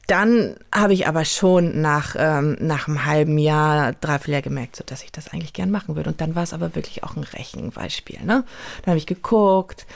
Dann 0.07 0.55
habe 0.73 0.93
ich 0.93 1.07
aber 1.07 1.25
schon 1.25 1.81
nach, 1.81 2.15
ähm, 2.17 2.57
nach 2.59 2.87
einem 2.87 3.05
halben 3.05 3.37
Jahr, 3.37 3.93
dreiviertel 3.93 4.33
Jahr 4.33 4.41
gemerkt, 4.41 4.75
so, 4.75 4.83
dass 4.85 5.03
ich 5.03 5.11
das 5.11 5.29
eigentlich 5.33 5.53
gern 5.53 5.71
machen 5.71 5.95
würde. 5.95 6.11
Und 6.11 6.21
dann 6.21 6.35
war 6.35 6.43
es 6.43 6.53
aber 6.53 6.75
wirklich 6.75 7.03
auch 7.03 7.15
ein 7.15 7.23
Rechenbeispiel. 7.23 8.19
Ne? 8.19 8.43
Dann 8.81 8.87
habe 8.87 8.97
ich 8.97 9.07
geguckt, 9.07 9.87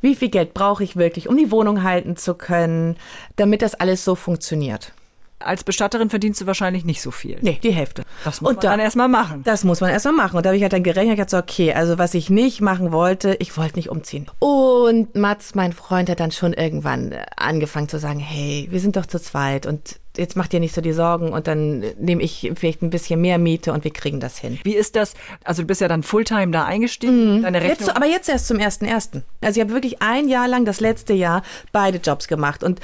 wie 0.00 0.14
viel 0.14 0.28
Geld 0.28 0.54
brauche 0.54 0.84
ich 0.84 0.96
wirklich, 0.96 1.28
um 1.28 1.36
die 1.36 1.50
Wohnung 1.50 1.82
halten 1.82 2.16
zu 2.16 2.34
können, 2.34 2.96
damit 3.36 3.62
das 3.62 3.74
alles 3.74 4.04
so 4.04 4.14
funktioniert. 4.14 4.92
Als 5.40 5.64
Bestatterin 5.64 6.10
verdienst 6.10 6.40
du 6.40 6.46
wahrscheinlich 6.46 6.84
nicht 6.84 7.02
so 7.02 7.10
viel. 7.10 7.38
Nee, 7.40 7.58
die 7.62 7.72
Hälfte. 7.72 8.02
Das 8.24 8.40
muss 8.40 8.50
und 8.50 8.56
man 8.56 8.62
da, 8.62 8.70
dann 8.70 8.80
erstmal 8.80 9.08
machen. 9.08 9.42
Das 9.44 9.64
muss 9.64 9.80
man 9.80 9.90
erstmal 9.90 10.14
machen. 10.14 10.36
Und 10.36 10.44
da 10.44 10.50
habe 10.50 10.56
ich 10.56 10.62
halt 10.62 10.72
dann 10.72 10.82
gerechnet, 10.82 11.18
ich 11.18 11.24
gesagt, 11.24 11.50
okay, 11.50 11.72
also 11.72 11.98
was 11.98 12.14
ich 12.14 12.30
nicht 12.30 12.60
machen 12.60 12.92
wollte, 12.92 13.36
ich 13.40 13.56
wollte 13.56 13.76
nicht 13.76 13.90
umziehen. 13.90 14.26
Und 14.38 15.14
Mats, 15.16 15.54
mein 15.54 15.72
Freund, 15.72 16.08
hat 16.08 16.20
dann 16.20 16.30
schon 16.30 16.52
irgendwann 16.52 17.14
angefangen 17.36 17.88
zu 17.88 17.98
sagen, 17.98 18.20
hey, 18.20 18.68
wir 18.70 18.80
sind 18.80 18.96
doch 18.96 19.06
zu 19.06 19.20
zweit 19.20 19.66
und 19.66 19.98
jetzt 20.16 20.36
mach 20.36 20.48
dir 20.48 20.60
nicht 20.60 20.74
so 20.74 20.80
die 20.80 20.92
Sorgen 20.92 21.32
und 21.32 21.46
dann 21.46 21.80
nehme 21.98 22.22
ich 22.22 22.52
vielleicht 22.56 22.82
ein 22.82 22.90
bisschen 22.90 23.20
mehr 23.20 23.38
Miete 23.38 23.72
und 23.72 23.84
wir 23.84 23.92
kriegen 23.92 24.20
das 24.20 24.38
hin. 24.38 24.58
Wie 24.64 24.74
ist 24.74 24.96
das? 24.96 25.14
Also 25.44 25.62
du 25.62 25.68
bist 25.68 25.80
ja 25.80 25.88
dann 25.88 26.02
Fulltime 26.02 26.50
da 26.50 26.64
eingestiegen. 26.64 27.38
Mhm. 27.38 27.42
Deine 27.42 27.60
Rechnung 27.60 27.88
jetzt, 27.88 27.96
aber 27.96 28.06
jetzt 28.06 28.28
erst 28.28 28.48
zum 28.48 28.58
ersten 28.58 28.84
ersten. 28.84 29.22
Also 29.40 29.60
ich 29.60 29.64
habe 29.64 29.74
wirklich 29.74 30.02
ein 30.02 30.28
Jahr 30.28 30.48
lang, 30.48 30.64
das 30.64 30.80
letzte 30.80 31.12
Jahr, 31.12 31.42
beide 31.72 31.98
Jobs 31.98 32.28
gemacht 32.28 32.64
und 32.64 32.80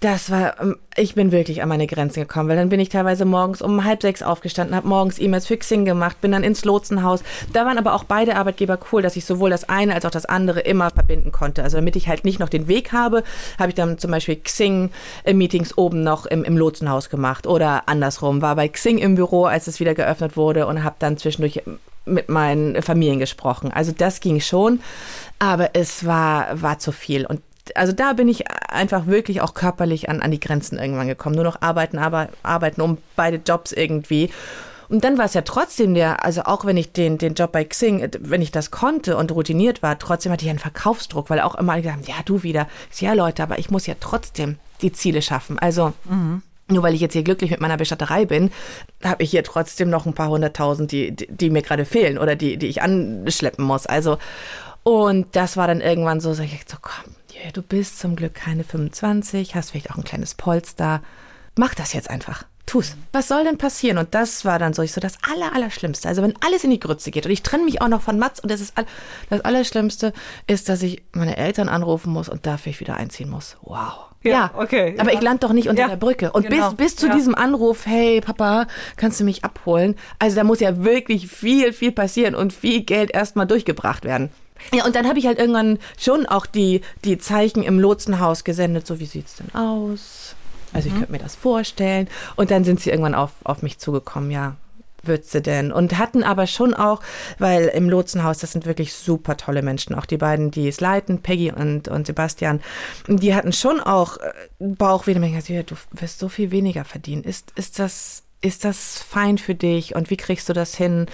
das 0.00 0.30
war, 0.30 0.60
ähm, 0.60 0.76
ich 0.96 1.14
bin 1.14 1.30
wirklich 1.30 1.62
an 1.62 1.68
meine 1.68 1.86
Grenzen 1.86 2.20
gekommen, 2.20 2.48
weil 2.48 2.56
dann 2.56 2.68
bin 2.68 2.80
ich 2.80 2.88
teilweise 2.88 3.24
morgens 3.24 3.62
um 3.62 3.84
halb 3.84 4.02
sechs 4.02 4.22
aufgestanden, 4.22 4.74
habe 4.74 4.88
morgens 4.88 5.20
E-Mails 5.20 5.46
für 5.46 5.56
Xing 5.56 5.84
gemacht, 5.84 6.20
bin 6.20 6.32
dann 6.32 6.42
ins 6.42 6.64
Lotsenhaus. 6.64 7.22
Da 7.52 7.64
waren 7.64 7.78
aber 7.78 7.94
auch 7.94 8.04
beide 8.04 8.36
Arbeitgeber 8.36 8.78
cool, 8.90 9.00
dass 9.00 9.16
ich 9.16 9.24
sowohl 9.24 9.50
das 9.50 9.68
eine 9.68 9.94
als 9.94 10.04
auch 10.04 10.10
das 10.10 10.26
andere 10.26 10.60
immer 10.60 10.90
verbinden 10.90 11.30
konnte. 11.30 11.62
Also 11.62 11.76
damit 11.76 11.94
ich 11.94 12.08
halt 12.08 12.24
nicht 12.24 12.40
noch 12.40 12.48
den 12.48 12.66
Weg 12.66 12.92
habe, 12.92 13.22
habe 13.58 13.68
ich 13.68 13.76
dann 13.76 13.98
zum 13.98 14.10
Beispiel 14.10 14.36
Xing-Meetings 14.36 15.78
oben 15.78 16.02
noch 16.02 16.26
im, 16.26 16.42
im 16.42 16.56
Lotsenhaus 16.56 17.08
gemacht 17.08 17.46
oder 17.46 17.88
andersrum, 17.88 18.42
war 18.42 18.56
bei 18.56 18.68
Xing 18.68 18.98
im 18.98 19.14
Büro, 19.14 19.44
als 19.44 19.68
es 19.68 19.78
wieder 19.78 19.94
geöffnet 19.94 20.36
wurde 20.36 20.66
und 20.66 20.82
habe 20.82 20.96
dann 20.98 21.16
zwischendurch 21.16 21.62
mit 22.04 22.28
meinen 22.28 22.82
Familien 22.82 23.20
gesprochen. 23.20 23.70
Also 23.72 23.92
das 23.96 24.20
ging 24.20 24.40
schon, 24.40 24.80
aber 25.38 25.70
es 25.74 26.04
war, 26.04 26.60
war 26.60 26.78
zu 26.78 26.90
viel. 26.90 27.26
Und 27.26 27.40
also 27.76 27.92
da 27.92 28.12
bin 28.12 28.28
ich 28.28 28.50
einfach 28.50 29.06
wirklich 29.06 29.40
auch 29.40 29.54
körperlich 29.54 30.08
an, 30.08 30.22
an 30.22 30.30
die 30.30 30.40
Grenzen 30.40 30.78
irgendwann 30.78 31.08
gekommen. 31.08 31.34
Nur 31.34 31.44
noch 31.44 31.62
arbeiten, 31.62 31.98
aber 31.98 32.28
arbeiten 32.42 32.80
um 32.80 32.98
beide 33.16 33.40
Jobs 33.44 33.72
irgendwie. 33.72 34.30
Und 34.88 35.04
dann 35.04 35.18
war 35.18 35.26
es 35.26 35.34
ja 35.34 35.42
trotzdem 35.42 35.94
der, 35.94 36.24
also 36.24 36.42
auch 36.42 36.64
wenn 36.64 36.76
ich 36.76 36.90
den, 36.90 37.16
den 37.16 37.34
Job 37.34 37.52
bei 37.52 37.64
Xing, 37.64 38.10
wenn 38.18 38.42
ich 38.42 38.50
das 38.50 38.72
konnte 38.72 39.16
und 39.16 39.30
routiniert 39.30 39.84
war, 39.84 39.98
trotzdem 40.00 40.32
hatte 40.32 40.44
ich 40.44 40.50
einen 40.50 40.58
Verkaufsdruck, 40.58 41.30
weil 41.30 41.40
auch 41.40 41.54
immer 41.54 41.74
alle 41.74 41.82
gesagt 41.82 41.98
haben, 42.00 42.08
ja, 42.08 42.22
du 42.24 42.42
wieder. 42.42 42.66
Ja, 42.98 43.12
Leute, 43.12 43.44
aber 43.44 43.60
ich 43.60 43.70
muss 43.70 43.86
ja 43.86 43.94
trotzdem 44.00 44.58
die 44.82 44.92
Ziele 44.92 45.22
schaffen. 45.22 45.58
Also, 45.58 45.92
mhm. 46.04 46.42
Nur 46.66 46.84
weil 46.84 46.94
ich 46.94 47.00
jetzt 47.00 47.14
hier 47.14 47.24
glücklich 47.24 47.50
mit 47.50 47.60
meiner 47.60 47.76
Bestatterei 47.76 48.26
bin, 48.26 48.50
habe 49.02 49.24
ich 49.24 49.30
hier 49.30 49.42
trotzdem 49.42 49.90
noch 49.90 50.06
ein 50.06 50.14
paar 50.14 50.28
hunderttausend, 50.28 50.92
die, 50.92 51.10
die, 51.10 51.26
die 51.28 51.50
mir 51.50 51.62
gerade 51.62 51.84
fehlen 51.84 52.16
oder 52.16 52.36
die, 52.36 52.56
die 52.58 52.68
ich 52.68 52.80
anschleppen 52.80 53.64
muss. 53.64 53.86
Also, 53.86 54.18
und 54.82 55.34
das 55.34 55.56
war 55.56 55.66
dann 55.66 55.80
irgendwann 55.80 56.20
so, 56.20 56.32
so 56.32 56.42
ich 56.42 56.64
so, 56.66 56.76
komm, 56.80 57.14
du 57.52 57.62
bist 57.62 57.98
zum 57.98 58.16
Glück 58.16 58.34
keine 58.34 58.64
25, 58.64 59.54
hast 59.54 59.70
vielleicht 59.70 59.90
auch 59.90 59.96
ein 59.96 60.04
kleines 60.04 60.34
Polster. 60.34 61.02
Mach 61.56 61.74
das 61.74 61.92
jetzt 61.92 62.10
einfach. 62.10 62.44
Tu's. 62.66 62.94
Was 63.10 63.26
soll 63.26 63.42
denn 63.42 63.58
passieren? 63.58 63.98
Und 63.98 64.14
das 64.14 64.44
war 64.44 64.60
dann 64.60 64.74
so, 64.74 64.82
ich 64.82 64.92
so 64.92 65.00
das 65.00 65.18
Aller, 65.28 65.54
Allerschlimmste. 65.54 66.06
Also 66.08 66.22
wenn 66.22 66.34
alles 66.40 66.62
in 66.62 66.70
die 66.70 66.78
Grütze 66.78 67.10
geht 67.10 67.26
und 67.26 67.32
ich 67.32 67.42
trenne 67.42 67.64
mich 67.64 67.82
auch 67.82 67.88
noch 67.88 68.00
von 68.00 68.18
Mats 68.18 68.38
und 68.38 68.50
das 68.50 68.60
ist 68.60 68.76
all, 68.76 68.86
das 69.28 69.40
Allerschlimmste 69.40 70.12
ist, 70.46 70.68
dass 70.68 70.82
ich 70.82 71.02
meine 71.12 71.36
Eltern 71.36 71.68
anrufen 71.68 72.12
muss 72.12 72.28
und 72.28 72.46
dafür 72.46 72.70
ich 72.70 72.78
wieder 72.78 72.96
einziehen 72.96 73.28
muss. 73.28 73.56
Wow. 73.62 74.10
Ja, 74.22 74.30
ja, 74.30 74.50
okay. 74.54 74.94
Aber 74.98 75.10
ja. 75.10 75.18
ich 75.18 75.22
lande 75.24 75.40
doch 75.40 75.52
nicht 75.52 75.68
unter 75.68 75.82
ja, 75.82 75.88
der 75.88 75.96
Brücke. 75.96 76.30
Und 76.30 76.48
genau. 76.48 76.68
bis, 76.70 76.76
bis 76.76 76.96
zu 76.96 77.10
diesem 77.10 77.34
Anruf, 77.34 77.86
hey 77.86 78.20
Papa, 78.20 78.66
kannst 78.96 79.18
du 79.18 79.24
mich 79.24 79.44
abholen? 79.44 79.96
Also 80.18 80.36
da 80.36 80.44
muss 80.44 80.60
ja 80.60 80.84
wirklich 80.84 81.26
viel, 81.28 81.72
viel 81.72 81.90
passieren 81.90 82.34
und 82.34 82.52
viel 82.52 82.82
Geld 82.82 83.10
erstmal 83.10 83.46
durchgebracht 83.46 84.04
werden. 84.04 84.30
Ja, 84.72 84.84
und 84.84 84.94
dann 84.94 85.06
habe 85.08 85.18
ich 85.18 85.26
halt 85.26 85.38
irgendwann 85.38 85.78
schon 85.98 86.26
auch 86.26 86.46
die, 86.46 86.82
die 87.04 87.18
Zeichen 87.18 87.62
im 87.62 87.78
Lotsenhaus 87.78 88.44
gesendet, 88.44 88.86
so 88.86 89.00
wie 89.00 89.06
sieht's 89.06 89.36
denn 89.36 89.54
aus? 89.54 90.34
Also 90.72 90.88
ich 90.88 90.94
könnte 90.94 91.12
mir 91.12 91.18
das 91.18 91.34
vorstellen. 91.34 92.08
Und 92.36 92.50
dann 92.50 92.64
sind 92.64 92.80
sie 92.80 92.90
irgendwann 92.90 93.14
auf, 93.14 93.32
auf 93.44 93.62
mich 93.62 93.78
zugekommen, 93.78 94.30
ja, 94.30 94.56
würdest 95.02 95.34
du 95.34 95.40
denn? 95.40 95.72
Und 95.72 95.98
hatten 95.98 96.22
aber 96.22 96.46
schon 96.46 96.74
auch, 96.74 97.00
weil 97.38 97.66
im 97.68 97.88
Lotsenhaus, 97.88 98.38
das 98.38 98.52
sind 98.52 98.66
wirklich 98.66 98.92
super 98.92 99.36
tolle 99.36 99.62
Menschen, 99.62 99.94
auch 99.94 100.06
die 100.06 100.18
beiden, 100.18 100.50
die 100.50 100.68
es 100.68 100.80
leiten, 100.80 101.22
Peggy 101.22 101.52
und, 101.52 101.88
und 101.88 102.06
Sebastian, 102.06 102.60
die 103.08 103.34
hatten 103.34 103.52
schon 103.52 103.80
auch 103.80 104.18
äh, 104.18 104.32
Bauchweh. 104.58 105.14
Du 105.14 105.76
wirst 105.92 106.18
so 106.18 106.28
viel 106.28 106.50
weniger 106.50 106.84
verdienen. 106.84 107.24
Ist, 107.24 107.52
ist 107.56 107.78
das 107.78 108.22
ist 108.42 108.64
das 108.64 109.02
fein 109.02 109.38
für 109.38 109.54
dich 109.54 109.94
und 109.94 110.10
wie 110.10 110.16
kriegst 110.16 110.48
du 110.48 110.52
das 110.52 110.74
hin? 110.74 111.06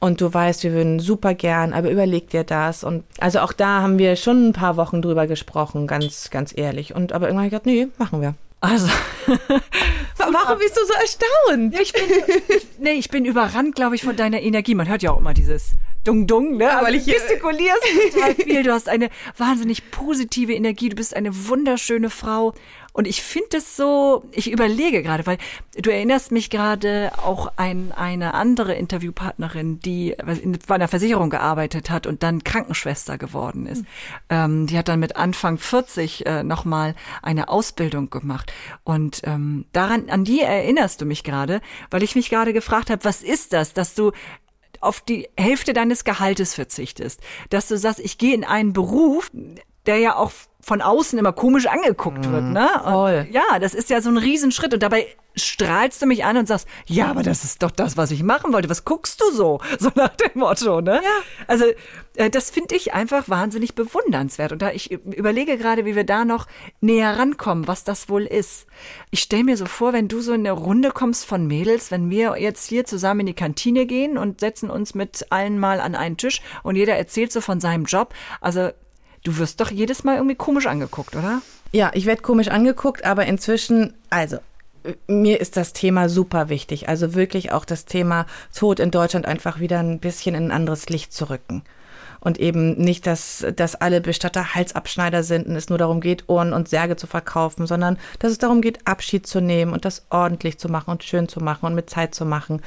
Und 0.00 0.20
du 0.20 0.32
weißt, 0.32 0.64
wir 0.64 0.72
würden 0.72 1.00
super 1.00 1.34
gern, 1.34 1.72
aber 1.72 1.90
überleg 1.90 2.28
dir 2.30 2.44
das. 2.44 2.84
Und 2.84 3.04
also 3.18 3.40
auch 3.40 3.52
da 3.52 3.80
haben 3.80 3.98
wir 3.98 4.16
schon 4.16 4.48
ein 4.48 4.52
paar 4.52 4.76
Wochen 4.76 5.00
drüber 5.00 5.26
gesprochen, 5.26 5.86
ganz, 5.86 6.30
ganz 6.30 6.56
ehrlich. 6.56 6.94
Und 6.94 7.12
aber 7.12 7.26
irgendwann 7.26 7.46
habe 7.46 7.56
ich 7.56 7.62
gedacht, 7.62 7.66
nee, 7.66 7.88
machen 7.98 8.20
wir. 8.20 8.34
Also, 8.60 8.86
warum 10.16 10.58
bist 10.58 10.76
du 10.76 10.86
so 10.86 10.94
erstaunt? 10.94 11.74
Ja, 11.74 11.80
ich 11.80 11.92
bin, 11.92 12.02
ich, 12.48 12.66
nee, 12.78 12.92
ich 12.92 13.10
bin 13.10 13.26
überrannt, 13.26 13.74
glaube 13.74 13.94
ich, 13.94 14.02
von 14.02 14.16
deiner 14.16 14.40
Energie. 14.40 14.74
Man 14.74 14.88
hört 14.88 15.02
ja 15.02 15.10
auch 15.12 15.18
immer 15.18 15.34
dieses 15.34 15.72
Dung 16.02 16.26
Dung, 16.26 16.56
ne? 16.56 16.70
Aber 16.70 16.90
ich 16.90 17.04
gestikulierst 17.04 17.82
total 18.12 18.34
viel. 18.34 18.62
Du 18.62 18.72
hast 18.72 18.88
eine 18.88 19.10
wahnsinnig 19.36 19.90
positive 19.90 20.54
Energie. 20.54 20.88
Du 20.88 20.96
bist 20.96 21.14
eine 21.14 21.48
wunderschöne 21.48 22.08
Frau. 22.08 22.54
Und 22.94 23.08
ich 23.08 23.24
finde 23.24 23.56
es 23.56 23.76
so, 23.76 24.24
ich 24.30 24.52
überlege 24.52 25.02
gerade, 25.02 25.26
weil 25.26 25.38
du 25.76 25.90
erinnerst 25.90 26.30
mich 26.30 26.48
gerade 26.48 27.10
auch 27.16 27.52
an 27.56 27.90
eine 27.90 28.34
andere 28.34 28.74
Interviewpartnerin, 28.74 29.80
die 29.80 30.14
bei 30.68 30.76
einer 30.76 30.86
Versicherung 30.86 31.28
gearbeitet 31.28 31.90
hat 31.90 32.06
und 32.06 32.22
dann 32.22 32.44
Krankenschwester 32.44 33.18
geworden 33.18 33.66
ist. 33.66 33.82
Mhm. 33.82 33.86
Ähm, 34.28 34.66
die 34.68 34.78
hat 34.78 34.86
dann 34.86 35.00
mit 35.00 35.16
Anfang 35.16 35.58
40 35.58 36.24
äh, 36.24 36.44
nochmal 36.44 36.94
eine 37.20 37.48
Ausbildung 37.48 38.10
gemacht. 38.10 38.52
Und 38.84 39.22
ähm, 39.24 39.64
daran, 39.72 40.08
an 40.08 40.22
die 40.22 40.42
erinnerst 40.42 41.00
du 41.00 41.04
mich 41.04 41.24
gerade, 41.24 41.62
weil 41.90 42.04
ich 42.04 42.14
mich 42.14 42.30
gerade 42.30 42.52
gefragt 42.52 42.90
habe, 42.90 43.02
was 43.04 43.22
ist 43.22 43.52
das, 43.52 43.72
dass 43.74 43.96
du 43.96 44.12
auf 44.80 45.00
die 45.00 45.28
Hälfte 45.36 45.72
deines 45.72 46.04
Gehaltes 46.04 46.54
verzichtest, 46.54 47.20
dass 47.50 47.66
du 47.66 47.76
sagst, 47.76 47.98
ich 47.98 48.18
gehe 48.18 48.34
in 48.34 48.44
einen 48.44 48.72
Beruf, 48.72 49.32
der 49.86 49.98
ja 49.98 50.14
auch 50.14 50.30
von 50.64 50.80
außen 50.80 51.18
immer 51.18 51.32
komisch 51.32 51.66
angeguckt 51.66 52.30
wird, 52.30 52.44
ne? 52.44 52.68
Voll. 52.82 53.26
ja, 53.30 53.58
das 53.60 53.74
ist 53.74 53.90
ja 53.90 54.00
so 54.00 54.10
ein 54.10 54.16
Riesenschritt 54.16 54.72
und 54.72 54.82
dabei 54.82 55.06
strahlst 55.36 56.00
du 56.00 56.06
mich 56.06 56.24
an 56.24 56.36
und 56.36 56.46
sagst, 56.46 56.68
ja, 56.86 57.08
aber 57.08 57.22
das 57.22 57.44
ist 57.44 57.62
doch 57.62 57.70
das, 57.70 57.96
was 57.96 58.10
ich 58.10 58.22
machen 58.22 58.52
wollte. 58.52 58.70
Was 58.70 58.84
guckst 58.84 59.20
du 59.20 59.30
so? 59.32 59.60
So 59.84 59.90
nach 59.96 60.14
dem 60.16 60.30
Motto, 60.34 60.80
ne? 60.80 61.00
Ja. 61.02 61.10
Also, 61.46 61.64
äh, 62.14 62.30
das 62.30 62.50
finde 62.50 62.74
ich 62.76 62.94
einfach 62.94 63.28
wahnsinnig 63.28 63.74
bewundernswert. 63.74 64.52
Und 64.52 64.62
da 64.62 64.70
ich 64.70 64.92
überlege 64.92 65.58
gerade, 65.58 65.84
wie 65.84 65.96
wir 65.96 66.04
da 66.04 66.24
noch 66.24 66.46
näher 66.80 67.18
rankommen, 67.18 67.66
was 67.66 67.84
das 67.84 68.08
wohl 68.08 68.22
ist. 68.22 68.66
Ich 69.10 69.20
stelle 69.20 69.44
mir 69.44 69.56
so 69.56 69.66
vor, 69.66 69.92
wenn 69.92 70.08
du 70.08 70.20
so 70.20 70.32
in 70.32 70.40
eine 70.40 70.52
Runde 70.52 70.90
kommst 70.90 71.26
von 71.26 71.46
Mädels, 71.46 71.90
wenn 71.90 72.08
wir 72.08 72.36
jetzt 72.38 72.66
hier 72.66 72.84
zusammen 72.84 73.20
in 73.20 73.26
die 73.26 73.34
Kantine 73.34 73.84
gehen 73.84 74.16
und 74.16 74.40
setzen 74.40 74.70
uns 74.70 74.94
mit 74.94 75.26
allen 75.30 75.58
mal 75.58 75.80
an 75.80 75.94
einen 75.94 76.16
Tisch 76.16 76.40
und 76.62 76.76
jeder 76.76 76.96
erzählt 76.96 77.32
so 77.32 77.40
von 77.40 77.60
seinem 77.60 77.84
Job. 77.84 78.14
Also, 78.40 78.70
Du 79.24 79.38
wirst 79.38 79.60
doch 79.60 79.70
jedes 79.70 80.04
Mal 80.04 80.16
irgendwie 80.16 80.36
komisch 80.36 80.66
angeguckt, 80.66 81.16
oder? 81.16 81.40
Ja, 81.72 81.90
ich 81.94 82.06
werde 82.06 82.22
komisch 82.22 82.48
angeguckt, 82.48 83.04
aber 83.04 83.26
inzwischen, 83.26 83.94
also 84.10 84.38
mir 85.08 85.40
ist 85.40 85.56
das 85.56 85.72
Thema 85.72 86.08
super 86.08 86.48
wichtig. 86.48 86.88
Also 86.88 87.14
wirklich 87.14 87.50
auch 87.50 87.64
das 87.64 87.86
Thema 87.86 88.26
Tod 88.54 88.80
in 88.80 88.90
Deutschland 88.90 89.26
einfach 89.26 89.60
wieder 89.60 89.80
ein 89.80 89.98
bisschen 89.98 90.34
in 90.34 90.46
ein 90.46 90.50
anderes 90.52 90.88
Licht 90.88 91.12
zu 91.12 91.30
rücken. 91.30 91.62
Und 92.20 92.38
eben 92.38 92.76
nicht, 92.76 93.06
dass, 93.06 93.44
dass 93.56 93.74
alle 93.76 94.00
Bestatter 94.00 94.54
Halsabschneider 94.54 95.22
sind 95.22 95.46
und 95.46 95.56
es 95.56 95.68
nur 95.68 95.78
darum 95.78 96.00
geht, 96.00 96.28
Ohren 96.28 96.52
und 96.52 96.68
Särge 96.68 96.96
zu 96.96 97.06
verkaufen, 97.06 97.66
sondern 97.66 97.98
dass 98.18 98.32
es 98.32 98.38
darum 98.38 98.62
geht, 98.62 98.86
Abschied 98.86 99.26
zu 99.26 99.40
nehmen 99.40 99.72
und 99.72 99.84
das 99.84 100.06
ordentlich 100.10 100.58
zu 100.58 100.68
machen 100.68 100.90
und 100.90 101.04
schön 101.04 101.28
zu 101.28 101.40
machen 101.40 101.66
und 101.66 101.74
mit 101.74 101.90
Zeit 101.90 102.14
zu 102.14 102.24
machen. 102.24 102.62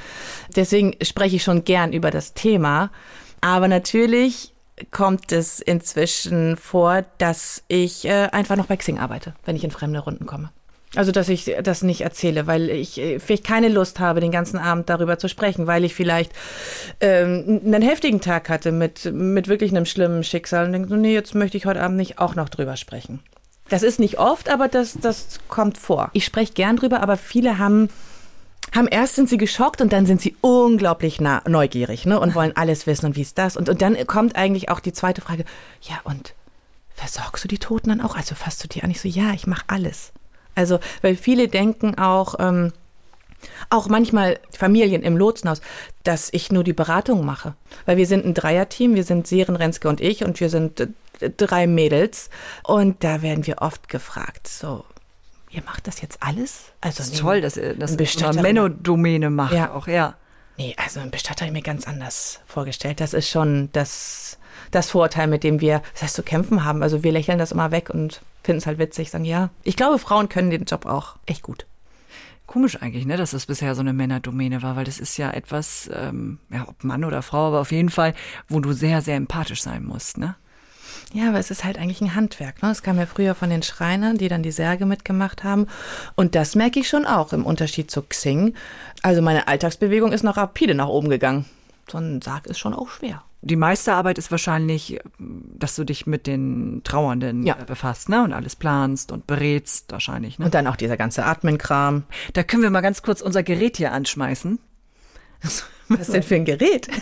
Deswegen 0.54 0.94
spreche 1.02 1.36
ich 1.36 1.42
schon 1.42 1.64
gern 1.64 1.92
über 1.92 2.10
das 2.10 2.34
Thema. 2.34 2.90
Aber 3.40 3.68
natürlich 3.68 4.52
kommt 4.90 5.32
es 5.32 5.60
inzwischen 5.60 6.56
vor, 6.56 7.04
dass 7.18 7.62
ich 7.68 8.04
äh, 8.04 8.28
einfach 8.32 8.56
noch 8.56 8.66
bei 8.66 8.76
Xing 8.76 8.98
arbeite, 8.98 9.34
wenn 9.44 9.56
ich 9.56 9.64
in 9.64 9.70
fremde 9.70 10.00
Runden 10.00 10.26
komme. 10.26 10.50
Also, 10.96 11.12
dass 11.12 11.28
ich 11.28 11.54
das 11.62 11.82
nicht 11.82 12.00
erzähle, 12.00 12.46
weil 12.46 12.70
ich 12.70 12.98
äh, 12.98 13.18
vielleicht 13.18 13.44
keine 13.44 13.68
Lust 13.68 14.00
habe, 14.00 14.20
den 14.20 14.30
ganzen 14.30 14.58
Abend 14.58 14.88
darüber 14.88 15.18
zu 15.18 15.28
sprechen, 15.28 15.66
weil 15.66 15.84
ich 15.84 15.94
vielleicht 15.94 16.32
ähm, 17.00 17.60
einen 17.64 17.82
heftigen 17.82 18.20
Tag 18.20 18.48
hatte 18.48 18.72
mit, 18.72 19.04
mit 19.12 19.48
wirklich 19.48 19.70
einem 19.70 19.84
schlimmen 19.84 20.24
Schicksal 20.24 20.64
und 20.64 20.72
denke 20.72 20.88
so, 20.88 20.96
nee, 20.96 21.12
jetzt 21.12 21.34
möchte 21.34 21.58
ich 21.58 21.66
heute 21.66 21.82
Abend 21.82 21.98
nicht 21.98 22.18
auch 22.18 22.34
noch 22.34 22.48
drüber 22.48 22.76
sprechen. 22.76 23.20
Das 23.68 23.82
ist 23.82 24.00
nicht 24.00 24.18
oft, 24.18 24.48
aber 24.48 24.68
das, 24.68 24.96
das 24.98 25.40
kommt 25.48 25.76
vor. 25.76 26.08
Ich 26.14 26.24
spreche 26.24 26.54
gern 26.54 26.76
drüber, 26.76 27.02
aber 27.02 27.18
viele 27.18 27.58
haben 27.58 27.90
haben 28.74 28.88
erst 28.88 29.16
sind 29.16 29.28
sie 29.28 29.38
geschockt 29.38 29.80
und 29.80 29.92
dann 29.92 30.06
sind 30.06 30.20
sie 30.20 30.36
unglaublich 30.40 31.20
nah, 31.20 31.42
neugierig 31.46 32.06
ne, 32.06 32.18
und 32.18 32.34
wollen 32.34 32.56
alles 32.56 32.86
wissen 32.86 33.06
und 33.06 33.16
wie 33.16 33.22
ist 33.22 33.38
das. 33.38 33.56
Und, 33.56 33.68
und 33.68 33.82
dann 33.82 33.96
kommt 34.06 34.36
eigentlich 34.36 34.68
auch 34.68 34.80
die 34.80 34.92
zweite 34.92 35.20
Frage, 35.20 35.44
ja 35.82 35.96
und 36.04 36.34
versorgst 36.98 37.44
du 37.44 37.48
die 37.48 37.58
Toten 37.58 37.90
dann 37.90 38.00
auch? 38.00 38.16
Also 38.16 38.34
fasst 38.34 38.62
du 38.62 38.68
die 38.68 38.82
an? 38.82 38.90
Ich 38.90 39.00
so, 39.00 39.08
ja, 39.08 39.32
ich 39.32 39.46
mache 39.46 39.64
alles. 39.68 40.12
Also, 40.54 40.80
weil 41.02 41.14
viele 41.14 41.46
denken 41.46 41.96
auch, 41.96 42.34
ähm, 42.40 42.72
auch 43.70 43.88
manchmal 43.88 44.40
Familien 44.50 45.02
im 45.02 45.16
Lotsenhaus, 45.16 45.60
dass 46.02 46.28
ich 46.32 46.50
nur 46.50 46.64
die 46.64 46.72
Beratung 46.72 47.24
mache. 47.24 47.54
Weil 47.86 47.96
wir 47.96 48.06
sind 48.06 48.26
ein 48.26 48.34
Dreierteam, 48.34 48.96
wir 48.96 49.04
sind 49.04 49.28
Seren, 49.28 49.54
Renske 49.54 49.88
und 49.88 50.00
ich 50.00 50.24
und 50.24 50.40
wir 50.40 50.50
sind 50.50 50.80
äh, 50.80 50.88
drei 51.36 51.68
Mädels. 51.68 52.30
Und 52.64 53.04
da 53.04 53.22
werden 53.22 53.46
wir 53.46 53.62
oft 53.62 53.88
gefragt, 53.88 54.48
so, 54.48 54.84
ihr 55.50 55.62
macht 55.64 55.86
das 55.86 56.00
jetzt 56.00 56.22
alles? 56.22 56.72
Also 56.80 56.98
das 56.98 57.08
ist 57.08 57.20
toll, 57.20 57.40
dass 57.40 57.56
ihr 57.56 57.74
das 57.74 57.96
eine 58.22 58.42
Menno-Domäne 58.42 59.30
macht 59.30 59.54
ja. 59.54 59.72
auch, 59.72 59.86
ja. 59.86 60.16
Nee, 60.56 60.74
also 60.76 61.00
ein 61.00 61.10
Bestatter 61.10 61.42
habe 61.42 61.46
ich 61.46 61.52
mir 61.52 61.62
ganz 61.62 61.86
anders 61.86 62.40
vorgestellt. 62.46 63.00
Das 63.00 63.14
ist 63.14 63.28
schon 63.28 63.68
das, 63.72 64.38
das 64.72 64.90
Vorurteil, 64.90 65.28
mit 65.28 65.44
dem 65.44 65.60
wir, 65.60 65.82
das 65.92 66.02
heißt, 66.02 66.16
zu 66.16 66.22
kämpfen 66.24 66.64
haben. 66.64 66.82
Also 66.82 67.04
wir 67.04 67.12
lächeln 67.12 67.38
das 67.38 67.52
immer 67.52 67.70
weg 67.70 67.90
und 67.90 68.22
finden 68.42 68.58
es 68.58 68.66
halt 68.66 68.78
witzig, 68.78 69.10
sagen, 69.10 69.24
ja. 69.24 69.50
Ich 69.62 69.76
glaube, 69.76 69.98
Frauen 69.98 70.28
können 70.28 70.50
den 70.50 70.64
Job 70.64 70.84
auch 70.84 71.16
echt 71.26 71.42
gut. 71.42 71.66
Komisch 72.46 72.80
eigentlich, 72.80 73.06
ne, 73.06 73.16
dass 73.16 73.32
das 73.32 73.46
bisher 73.46 73.74
so 73.74 73.82
eine 73.82 73.92
Männerdomäne 73.92 74.62
war, 74.62 74.74
weil 74.74 74.84
das 74.84 74.98
ist 74.98 75.16
ja 75.18 75.30
etwas, 75.30 75.88
ähm, 75.92 76.38
ja, 76.50 76.66
ob 76.66 76.82
Mann 76.82 77.04
oder 77.04 77.22
Frau, 77.22 77.48
aber 77.48 77.60
auf 77.60 77.72
jeden 77.72 77.90
Fall, 77.90 78.14
wo 78.48 78.58
du 78.60 78.72
sehr, 78.72 79.02
sehr 79.02 79.16
empathisch 79.16 79.62
sein 79.62 79.84
musst, 79.84 80.18
ne? 80.18 80.34
Ja, 81.14 81.28
aber 81.28 81.38
es 81.38 81.50
ist 81.50 81.64
halt 81.64 81.78
eigentlich 81.78 82.00
ein 82.00 82.14
Handwerk. 82.14 82.62
Ne? 82.62 82.70
Es 82.70 82.82
kam 82.82 82.98
ja 82.98 83.06
früher 83.06 83.34
von 83.34 83.48
den 83.48 83.62
Schreinern, 83.62 84.18
die 84.18 84.28
dann 84.28 84.42
die 84.42 84.50
Särge 84.50 84.84
mitgemacht 84.84 85.42
haben. 85.42 85.66
Und 86.16 86.34
das 86.34 86.54
merke 86.54 86.80
ich 86.80 86.88
schon 86.88 87.06
auch 87.06 87.32
im 87.32 87.46
Unterschied 87.46 87.90
zu 87.90 88.02
Xing. 88.02 88.54
Also 89.02 89.22
meine 89.22 89.48
Alltagsbewegung 89.48 90.12
ist 90.12 90.22
noch 90.22 90.36
rapide 90.36 90.74
nach 90.74 90.88
oben 90.88 91.08
gegangen. 91.08 91.46
So 91.90 91.98
ein 91.98 92.20
Sarg 92.20 92.46
ist 92.46 92.58
schon 92.58 92.74
auch 92.74 92.90
schwer. 92.90 93.22
Die 93.40 93.56
meiste 93.56 93.94
Arbeit 93.94 94.18
ist 94.18 94.30
wahrscheinlich, 94.30 94.98
dass 95.18 95.76
du 95.76 95.84
dich 95.84 96.06
mit 96.06 96.26
den 96.26 96.82
Trauernden 96.82 97.46
ja. 97.46 97.54
befasst, 97.54 98.08
ne? 98.08 98.24
Und 98.24 98.32
alles 98.32 98.56
planst 98.56 99.12
und 99.12 99.28
berätst 99.28 99.92
wahrscheinlich, 99.92 100.40
ne? 100.40 100.46
Und 100.46 100.54
dann 100.54 100.66
auch 100.66 100.74
dieser 100.74 100.96
ganze 100.96 101.24
Atmenkram. 101.24 102.02
Da 102.32 102.42
können 102.42 102.64
wir 102.64 102.70
mal 102.70 102.80
ganz 102.80 103.02
kurz 103.02 103.20
unser 103.20 103.44
Gerät 103.44 103.76
hier 103.76 103.92
anschmeißen. 103.92 104.58
Was 105.88 106.08
denn 106.08 106.24
für 106.24 106.34
ein 106.34 106.44
Gerät? 106.44 106.88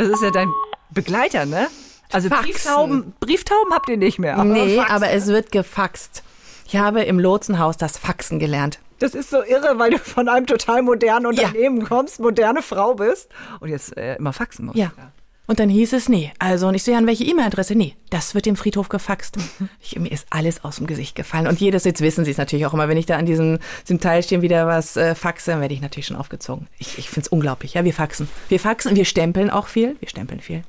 Das 0.00 0.08
ist 0.08 0.22
ja 0.22 0.30
dein 0.30 0.50
Begleiter, 0.88 1.44
ne? 1.44 1.68
Also 2.10 2.30
Brieftauben, 2.30 3.12
Brieftauben 3.20 3.74
habt 3.74 3.90
ihr 3.90 3.98
nicht 3.98 4.18
mehr. 4.18 4.36
Aber 4.36 4.44
nee, 4.44 4.76
Faxen. 4.76 4.94
aber 4.96 5.10
es 5.10 5.26
wird 5.26 5.52
gefaxt. 5.52 6.22
Ich 6.66 6.76
habe 6.76 7.02
im 7.02 7.18
Lotsenhaus 7.20 7.76
das 7.76 7.98
Faxen 7.98 8.38
gelernt. 8.38 8.78
Das 8.98 9.14
ist 9.14 9.28
so 9.28 9.42
irre, 9.42 9.78
weil 9.78 9.90
du 9.90 9.98
von 9.98 10.28
einem 10.30 10.46
total 10.46 10.80
modernen 10.80 11.26
Unternehmen 11.26 11.82
ja. 11.82 11.86
kommst, 11.86 12.18
moderne 12.18 12.62
Frau 12.62 12.94
bist 12.94 13.28
und 13.60 13.68
jetzt 13.68 13.94
äh, 13.98 14.16
immer 14.16 14.32
faxen 14.32 14.66
musst. 14.66 14.78
Ja. 14.78 14.90
Und 15.46 15.58
dann 15.58 15.68
hieß 15.68 15.94
es, 15.94 16.08
nee. 16.08 16.32
Also, 16.38 16.68
und 16.68 16.74
ich 16.74 16.84
sehe 16.84 16.96
an 16.96 17.06
welche 17.06 17.24
E-Mail-Adresse? 17.24 17.74
Nee, 17.74 17.96
das 18.10 18.34
wird 18.34 18.46
dem 18.46 18.54
Friedhof 18.54 18.88
gefaxt. 18.88 19.36
Ich, 19.80 19.98
mir 19.98 20.12
ist 20.12 20.26
alles 20.30 20.62
aus 20.62 20.76
dem 20.76 20.86
Gesicht 20.86 21.16
gefallen. 21.16 21.48
Und 21.48 21.58
jedes, 21.60 21.84
jetzt 21.84 22.00
wissen 22.00 22.24
Sie 22.24 22.30
es 22.30 22.38
natürlich 22.38 22.66
auch 22.66 22.74
immer, 22.74 22.88
wenn 22.88 22.96
ich 22.96 23.06
da 23.06 23.16
an 23.16 23.26
diesem, 23.26 23.58
diesem 23.82 23.98
Teilstehen 23.98 24.42
wieder 24.42 24.66
was 24.66 24.96
äh, 24.96 25.14
faxe, 25.14 25.50
dann 25.50 25.60
werde 25.60 25.74
ich 25.74 25.80
natürlich 25.80 26.06
schon 26.06 26.16
aufgezogen. 26.16 26.68
Ich, 26.78 26.98
ich 26.98 27.08
finde 27.08 27.26
es 27.26 27.28
unglaublich. 27.28 27.74
Ja, 27.74 27.84
wir 27.84 27.94
faxen. 27.94 28.28
Wir 28.48 28.60
faxen, 28.60 28.94
wir 28.94 29.04
stempeln 29.04 29.50
auch 29.50 29.66
viel. 29.66 29.96
Wir 29.98 30.08
stempeln 30.08 30.40
viel. 30.40 30.62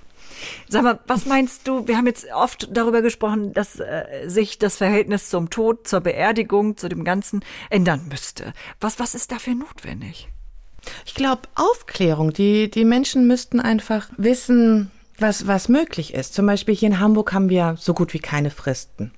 Sag 0.68 0.84
mal, 0.84 1.00
was 1.08 1.26
meinst 1.26 1.68
du? 1.68 1.88
Wir 1.88 1.98
haben 1.98 2.08
jetzt 2.08 2.26
oft 2.34 2.70
darüber 2.72 3.02
gesprochen, 3.02 3.54
dass 3.54 3.80
äh, 3.80 4.06
sich 4.26 4.58
das 4.58 4.78
Verhältnis 4.78 5.30
zum 5.30 5.50
Tod, 5.50 5.88
zur 5.88 6.02
Beerdigung, 6.02 6.78
zu 6.78 6.90
dem 6.90 7.04
Ganzen 7.04 7.44
ändern 7.70 8.08
müsste. 8.10 8.54
Was, 8.80 9.00
was 9.00 9.14
ist 9.14 9.32
dafür 9.32 9.56
notwendig? 9.56 10.30
Ich 11.06 11.16
glaube, 11.16 11.42
Aufklärung. 11.56 12.34
Die, 12.34 12.70
die 12.70 12.86
Menschen 12.86 13.28
müssten 13.28 13.60
einfach 13.60 14.10
wissen, 14.18 14.92
was, 15.18 15.48
was 15.48 15.70
möglich 15.70 16.14
ist. 16.14 16.34
Zum 16.34 16.46
Beispiel 16.46 16.76
hier 16.76 16.90
in 16.90 17.00
Hamburg 17.00 17.34
haben 17.34 17.50
wir 17.50 17.76
so 17.80 17.94
gut 17.94 18.14
wie 18.14 18.20
keine 18.20 18.50
Fristen. 18.50 19.12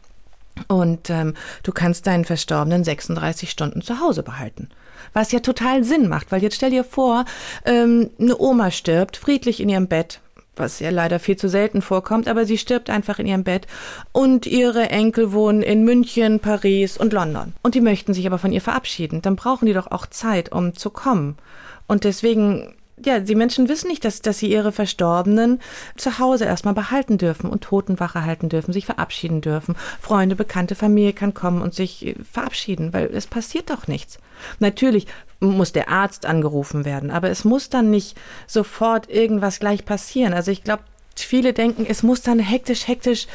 Und 0.67 1.09
ähm, 1.09 1.33
du 1.63 1.71
kannst 1.71 2.05
deinen 2.05 2.25
Verstorbenen 2.25 2.83
36 2.83 3.49
Stunden 3.49 3.81
zu 3.81 3.99
Hause 3.99 4.21
behalten. 4.21 4.69
Was 5.13 5.31
ja 5.31 5.39
total 5.39 5.83
Sinn 5.83 6.07
macht, 6.07 6.31
weil 6.31 6.43
jetzt 6.43 6.55
stell 6.55 6.69
dir 6.69 6.83
vor, 6.83 7.25
ähm, 7.65 8.11
eine 8.19 8.37
Oma 8.37 8.71
stirbt, 8.71 9.17
friedlich 9.17 9.59
in 9.59 9.69
ihrem 9.69 9.87
Bett, 9.87 10.21
was 10.55 10.79
ja 10.79 10.91
leider 10.91 11.19
viel 11.19 11.35
zu 11.35 11.49
selten 11.49 11.81
vorkommt, 11.81 12.27
aber 12.27 12.45
sie 12.45 12.59
stirbt 12.59 12.89
einfach 12.89 13.17
in 13.17 13.25
ihrem 13.25 13.43
Bett 13.43 13.65
und 14.11 14.45
ihre 14.45 14.89
Enkel 14.89 15.31
wohnen 15.31 15.63
in 15.63 15.83
München, 15.83 16.39
Paris 16.39 16.97
und 16.97 17.13
London. 17.13 17.53
Und 17.63 17.73
die 17.73 17.81
möchten 17.81 18.13
sich 18.13 18.27
aber 18.27 18.37
von 18.37 18.53
ihr 18.53 18.61
verabschieden. 18.61 19.21
Dann 19.23 19.35
brauchen 19.35 19.65
die 19.65 19.73
doch 19.73 19.91
auch 19.91 20.05
Zeit, 20.05 20.51
um 20.51 20.75
zu 20.75 20.91
kommen. 20.91 21.37
Und 21.87 22.03
deswegen 22.03 22.73
ja, 23.05 23.19
die 23.19 23.35
Menschen 23.35 23.69
wissen 23.69 23.87
nicht, 23.87 24.05
dass, 24.05 24.21
dass 24.21 24.39
sie 24.39 24.51
ihre 24.51 24.71
Verstorbenen 24.71 25.59
zu 25.97 26.19
Hause 26.19 26.45
erstmal 26.45 26.73
behalten 26.73 27.17
dürfen 27.17 27.49
und 27.49 27.63
Totenwache 27.63 28.23
halten 28.23 28.49
dürfen, 28.49 28.71
sich 28.71 28.85
verabschieden 28.85 29.41
dürfen. 29.41 29.75
Freunde, 29.99 30.35
Bekannte, 30.35 30.75
Familie 30.75 31.13
kann 31.13 31.33
kommen 31.33 31.61
und 31.61 31.73
sich 31.73 32.05
äh, 32.05 32.15
verabschieden, 32.23 32.93
weil 32.93 33.09
es 33.13 33.27
passiert 33.27 33.69
doch 33.69 33.87
nichts. 33.87 34.19
Natürlich 34.59 35.07
muss 35.39 35.73
der 35.73 35.89
Arzt 35.89 36.25
angerufen 36.25 36.85
werden, 36.85 37.11
aber 37.11 37.29
es 37.29 37.43
muss 37.43 37.69
dann 37.69 37.89
nicht 37.89 38.17
sofort 38.47 39.09
irgendwas 39.09 39.59
gleich 39.59 39.85
passieren. 39.85 40.33
Also 40.33 40.51
ich 40.51 40.63
glaube, 40.63 40.83
viele 41.15 41.53
denken, 41.53 41.85
es 41.87 42.03
muss 42.03 42.21
dann 42.21 42.39
hektisch, 42.39 42.87
hektisch 42.87 43.27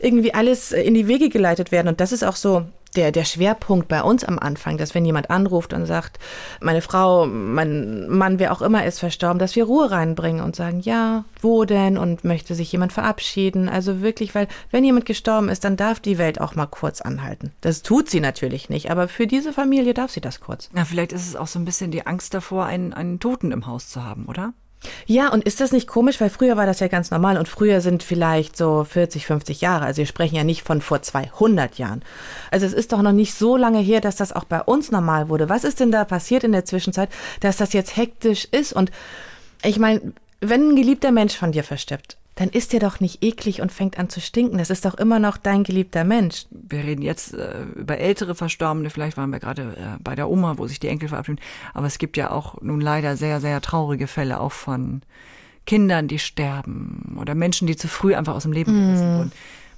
irgendwie 0.00 0.34
alles 0.34 0.72
in 0.72 0.94
die 0.94 1.06
Wege 1.06 1.28
geleitet 1.28 1.70
werden. 1.70 1.88
Und 1.88 2.00
das 2.00 2.12
ist 2.12 2.24
auch 2.24 2.36
so 2.36 2.66
der, 2.96 3.12
der 3.12 3.24
Schwerpunkt 3.24 3.88
bei 3.88 4.02
uns 4.02 4.24
am 4.24 4.38
Anfang, 4.38 4.76
dass 4.78 4.94
wenn 4.94 5.04
jemand 5.04 5.30
anruft 5.30 5.72
und 5.72 5.86
sagt, 5.86 6.18
meine 6.60 6.82
Frau, 6.82 7.26
mein 7.26 8.08
Mann, 8.08 8.38
wer 8.38 8.52
auch 8.52 8.62
immer 8.62 8.84
ist 8.84 8.98
verstorben, 8.98 9.38
dass 9.38 9.56
wir 9.56 9.64
Ruhe 9.64 9.90
reinbringen 9.90 10.44
und 10.44 10.56
sagen, 10.56 10.80
ja, 10.80 11.24
wo 11.40 11.64
denn 11.64 11.98
und 11.98 12.24
möchte 12.24 12.54
sich 12.54 12.70
jemand 12.72 12.92
verabschieden. 12.92 13.68
Also 13.68 14.00
wirklich, 14.00 14.34
weil 14.34 14.48
wenn 14.70 14.84
jemand 14.84 15.06
gestorben 15.06 15.48
ist, 15.48 15.64
dann 15.64 15.76
darf 15.76 16.00
die 16.00 16.18
Welt 16.18 16.40
auch 16.40 16.54
mal 16.54 16.66
kurz 16.66 17.00
anhalten. 17.00 17.52
Das 17.60 17.82
tut 17.82 18.10
sie 18.10 18.20
natürlich 18.20 18.68
nicht, 18.68 18.90
aber 18.90 19.08
für 19.08 19.26
diese 19.26 19.52
Familie 19.52 19.94
darf 19.94 20.10
sie 20.10 20.20
das 20.20 20.40
kurz. 20.40 20.68
Na, 20.72 20.84
vielleicht 20.84 21.12
ist 21.12 21.26
es 21.26 21.36
auch 21.36 21.46
so 21.46 21.58
ein 21.58 21.64
bisschen 21.64 21.90
die 21.90 22.06
Angst 22.06 22.34
davor, 22.34 22.66
einen, 22.66 22.92
einen 22.92 23.20
Toten 23.20 23.52
im 23.52 23.66
Haus 23.66 23.88
zu 23.88 24.04
haben, 24.04 24.26
oder? 24.26 24.52
Ja, 25.06 25.28
und 25.28 25.44
ist 25.44 25.60
das 25.60 25.72
nicht 25.72 25.86
komisch, 25.86 26.20
weil 26.20 26.30
früher 26.30 26.56
war 26.56 26.66
das 26.66 26.80
ja 26.80 26.88
ganz 26.88 27.10
normal 27.10 27.36
und 27.38 27.48
früher 27.48 27.80
sind 27.80 28.02
vielleicht 28.02 28.56
so 28.56 28.84
40, 28.84 29.26
50 29.26 29.60
Jahre. 29.60 29.84
Also 29.84 29.98
wir 29.98 30.06
sprechen 30.06 30.36
ja 30.36 30.44
nicht 30.44 30.62
von 30.62 30.80
vor 30.80 31.02
200 31.02 31.78
Jahren. 31.78 32.02
Also 32.50 32.66
es 32.66 32.72
ist 32.72 32.92
doch 32.92 33.02
noch 33.02 33.12
nicht 33.12 33.34
so 33.34 33.56
lange 33.56 33.80
her, 33.80 34.00
dass 34.00 34.16
das 34.16 34.32
auch 34.32 34.44
bei 34.44 34.60
uns 34.60 34.90
normal 34.90 35.28
wurde. 35.28 35.48
Was 35.48 35.64
ist 35.64 35.80
denn 35.80 35.92
da 35.92 36.04
passiert 36.04 36.44
in 36.44 36.52
der 36.52 36.64
Zwischenzeit, 36.64 37.10
dass 37.40 37.56
das 37.56 37.72
jetzt 37.72 37.96
hektisch 37.96 38.46
ist? 38.50 38.72
Und 38.72 38.90
ich 39.62 39.78
meine, 39.78 40.12
wenn 40.40 40.70
ein 40.70 40.76
geliebter 40.76 41.12
Mensch 41.12 41.36
von 41.36 41.52
dir 41.52 41.64
verstirbt, 41.64 42.16
dann 42.34 42.48
ist 42.48 42.72
der 42.72 42.80
doch 42.80 43.00
nicht 43.00 43.22
eklig 43.22 43.60
und 43.60 43.72
fängt 43.72 43.98
an 43.98 44.08
zu 44.08 44.20
stinken. 44.20 44.58
Das 44.58 44.70
ist 44.70 44.84
doch 44.84 44.94
immer 44.94 45.18
noch 45.18 45.36
dein 45.36 45.64
geliebter 45.64 46.04
Mensch. 46.04 46.46
Wir 46.50 46.82
reden 46.84 47.02
jetzt 47.02 47.34
äh, 47.34 47.62
über 47.76 47.98
ältere 47.98 48.34
Verstorbene. 48.34 48.88
Vielleicht 48.88 49.18
waren 49.18 49.30
wir 49.30 49.38
gerade 49.38 49.62
äh, 49.76 50.02
bei 50.02 50.14
der 50.14 50.30
Oma, 50.30 50.56
wo 50.56 50.66
sich 50.66 50.80
die 50.80 50.88
Enkel 50.88 51.10
verabschieden. 51.10 51.40
Aber 51.74 51.86
es 51.86 51.98
gibt 51.98 52.16
ja 52.16 52.30
auch 52.30 52.60
nun 52.62 52.80
leider 52.80 53.16
sehr, 53.16 53.40
sehr 53.40 53.60
traurige 53.60 54.06
Fälle 54.06 54.40
auch 54.40 54.52
von 54.52 55.02
Kindern, 55.66 56.08
die 56.08 56.18
sterben 56.18 57.16
oder 57.20 57.34
Menschen, 57.34 57.66
die 57.66 57.76
zu 57.76 57.86
früh 57.86 58.14
einfach 58.14 58.34
aus 58.34 58.44
dem 58.44 58.52
Leben 58.52 58.72
gerissen 58.72 59.14
mm. 59.14 59.18
wurden. 59.18 59.32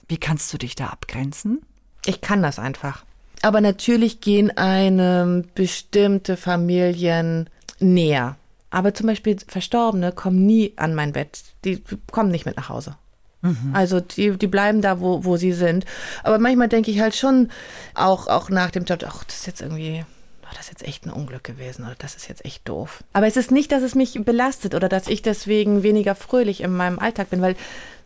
Wie 0.09 0.17
kannst 0.17 0.53
du 0.53 0.59
dich 0.59 0.77
da 0.77 0.87
abgrenzen? 0.87 1.63
Ich 2.07 2.21
kann 2.21 2.43
das 2.43 2.59
einfach. 2.59 3.05
Aber 3.43 3.61
natürlich 3.61 4.21
gehen 4.21 4.57
einem 4.57 5.45
bestimmte 5.55 6.37
Familien 6.37 7.51
näher. 7.81 8.37
Aber 8.75 8.93
zum 8.93 9.07
Beispiel 9.07 9.37
Verstorbene 9.47 10.11
kommen 10.11 10.45
nie 10.45 10.73
an 10.75 10.97
mein 10.97 11.13
Bett. 11.13 11.45
Die 11.65 11.81
kommen 12.11 12.33
nicht 12.33 12.45
mit 12.45 12.57
nach 12.57 12.69
Hause. 12.69 12.97
Mhm. 13.43 13.71
Also 13.73 14.01
die, 14.01 14.37
die 14.37 14.49
bleiben 14.49 14.83
da, 14.83 14.99
wo, 14.99 15.25
wo 15.25 15.37
sie 15.37 15.53
sind. 15.53 15.85
Aber 16.25 16.41
manchmal 16.41 16.69
denke 16.69 16.91
ich 16.91 16.99
halt 16.99 17.15
schon, 17.15 17.51
auch, 17.95 18.27
auch 18.27 18.51
nach 18.51 18.73
dem 18.73 18.85
Job, 18.85 18.99
ach, 19.07 19.23
das 19.23 19.37
ist 19.37 19.47
jetzt 19.47 19.61
irgendwie, 19.61 20.05
oh, 20.43 20.49
das 20.57 20.63
ist 20.63 20.71
jetzt 20.71 20.89
echt 20.89 21.07
ein 21.07 21.13
Unglück 21.13 21.45
gewesen 21.45 21.85
oder 21.85 21.95
das 21.97 22.17
ist 22.17 22.29
jetzt 22.29 22.45
echt 22.45 22.69
doof. 22.69 23.05
Aber 23.13 23.29
es 23.29 23.37
ist 23.37 23.53
nicht, 23.53 23.71
dass 23.71 23.85
es 23.85 23.95
mich 23.95 24.21
belastet 24.25 24.75
oder 24.75 24.89
dass 24.89 25.07
ich 25.07 25.23
deswegen 25.23 25.85
weniger 25.85 26.17
fröhlich 26.17 26.61
in 26.61 26.75
meinem 26.75 26.99
Alltag 26.99 27.31
bin, 27.31 27.43
weil 27.43 27.55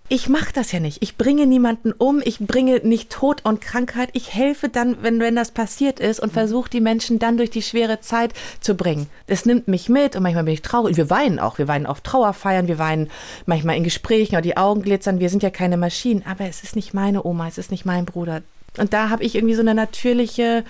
ich 0.09 0.29
mache 0.29 0.53
das 0.53 0.73
ja 0.73 0.81
nicht. 0.81 1.03
Ich 1.03 1.17
bringe 1.17 1.47
niemanden 1.47 1.93
um, 1.93 2.23
ich 2.25 2.39
bringe 2.39 2.79
nicht 2.79 3.11
Tod 3.11 3.45
und 3.45 3.61
Krankheit. 3.61 4.11
Ich 4.15 4.35
helfe 4.35 4.69
dann, 4.69 5.03
wenn, 5.03 5.21
wenn 5.21 5.37
das 5.37 5.51
passiert 5.51 6.01
ist 6.01 6.21
und 6.21 6.31
mhm. 6.33 6.35
versuche 6.35 6.71
die 6.71 6.81
Menschen 6.81 7.19
dann 7.19 7.37
durch 7.37 7.51
die 7.51 7.63
schwere 7.63 8.01
Zeit 8.01 8.33
zu 8.61 8.75
bringen. 8.75 9.09
Das 9.27 9.45
nimmt 9.45 9.69
mich 9.69 9.89
mit 9.89 10.17
und 10.17 10.23
manchmal 10.23 10.45
bin 10.45 10.55
ich 10.55 10.63
traurig. 10.63 10.97
Wir 10.97 11.11
weinen 11.11 11.39
auch. 11.39 11.59
Wir 11.59 11.69
weinen 11.69 11.87
auf 11.87 12.01
Trauerfeiern, 12.01 12.69
wir 12.69 12.79
weinen 12.79 13.11
manchmal 13.47 13.77
in 13.77 13.85
Gesprächen 13.85 14.35
oder 14.35 14.43
die 14.43 14.57
Augen 14.57 14.83
glitzern. 14.83 15.21
Wir 15.21 15.29
sind 15.29 15.43
ja 15.43 15.51
keine 15.51 15.77
Maschinen, 15.77 16.25
aber 16.27 16.47
es 16.47 16.63
ist 16.63 16.77
nicht 16.77 16.95
meine 16.95 17.25
Oma, 17.25 17.49
es 17.49 17.59
ist 17.59 17.71
nicht 17.71 17.85
mein 17.85 18.07
Bruder. 18.07 18.43
Und 18.79 18.93
da 18.93 19.11
habe 19.11 19.25
ich 19.25 19.35
irgendwie 19.35 19.55
so 19.55 19.61
eine 19.61 19.75
natürliche 19.75 20.65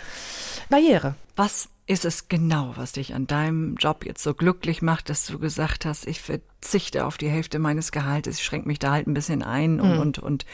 Barriere. 0.69 1.15
Was 1.37 1.69
ist 1.89 2.05
es 2.05 2.29
genau, 2.29 2.75
was 2.77 2.93
dich 2.93 3.15
an 3.15 3.27
deinem 3.27 3.75
Job 3.77 4.05
jetzt 4.05 4.23
so 4.23 4.35
glücklich 4.35 4.83
macht, 4.83 5.09
dass 5.09 5.25
du 5.25 5.39
gesagt 5.39 5.87
hast, 5.87 6.07
ich 6.07 6.21
verzichte 6.21 7.07
auf 7.07 7.17
die 7.17 7.31
Hälfte 7.31 7.59
meines 7.59 7.93
Gehaltes, 7.93 8.37
ich 8.37 8.45
schränke 8.45 8.69
mich 8.69 8.79
da 8.79 8.93
halt 8.93 9.07
ein 9.07 9.15
bisschen 9.15 9.43
ein 9.43 9.81
und, 9.81 9.95
mhm. 9.95 10.01
und, 10.01 10.19
und 10.19 10.47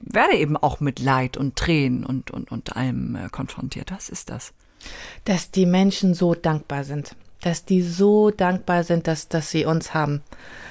werde 0.00 0.36
eben 0.36 0.58
auch 0.58 0.80
mit 0.80 1.00
Leid 1.00 1.38
und 1.38 1.56
Tränen 1.56 2.04
und, 2.04 2.30
und, 2.30 2.52
und 2.52 2.76
allem 2.76 3.16
äh, 3.16 3.28
konfrontiert. 3.30 3.90
Was 3.90 4.10
ist 4.10 4.28
das? 4.28 4.52
Dass 5.24 5.50
die 5.50 5.64
Menschen 5.64 6.12
so 6.12 6.34
dankbar 6.34 6.84
sind. 6.84 7.16
Dass 7.40 7.64
die 7.64 7.80
so 7.80 8.30
dankbar 8.30 8.84
sind, 8.84 9.06
dass, 9.06 9.28
dass 9.28 9.50
sie 9.50 9.64
uns 9.64 9.94
haben. 9.94 10.22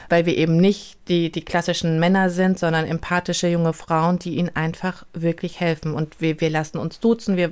Weil 0.07 0.28
wir 0.28 0.38
eben 0.38 0.57
nicht 0.57 0.99
die, 1.07 1.32
die 1.32 1.43
klassischen 1.43 1.99
Männer 1.99 2.30
sind, 2.30 2.59
sondern 2.59 2.86
empathische 2.86 3.47
junge 3.47 3.74
Frauen, 3.74 4.19
die 4.19 4.36
ihnen 4.36 4.55
einfach 4.55 5.03
wirklich 5.13 5.59
helfen. 5.59 5.95
Und 5.95 6.22
wir, 6.22 6.39
wir 6.41 6.51
lassen 6.51 6.78
uns 6.78 6.99
duzen, 6.99 7.38
wir 7.38 7.51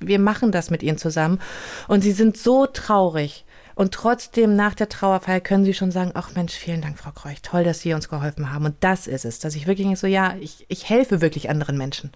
wir 0.00 0.18
machen 0.18 0.52
das 0.52 0.70
mit 0.70 0.82
ihnen 0.82 0.98
zusammen. 0.98 1.40
Und 1.88 2.02
sie 2.02 2.12
sind 2.12 2.36
so 2.36 2.66
traurig. 2.66 3.44
Und 3.74 3.92
trotzdem 3.92 4.54
nach 4.54 4.74
der 4.74 4.88
Trauerfeier 4.88 5.40
können 5.40 5.64
sie 5.64 5.74
schon 5.74 5.90
sagen, 5.90 6.12
ach 6.14 6.34
Mensch, 6.34 6.54
vielen 6.54 6.80
Dank, 6.80 6.96
Frau 6.98 7.10
Kreuch, 7.10 7.42
toll, 7.42 7.64
dass 7.64 7.80
Sie 7.80 7.92
uns 7.92 8.08
geholfen 8.08 8.52
haben. 8.52 8.66
Und 8.66 8.76
das 8.80 9.06
ist 9.06 9.24
es, 9.24 9.40
dass 9.40 9.56
ich 9.56 9.66
wirklich 9.66 9.98
so, 9.98 10.06
ja, 10.06 10.34
ich, 10.40 10.64
ich 10.68 10.88
helfe 10.88 11.20
wirklich 11.20 11.50
anderen 11.50 11.76
Menschen. 11.76 12.12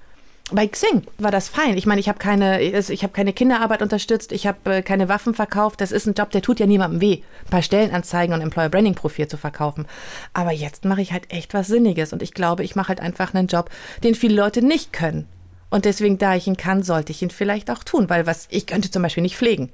Bei 0.51 0.67
Xing 0.67 1.03
war 1.19 1.31
das 1.31 1.49
fein. 1.49 1.77
Ich 1.77 1.85
meine, 1.85 2.01
ich 2.01 2.09
habe 2.09 2.19
keine, 2.19 2.63
ich 2.63 3.03
habe 3.03 3.13
keine 3.13 3.35
Kinderarbeit 3.35 3.83
unterstützt, 3.83 4.33
ich 4.33 4.47
habe 4.47 4.77
äh, 4.77 4.83
keine 4.83 5.11
Waffen 5.11 5.35
verkauft. 5.35 5.81
Das 5.81 5.93
ist 5.93 6.07
ein 6.07 6.15
Job, 6.15 6.31
der 6.31 6.41
tut 6.41 6.59
ja 6.59 6.65
niemandem 6.67 7.03
weh, 7.03 7.23
ein 7.45 7.51
paar 7.51 7.61
Stellenanzeigen 7.61 8.35
und 8.35 8.41
Employer 8.41 8.71
Branding 8.71 8.95
Profil 8.95 9.29
zu 9.29 9.37
verkaufen. 9.37 9.87
Aber 10.33 10.53
jetzt 10.53 10.87
mache 10.87 11.03
ich 11.03 11.13
halt 11.13 11.31
echt 11.31 11.53
was 11.53 11.67
Sinniges 11.67 12.15
und 12.15 12.23
ich 12.23 12.33
glaube, 12.33 12.65
ich 12.65 12.77
mache 12.77 12.89
halt 12.89 13.01
einfach 13.01 13.35
einen 13.35 13.49
Job, 13.49 13.69
den 14.05 14.15
viele 14.15 14.37
Leute 14.37 14.63
nicht 14.63 14.93
können. 14.95 15.27
Und 15.71 15.85
deswegen, 15.85 16.19
da 16.19 16.35
ich 16.35 16.47
ihn 16.47 16.57
kann, 16.57 16.83
sollte 16.83 17.13
ich 17.13 17.23
ihn 17.23 17.31
vielleicht 17.31 17.71
auch 17.71 17.85
tun, 17.85 18.09
weil 18.09 18.27
was 18.27 18.47
ich 18.51 18.67
könnte 18.67 18.91
zum 18.91 19.03
Beispiel 19.03 19.23
nicht 19.23 19.37
pflegen. 19.37 19.71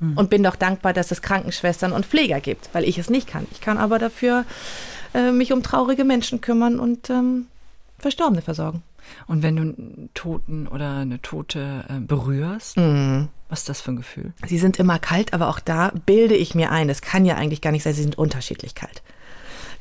Mhm. 0.00 0.16
Und 0.16 0.30
bin 0.30 0.42
doch 0.42 0.56
dankbar, 0.56 0.92
dass 0.92 1.10
es 1.10 1.22
Krankenschwestern 1.22 1.92
und 1.92 2.06
Pfleger 2.06 2.40
gibt, 2.40 2.70
weil 2.72 2.84
ich 2.84 2.98
es 2.98 3.10
nicht 3.10 3.28
kann. 3.28 3.46
Ich 3.52 3.60
kann 3.60 3.78
aber 3.78 3.98
dafür 3.98 4.44
äh, 5.14 5.32
mich 5.32 5.52
um 5.52 5.62
traurige 5.62 6.04
Menschen 6.04 6.40
kümmern 6.40 6.78
und 6.78 7.10
ähm, 7.10 7.46
Verstorbene 7.98 8.42
versorgen. 8.42 8.82
Und 9.26 9.42
wenn 9.42 9.56
du 9.56 9.62
einen 9.62 10.10
Toten 10.14 10.66
oder 10.66 10.96
eine 10.96 11.20
Tote 11.20 11.84
äh, 11.88 12.00
berührst, 12.00 12.76
mhm. 12.76 13.28
was 13.48 13.60
ist 13.60 13.68
das 13.68 13.80
für 13.80 13.92
ein 13.92 13.96
Gefühl? 13.96 14.32
Sie 14.46 14.58
sind 14.58 14.78
immer 14.78 14.98
kalt, 14.98 15.34
aber 15.34 15.48
auch 15.48 15.60
da 15.60 15.92
bilde 16.06 16.34
ich 16.34 16.54
mir 16.54 16.70
ein, 16.70 16.88
es 16.88 17.02
kann 17.02 17.24
ja 17.24 17.36
eigentlich 17.36 17.60
gar 17.60 17.70
nicht 17.70 17.82
sein, 17.82 17.94
sie 17.94 18.02
sind 18.02 18.18
unterschiedlich 18.18 18.74
kalt. 18.74 19.02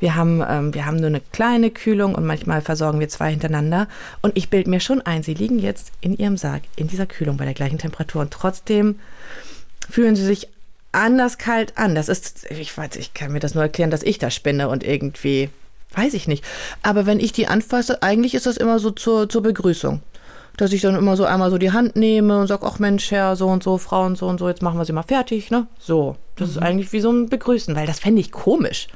Wir 0.04 0.16
haben, 0.16 0.44
ähm, 0.46 0.74
wir 0.74 0.86
haben 0.86 0.98
nur 0.98 1.08
eine 1.08 1.22
kleine 1.22 1.72
Kühlung 1.72 2.14
und 2.14 2.26
manchmal 2.26 2.60
versorgen 2.60 3.00
wir 3.00 3.08
zwei 3.08 3.32
hintereinander. 3.32 3.88
Und 4.22 4.36
ich 4.36 4.50
bilde 4.50 4.70
mir 4.70 4.82
schon 4.82 5.00
ein, 5.00 5.24
sie 5.24 5.34
liegen 5.34 5.60
jetzt 5.60 5.94
in 6.02 6.18
ihrem 6.18 6.36
Sarg, 6.36 6.64
in 6.76 6.90
dieser 6.90 7.06
Kühlung 7.06 7.38
bei 7.38 7.46
der 7.46 7.54
gleichen 7.54 7.78
Temperatur. 7.78 8.24
Und 8.24 8.32
trotzdem 8.32 9.00
fühlen 9.90 10.18
sie 10.18 10.26
sich 10.26 10.50
anders 10.92 11.38
kalt 11.38 11.78
an. 11.78 11.96
Das 11.96 12.10
ist, 12.10 12.52
ich 12.52 12.78
weiß, 12.78 12.98
ich 12.98 13.14
kann 13.14 13.32
mir 13.32 13.40
das 13.40 13.56
nur 13.56 13.64
erklären, 13.64 13.92
dass 13.92 14.04
ich 14.04 14.18
da 14.18 14.30
spinne 14.30 14.68
und 14.68 14.84
irgendwie, 14.84 15.50
weiß 15.96 16.16
ich 16.16 16.28
nicht. 16.28 16.44
Aber 16.82 17.06
wenn 17.06 17.22
ich 17.22 17.32
die 17.32 17.48
anfasse, 17.48 18.04
eigentlich 18.04 18.36
ist 18.36 18.46
das 18.46 18.58
immer 18.58 18.80
so 18.80 18.92
zur, 18.92 19.30
zur 19.30 19.42
Begrüßung 19.42 20.02
dass 20.58 20.72
ich 20.72 20.82
dann 20.82 20.96
immer 20.96 21.18
so 21.18 21.26
einmal 21.26 21.50
so 21.50 21.58
die 21.58 21.72
Hand 21.72 21.96
nehme 21.96 22.40
und 22.40 22.46
sage, 22.46 22.68
ach 22.68 22.78
Mensch, 22.78 23.10
Herr, 23.10 23.36
so 23.36 23.48
und 23.48 23.64
so, 23.64 23.80
Frauen, 23.80 24.16
so 24.16 24.28
und 24.28 24.38
so, 24.38 24.48
jetzt 24.48 24.62
machen 24.62 24.78
wir 24.78 24.86
sie 24.86 24.94
mal 24.94 25.02
fertig, 25.02 25.50
ne? 25.50 25.66
So. 25.80 26.16
Das 26.36 26.50
mhm. 26.50 26.52
ist 26.52 26.62
eigentlich 26.62 26.94
wie 26.94 27.00
so 27.00 27.12
ein 27.12 27.28
Begrüßen, 27.28 27.76
weil 27.76 27.88
das 27.88 28.00
fände 28.00 28.22
ich 28.22 28.32
komisch 28.32 28.88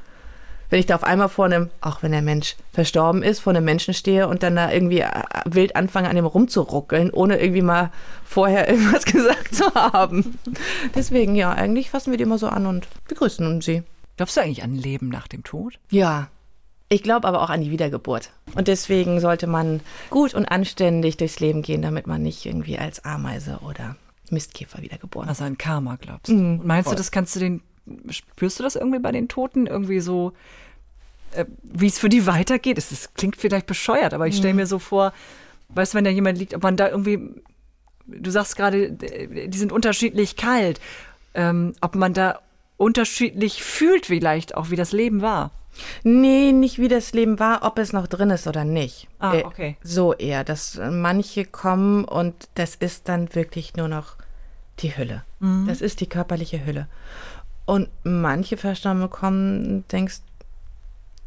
wenn 0.69 0.79
ich 0.79 0.85
da 0.85 0.95
auf 0.95 1.03
einmal 1.03 1.29
vor 1.29 1.45
einem, 1.45 1.69
auch 1.81 2.03
wenn 2.03 2.11
der 2.11 2.21
Mensch 2.21 2.55
verstorben 2.73 3.23
ist, 3.23 3.39
vor 3.39 3.53
einem 3.53 3.65
Menschen 3.65 3.93
stehe 3.93 4.27
und 4.27 4.43
dann 4.43 4.55
da 4.55 4.71
irgendwie 4.71 5.01
äh, 5.01 5.11
wild 5.45 5.75
anfange, 5.75 6.09
an 6.09 6.15
dem 6.15 6.25
rumzuruckeln, 6.25 7.11
ohne 7.11 7.39
irgendwie 7.39 7.61
mal 7.61 7.91
vorher 8.25 8.69
irgendwas 8.69 9.05
gesagt 9.05 9.55
zu 9.55 9.73
haben. 9.73 10.37
Deswegen, 10.95 11.35
ja, 11.35 11.51
eigentlich 11.51 11.89
fassen 11.89 12.11
wir 12.11 12.17
die 12.17 12.23
immer 12.23 12.37
so 12.37 12.47
an 12.47 12.65
und 12.65 12.87
begrüßen 13.07 13.61
sie. 13.61 13.83
Glaubst 14.17 14.35
du 14.35 14.41
eigentlich 14.41 14.63
an 14.63 14.75
Leben 14.75 15.09
nach 15.09 15.27
dem 15.27 15.43
Tod? 15.43 15.79
Ja. 15.89 16.29
Ich 16.89 17.03
glaube 17.03 17.27
aber 17.27 17.41
auch 17.41 17.49
an 17.49 17.61
die 17.61 17.71
Wiedergeburt. 17.71 18.31
Und 18.55 18.67
deswegen 18.67 19.19
sollte 19.19 19.45
man 19.45 19.81
gut 20.09 20.33
und 20.33 20.45
anständig 20.45 21.17
durchs 21.17 21.39
Leben 21.39 21.61
gehen, 21.61 21.81
damit 21.81 22.07
man 22.07 22.23
nicht 22.23 22.45
irgendwie 22.45 22.79
als 22.79 23.03
Ameise 23.03 23.59
oder 23.61 23.97
Mistkäfer 24.31 24.81
wiedergeboren 24.81 25.27
wird. 25.27 25.37
Also 25.37 25.43
an 25.43 25.57
Karma 25.57 25.97
glaubst 25.97 26.29
du. 26.29 26.33
Mhm. 26.33 26.61
Meinst 26.63 26.91
du, 26.91 26.95
das 26.95 27.11
kannst 27.11 27.35
du 27.35 27.39
den 27.39 27.61
spürst 28.09 28.59
du 28.59 28.63
das 28.63 28.75
irgendwie 28.75 28.99
bei 28.99 29.11
den 29.11 29.27
Toten? 29.27 29.67
Irgendwie 29.67 29.99
so, 29.99 30.33
äh, 31.33 31.45
wie 31.63 31.87
es 31.87 31.99
für 31.99 32.09
die 32.09 32.25
weitergeht? 32.25 32.77
Es, 32.77 32.91
es 32.91 33.13
klingt 33.13 33.37
vielleicht 33.37 33.67
bescheuert, 33.67 34.13
aber 34.13 34.27
ich 34.27 34.37
stelle 34.37 34.53
mhm. 34.53 34.59
mir 34.61 34.67
so 34.67 34.79
vor, 34.79 35.13
weißt 35.69 35.93
du, 35.93 35.97
wenn 35.97 36.05
da 36.05 36.11
jemand 36.11 36.37
liegt, 36.37 36.53
ob 36.53 36.63
man 36.63 36.77
da 36.77 36.89
irgendwie, 36.89 37.19
du 38.05 38.31
sagst 38.31 38.55
gerade, 38.55 38.91
die 38.91 39.57
sind 39.57 39.71
unterschiedlich 39.71 40.35
kalt. 40.35 40.79
ähm, 41.33 41.73
ob 41.81 41.95
man 41.95 42.13
da 42.13 42.39
unterschiedlich 42.77 43.63
fühlt 43.63 44.05
vielleicht 44.05 44.55
auch, 44.55 44.69
wie 44.69 44.75
das 44.75 44.91
Leben 44.91 45.21
war. 45.21 45.51
Nee, 46.03 46.51
nicht 46.53 46.79
wie 46.79 46.87
das 46.87 47.13
Leben 47.13 47.37
war, 47.39 47.63
ob 47.63 47.77
es 47.77 47.93
noch 47.93 48.07
drin 48.07 48.31
ist 48.31 48.47
oder 48.47 48.63
nicht. 48.63 49.07
Ah, 49.19 49.35
Äh, 49.35 49.43
okay. 49.43 49.77
So 49.83 50.13
eher, 50.13 50.43
dass 50.43 50.79
manche 50.89 51.45
kommen 51.45 52.03
und 52.05 52.33
das 52.55 52.73
ist 52.75 53.07
dann 53.09 53.35
wirklich 53.35 53.75
nur 53.75 53.87
noch 53.87 54.15
die 54.79 54.97
Hülle. 54.97 55.23
Das 55.67 55.81
ist 55.81 56.01
die 56.01 56.07
körperliche 56.09 56.65
Hülle. 56.65 56.87
Und 57.67 57.89
manche 58.03 58.55
Verstorbene 58.55 59.09
kommen 59.09 59.67
und 59.67 59.91
denkst, 59.91 60.21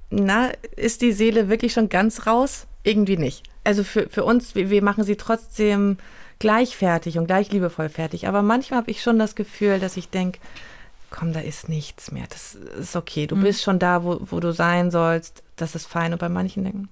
na, 0.09 0.51
ist 0.74 1.03
die 1.03 1.12
Seele 1.12 1.49
wirklich 1.49 1.74
schon 1.74 1.88
ganz 1.88 2.26
raus? 2.26 2.66
Irgendwie 2.82 3.18
nicht. 3.18 3.45
Also 3.62 3.84
für, 3.84 4.09
für 4.09 4.24
uns, 4.24 4.55
wir, 4.55 4.70
wir 4.70 4.82
machen 4.82 5.05
sie 5.05 5.16
trotzdem 5.16 5.99
gleichfertig 6.38 7.18
und 7.18 7.26
gleich 7.26 7.53
liebevoll 7.53 7.91
fertig. 7.91 8.26
Aber 8.26 8.41
manchmal 8.41 8.80
habe 8.80 8.91
ich 8.91 9.03
schon 9.03 9.18
das 9.18 9.34
Gefühl, 9.34 9.78
dass 9.78 9.99
ich 9.99 10.09
denke, 10.09 10.41
komm, 11.11 11.34
da 11.34 11.41
ist 11.41 11.68
nichts 11.68 12.11
mehr. 12.11 12.24
Das 12.30 12.55
ist 12.55 12.97
okay. 12.97 13.26
Du 13.26 13.36
bist 13.36 13.62
schon 13.62 13.78
da, 13.78 14.03
wo, 14.03 14.18
wo 14.22 14.41
du 14.41 14.53
sein 14.53 14.91
sollst. 14.91 15.43
Das 15.57 15.74
ist 15.74 15.86
fein. 15.86 16.14
Und 16.14 16.20
bei 16.20 16.30
manchen 16.30 16.64
denken, 16.64 16.88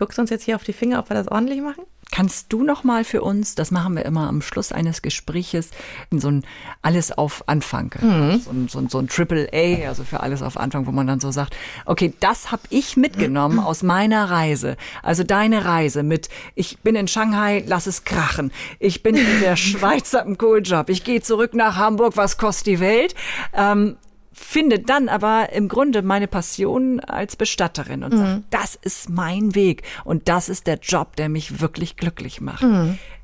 guckst 0.00 0.16
du 0.16 0.22
uns 0.22 0.30
jetzt 0.30 0.44
hier 0.44 0.56
auf 0.56 0.64
die 0.64 0.72
Finger, 0.72 0.98
ob 0.98 1.10
wir 1.10 1.14
das 1.14 1.28
ordentlich 1.28 1.60
machen? 1.60 1.84
Kannst 2.10 2.52
du 2.52 2.64
noch 2.64 2.84
mal 2.84 3.04
für 3.04 3.20
uns, 3.20 3.54
das 3.54 3.70
machen 3.70 3.94
wir 3.94 4.04
immer 4.04 4.28
am 4.28 4.40
Schluss 4.42 4.72
eines 4.72 5.02
Gespräches, 5.02 5.70
so 6.10 6.28
ein 6.28 6.44
Alles 6.82 7.12
auf 7.12 7.44
Anfang, 7.46 7.94
so, 8.00 8.50
ein, 8.50 8.68
so, 8.68 8.78
ein, 8.80 8.88
so 8.88 8.98
ein 8.98 9.08
Triple 9.08 9.48
A, 9.52 9.86
also 9.86 10.02
für 10.02 10.20
Alles 10.20 10.42
auf 10.42 10.56
Anfang, 10.56 10.86
wo 10.86 10.90
man 10.90 11.06
dann 11.06 11.20
so 11.20 11.30
sagt, 11.30 11.54
okay, 11.84 12.14
das 12.18 12.50
habe 12.50 12.62
ich 12.70 12.96
mitgenommen 12.96 13.60
aus 13.60 13.82
meiner 13.82 14.28
Reise. 14.30 14.76
Also 15.02 15.22
deine 15.22 15.66
Reise 15.66 16.02
mit, 16.02 16.30
ich 16.54 16.78
bin 16.78 16.96
in 16.96 17.06
Shanghai, 17.06 17.62
lass 17.66 17.86
es 17.86 18.04
krachen. 18.04 18.50
Ich 18.80 19.02
bin 19.02 19.14
in 19.14 19.40
der 19.40 19.56
Schweiz, 19.56 20.14
hab 20.14 20.24
einen 20.24 20.38
coolen 20.38 20.64
Job. 20.64 20.88
Ich 20.88 21.04
gehe 21.04 21.20
zurück 21.20 21.54
nach 21.54 21.76
Hamburg, 21.76 22.16
was 22.16 22.38
kostet 22.38 22.66
die 22.66 22.80
Welt? 22.80 23.14
Ähm, 23.52 23.96
finde 24.42 24.80
dann 24.80 25.08
aber 25.08 25.52
im 25.52 25.68
Grunde 25.68 26.02
meine 26.02 26.26
Passion 26.26 26.98
als 27.00 27.36
Bestatterin 27.36 28.02
und 28.02 28.16
sage, 28.16 28.42
das 28.50 28.74
ist 28.74 29.08
mein 29.08 29.54
Weg 29.54 29.82
und 30.04 30.28
das 30.28 30.48
ist 30.48 30.66
der 30.66 30.78
Job, 30.80 31.14
der 31.16 31.28
mich 31.28 31.60
wirklich 31.60 31.96
glücklich 31.96 32.40
macht. 32.40 32.62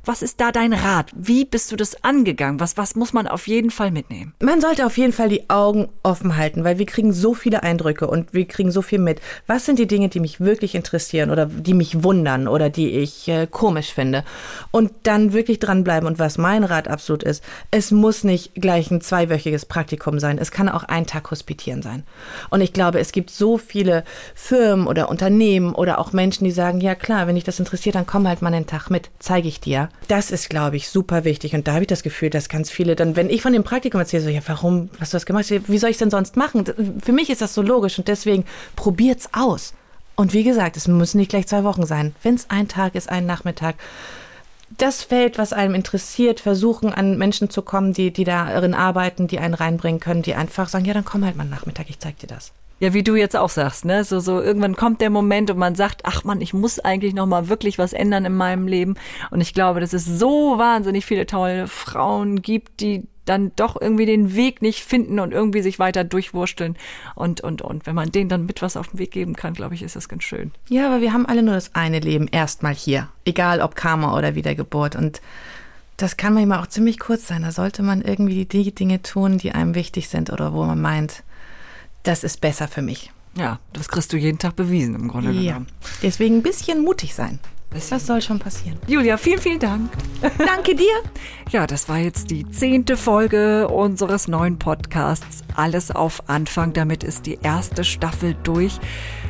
Was 0.06 0.22
ist 0.22 0.40
da 0.40 0.52
dein 0.52 0.72
Rat? 0.72 1.10
Wie 1.16 1.44
bist 1.44 1.72
du 1.72 1.76
das 1.76 2.04
angegangen? 2.04 2.60
Was, 2.60 2.76
was 2.76 2.94
muss 2.94 3.12
man 3.12 3.26
auf 3.26 3.48
jeden 3.48 3.72
Fall 3.72 3.90
mitnehmen? 3.90 4.34
Man 4.40 4.60
sollte 4.60 4.86
auf 4.86 4.96
jeden 4.96 5.12
Fall 5.12 5.28
die 5.28 5.50
Augen 5.50 5.88
offen 6.04 6.36
halten, 6.36 6.62
weil 6.62 6.78
wir 6.78 6.86
kriegen 6.86 7.12
so 7.12 7.34
viele 7.34 7.64
Eindrücke 7.64 8.06
und 8.06 8.32
wir 8.32 8.46
kriegen 8.46 8.70
so 8.70 8.82
viel 8.82 9.00
mit. 9.00 9.20
Was 9.48 9.66
sind 9.66 9.80
die 9.80 9.88
Dinge, 9.88 10.08
die 10.08 10.20
mich 10.20 10.38
wirklich 10.38 10.76
interessieren 10.76 11.30
oder 11.30 11.46
die 11.46 11.74
mich 11.74 12.04
wundern 12.04 12.46
oder 12.46 12.70
die 12.70 12.90
ich 12.90 13.26
äh, 13.26 13.48
komisch 13.50 13.92
finde? 13.92 14.22
Und 14.70 14.92
dann 15.02 15.32
wirklich 15.32 15.58
dranbleiben. 15.58 16.06
Und 16.06 16.20
was 16.20 16.38
mein 16.38 16.62
Rat 16.62 16.86
absolut 16.86 17.24
ist, 17.24 17.42
es 17.72 17.90
muss 17.90 18.22
nicht 18.22 18.54
gleich 18.54 18.92
ein 18.92 19.00
zweiwöchiges 19.00 19.66
Praktikum 19.66 20.20
sein. 20.20 20.38
Es 20.38 20.52
kann 20.52 20.68
auch 20.68 20.84
ein 20.84 21.08
Tag 21.08 21.32
hospitieren 21.32 21.82
sein. 21.82 22.04
Und 22.50 22.60
ich 22.60 22.72
glaube, 22.72 23.00
es 23.00 23.10
gibt 23.10 23.30
so 23.30 23.58
viele 23.58 24.04
Firmen 24.36 24.86
oder 24.86 25.08
Unternehmen 25.08 25.74
oder 25.74 25.98
auch 25.98 26.12
Menschen, 26.12 26.44
die 26.44 26.52
sagen, 26.52 26.80
ja 26.80 26.94
klar, 26.94 27.26
wenn 27.26 27.34
dich 27.34 27.42
das 27.42 27.58
interessiert, 27.58 27.96
dann 27.96 28.06
komm 28.06 28.28
halt 28.28 28.40
mal 28.40 28.54
einen 28.54 28.68
Tag 28.68 28.88
mit, 28.88 29.10
zeige 29.18 29.48
ich 29.48 29.58
dir. 29.58 29.88
Das 30.08 30.30
ist, 30.30 30.48
glaube 30.48 30.76
ich, 30.76 30.88
super 30.88 31.24
wichtig. 31.24 31.54
Und 31.54 31.66
da 31.66 31.72
habe 31.72 31.82
ich 31.82 31.88
das 31.88 32.02
Gefühl, 32.02 32.30
dass 32.30 32.48
ganz 32.48 32.70
viele 32.70 32.94
dann, 32.94 33.16
wenn 33.16 33.28
ich 33.28 33.42
von 33.42 33.52
dem 33.52 33.64
Praktikum 33.64 34.00
erzähle, 34.00 34.22
so, 34.22 34.28
ja, 34.28 34.40
warum 34.46 34.88
hast 35.00 35.12
du 35.12 35.16
das 35.16 35.26
gemacht? 35.26 35.50
Wie 35.50 35.78
soll 35.78 35.90
ich 35.90 35.94
es 35.94 36.00
denn 36.00 36.10
sonst 36.10 36.36
machen? 36.36 36.64
Für 37.02 37.12
mich 37.12 37.28
ist 37.30 37.42
das 37.42 37.54
so 37.54 37.62
logisch 37.62 37.98
und 37.98 38.06
deswegen 38.06 38.44
probiert's 38.76 39.28
aus. 39.32 39.74
Und 40.14 40.32
wie 40.32 40.44
gesagt, 40.44 40.76
es 40.76 40.88
müssen 40.88 41.18
nicht 41.18 41.30
gleich 41.30 41.46
zwei 41.46 41.64
Wochen 41.64 41.86
sein. 41.86 42.14
Wenn 42.22 42.34
es 42.34 42.48
ein 42.50 42.68
Tag 42.68 42.94
ist, 42.94 43.10
ein 43.10 43.26
Nachmittag. 43.26 43.76
Das 44.78 45.02
Feld, 45.02 45.38
was 45.38 45.52
einem 45.52 45.74
interessiert, 45.74 46.40
versuchen 46.40 46.92
an 46.92 47.18
Menschen 47.18 47.50
zu 47.50 47.62
kommen, 47.62 47.92
die, 47.92 48.10
die 48.12 48.24
darin 48.24 48.74
arbeiten, 48.74 49.28
die 49.28 49.38
einen 49.38 49.54
reinbringen 49.54 50.00
können, 50.00 50.22
die 50.22 50.34
einfach 50.34 50.68
sagen, 50.68 50.84
ja, 50.84 50.94
dann 50.94 51.04
komm 51.04 51.24
halt 51.24 51.36
mal 51.36 51.44
Nachmittag, 51.44 51.88
ich 51.88 51.98
zeig 51.98 52.18
dir 52.18 52.26
das. 52.26 52.52
Ja, 52.78 52.92
wie 52.92 53.02
du 53.02 53.16
jetzt 53.16 53.36
auch 53.36 53.48
sagst, 53.48 53.86
ne? 53.86 54.04
So, 54.04 54.20
so 54.20 54.40
irgendwann 54.40 54.76
kommt 54.76 55.00
der 55.00 55.08
Moment 55.08 55.50
und 55.50 55.58
man 55.58 55.74
sagt, 55.74 56.02
ach 56.04 56.24
man, 56.24 56.42
ich 56.42 56.52
muss 56.52 56.78
eigentlich 56.78 57.14
noch 57.14 57.26
mal 57.26 57.48
wirklich 57.48 57.78
was 57.78 57.94
ändern 57.94 58.26
in 58.26 58.36
meinem 58.36 58.68
Leben. 58.68 58.96
Und 59.30 59.40
ich 59.40 59.54
glaube, 59.54 59.80
dass 59.80 59.94
es 59.94 60.04
so 60.04 60.58
wahnsinnig 60.58 61.06
viele 61.06 61.26
tolle 61.26 61.68
Frauen 61.68 62.42
gibt, 62.42 62.80
die 62.80 63.04
dann 63.26 63.52
doch 63.56 63.80
irgendwie 63.80 64.06
den 64.06 64.34
Weg 64.34 64.62
nicht 64.62 64.84
finden 64.84 65.20
und 65.20 65.32
irgendwie 65.32 65.62
sich 65.62 65.78
weiter 65.78 66.04
durchwursteln. 66.04 66.76
Und, 67.14 67.40
und, 67.40 67.60
und 67.62 67.86
wenn 67.86 67.94
man 67.94 68.12
denen 68.12 68.28
dann 68.28 68.46
mit 68.46 68.62
was 68.62 68.76
auf 68.76 68.88
den 68.88 68.98
Weg 68.98 69.10
geben 69.10 69.34
kann, 69.34 69.54
glaube 69.54 69.74
ich, 69.74 69.82
ist 69.82 69.96
das 69.96 70.08
ganz 70.08 70.24
schön. 70.24 70.52
Ja, 70.68 70.86
aber 70.86 71.00
wir 71.00 71.12
haben 71.12 71.26
alle 71.26 71.42
nur 71.42 71.54
das 71.54 71.74
eine 71.74 72.00
Leben 72.00 72.28
erstmal 72.28 72.74
hier. 72.74 73.08
Egal 73.24 73.60
ob 73.60 73.74
Karma 73.74 74.16
oder 74.16 74.34
Wiedergeburt. 74.34 74.96
Und 74.96 75.20
das 75.96 76.16
kann 76.16 76.34
manchmal 76.34 76.60
auch 76.60 76.68
ziemlich 76.68 76.98
kurz 76.98 77.26
sein. 77.26 77.42
Da 77.42 77.52
sollte 77.52 77.82
man 77.82 78.00
irgendwie 78.02 78.44
die 78.44 78.74
Dinge 78.74 79.02
tun, 79.02 79.38
die 79.38 79.52
einem 79.52 79.74
wichtig 79.74 80.08
sind 80.08 80.30
oder 80.30 80.52
wo 80.52 80.64
man 80.64 80.80
meint, 80.80 81.24
das 82.06 82.24
ist 82.24 82.40
besser 82.40 82.68
für 82.68 82.82
mich. 82.82 83.10
Ja, 83.36 83.58
das 83.72 83.88
kriegst 83.88 84.12
du 84.12 84.16
jeden 84.16 84.38
Tag 84.38 84.56
bewiesen 84.56 84.94
im 84.94 85.08
Grunde 85.08 85.30
Ja. 85.32 85.52
genommen. 85.52 85.66
Deswegen 86.02 86.36
ein 86.36 86.42
bisschen 86.42 86.82
mutig 86.82 87.14
sein. 87.14 87.38
Bisschen. 87.70 87.90
Das 87.98 88.06
soll 88.06 88.22
schon 88.22 88.38
passieren. 88.38 88.78
Julia, 88.86 89.16
vielen, 89.18 89.40
vielen 89.40 89.58
Dank. 89.58 89.90
Danke 90.38 90.74
dir. 90.74 90.86
Ja, 91.52 91.64
das 91.66 91.88
war 91.88 91.98
jetzt 91.98 92.30
die 92.32 92.48
zehnte 92.48 92.96
Folge 92.96 93.68
unseres 93.68 94.26
neuen 94.26 94.58
Podcasts. 94.58 95.44
Alles 95.54 95.92
auf 95.92 96.28
Anfang. 96.28 96.72
Damit 96.72 97.04
ist 97.04 97.24
die 97.26 97.38
erste 97.40 97.84
Staffel 97.84 98.34
durch. 98.42 98.80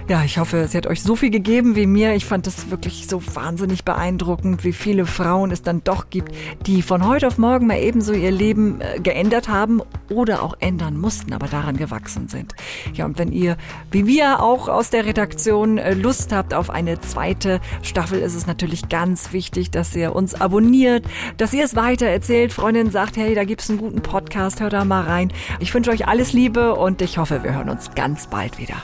Ja, 0.08 0.22
ich 0.22 0.38
hoffe, 0.38 0.68
sie 0.68 0.76
hat 0.76 0.86
euch 0.86 1.02
so 1.02 1.16
viel 1.16 1.30
gegeben 1.30 1.74
wie 1.74 1.86
mir. 1.86 2.14
Ich 2.14 2.26
fand 2.26 2.46
es 2.46 2.70
wirklich 2.70 3.08
so 3.08 3.20
wahnsinnig 3.34 3.84
beeindruckend, 3.84 4.62
wie 4.62 4.72
viele 4.72 5.04
Frauen 5.04 5.50
es 5.50 5.62
dann 5.62 5.82
doch 5.82 6.10
gibt, 6.10 6.32
die 6.64 6.82
von 6.82 7.04
heute 7.04 7.26
auf 7.26 7.38
morgen 7.38 7.66
mal 7.66 7.80
ebenso 7.80 8.12
ihr 8.12 8.30
Leben 8.30 8.80
äh, 8.80 9.00
geändert 9.00 9.48
haben 9.48 9.82
oder 10.08 10.44
auch 10.44 10.54
ändern 10.60 10.96
mussten, 10.96 11.32
aber 11.32 11.48
daran 11.48 11.76
gewachsen 11.76 12.28
sind. 12.28 12.54
Ja, 12.94 13.04
und 13.04 13.18
wenn 13.18 13.32
ihr, 13.32 13.56
wie 13.90 14.06
wir 14.06 14.44
auch 14.44 14.68
aus 14.68 14.90
der 14.90 15.06
Redaktion, 15.06 15.76
äh, 15.78 15.94
Lust 15.94 16.30
habt 16.30 16.54
auf 16.54 16.70
eine 16.70 17.00
zweite 17.00 17.60
Staffel, 17.82 18.20
ist 18.20 18.36
es 18.36 18.46
natürlich 18.46 18.88
ganz 18.88 19.32
wichtig, 19.32 19.72
dass 19.72 19.96
ihr 19.96 20.14
uns 20.14 20.40
abonniert, 20.40 21.04
dass 21.36 21.52
ihr 21.52 21.64
es 21.64 21.74
weiter 21.74 22.06
erzählt. 22.06 22.52
Freundin 22.52 22.92
sagt, 22.92 23.16
hey, 23.16 23.34
da 23.34 23.42
gibt's 23.42 23.70
einen 23.70 23.80
guten 23.80 24.02
Podcast, 24.02 24.60
hört 24.60 24.72
da 24.72 24.84
mal 24.84 25.02
rein. 25.02 25.32
Ich 25.58 25.74
wünsche 25.74 25.90
euch 25.90 26.06
alles 26.06 26.32
Liebe 26.32 26.76
und 26.76 27.02
ich 27.02 27.18
hoffe, 27.18 27.42
wir 27.42 27.54
hören 27.56 27.70
uns 27.70 27.90
ganz 27.96 28.28
bald 28.28 28.58
wieder. 28.58 28.76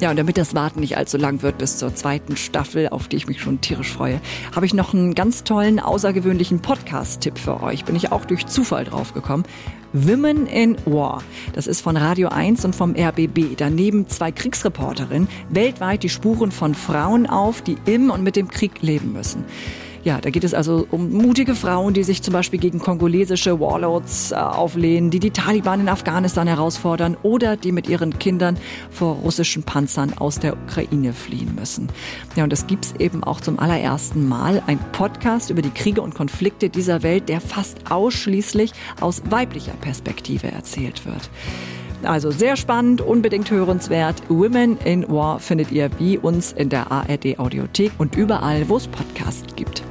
Ja, 0.00 0.10
und 0.10 0.16
damit 0.16 0.36
das 0.36 0.56
Warten 0.56 0.80
nicht 0.80 0.96
allzu 0.96 1.16
lang 1.16 1.42
wird 1.42 1.56
bis 1.58 1.78
zur 1.78 1.94
zweiten 1.94 2.36
Staffel, 2.36 2.88
auf 2.88 3.06
die 3.06 3.16
ich 3.16 3.28
mich 3.28 3.40
schon 3.40 3.60
tierisch 3.60 3.92
freue, 3.92 4.20
habe 4.54 4.66
ich 4.66 4.74
noch 4.74 4.92
einen 4.92 5.14
ganz 5.14 5.44
tollen, 5.44 5.78
außergewöhnlichen 5.78 6.60
Podcast-Tipp 6.60 7.38
für 7.38 7.62
euch. 7.62 7.84
Bin 7.84 7.94
ich 7.94 8.10
auch 8.10 8.24
durch 8.24 8.46
Zufall 8.46 8.84
draufgekommen. 8.84 9.46
Women 9.92 10.48
in 10.48 10.76
War. 10.84 11.22
Das 11.52 11.68
ist 11.68 11.80
von 11.80 11.96
Radio 11.96 12.28
1 12.28 12.64
und 12.64 12.74
vom 12.74 12.96
RBB. 12.96 13.56
Daneben 13.56 14.08
zwei 14.08 14.32
Kriegsreporterinnen 14.32 15.28
weltweit 15.50 16.02
die 16.02 16.08
Spuren 16.08 16.50
von 16.50 16.74
Frauen 16.74 17.28
auf, 17.28 17.62
die 17.62 17.76
im 17.84 18.10
und 18.10 18.24
mit 18.24 18.34
dem 18.34 18.48
Krieg 18.48 18.82
leben 18.82 19.12
müssen. 19.12 19.44
Ja, 20.04 20.20
da 20.20 20.28
geht 20.28 20.44
es 20.44 20.52
also 20.52 20.86
um 20.90 21.10
mutige 21.12 21.54
Frauen, 21.54 21.94
die 21.94 22.02
sich 22.02 22.20
zum 22.20 22.34
Beispiel 22.34 22.60
gegen 22.60 22.78
kongolesische 22.78 23.58
Warlords 23.58 24.32
äh, 24.32 24.34
auflehnen, 24.34 25.10
die 25.10 25.18
die 25.18 25.30
Taliban 25.30 25.80
in 25.80 25.88
Afghanistan 25.88 26.46
herausfordern 26.46 27.16
oder 27.22 27.56
die 27.56 27.72
mit 27.72 27.88
ihren 27.88 28.18
Kindern 28.18 28.58
vor 28.90 29.14
russischen 29.14 29.62
Panzern 29.62 30.12
aus 30.12 30.38
der 30.38 30.58
Ukraine 30.58 31.14
fliehen 31.14 31.54
müssen. 31.54 31.88
Ja, 32.36 32.44
und 32.44 32.52
das 32.52 32.66
gibt's 32.66 32.92
eben 32.98 33.24
auch 33.24 33.40
zum 33.40 33.58
allerersten 33.58 34.28
Mal. 34.28 34.62
Ein 34.66 34.78
Podcast 34.92 35.48
über 35.48 35.62
die 35.62 35.70
Kriege 35.70 36.02
und 36.02 36.14
Konflikte 36.14 36.68
dieser 36.68 37.02
Welt, 37.02 37.30
der 37.30 37.40
fast 37.40 37.90
ausschließlich 37.90 38.72
aus 39.00 39.22
weiblicher 39.30 39.72
Perspektive 39.80 40.52
erzählt 40.52 41.06
wird. 41.06 41.30
Also 42.02 42.30
sehr 42.30 42.56
spannend, 42.56 43.00
unbedingt 43.00 43.50
hörenswert. 43.50 44.22
Women 44.28 44.76
in 44.84 45.08
War 45.08 45.40
findet 45.40 45.72
ihr 45.72 45.88
wie 45.98 46.18
uns 46.18 46.52
in 46.52 46.68
der 46.68 46.92
ARD 46.92 47.38
Audiothek 47.38 47.92
und 47.96 48.16
überall, 48.16 48.68
wo 48.68 48.76
es 48.76 48.86
Podcasts 48.86 49.56
gibt. 49.56 49.82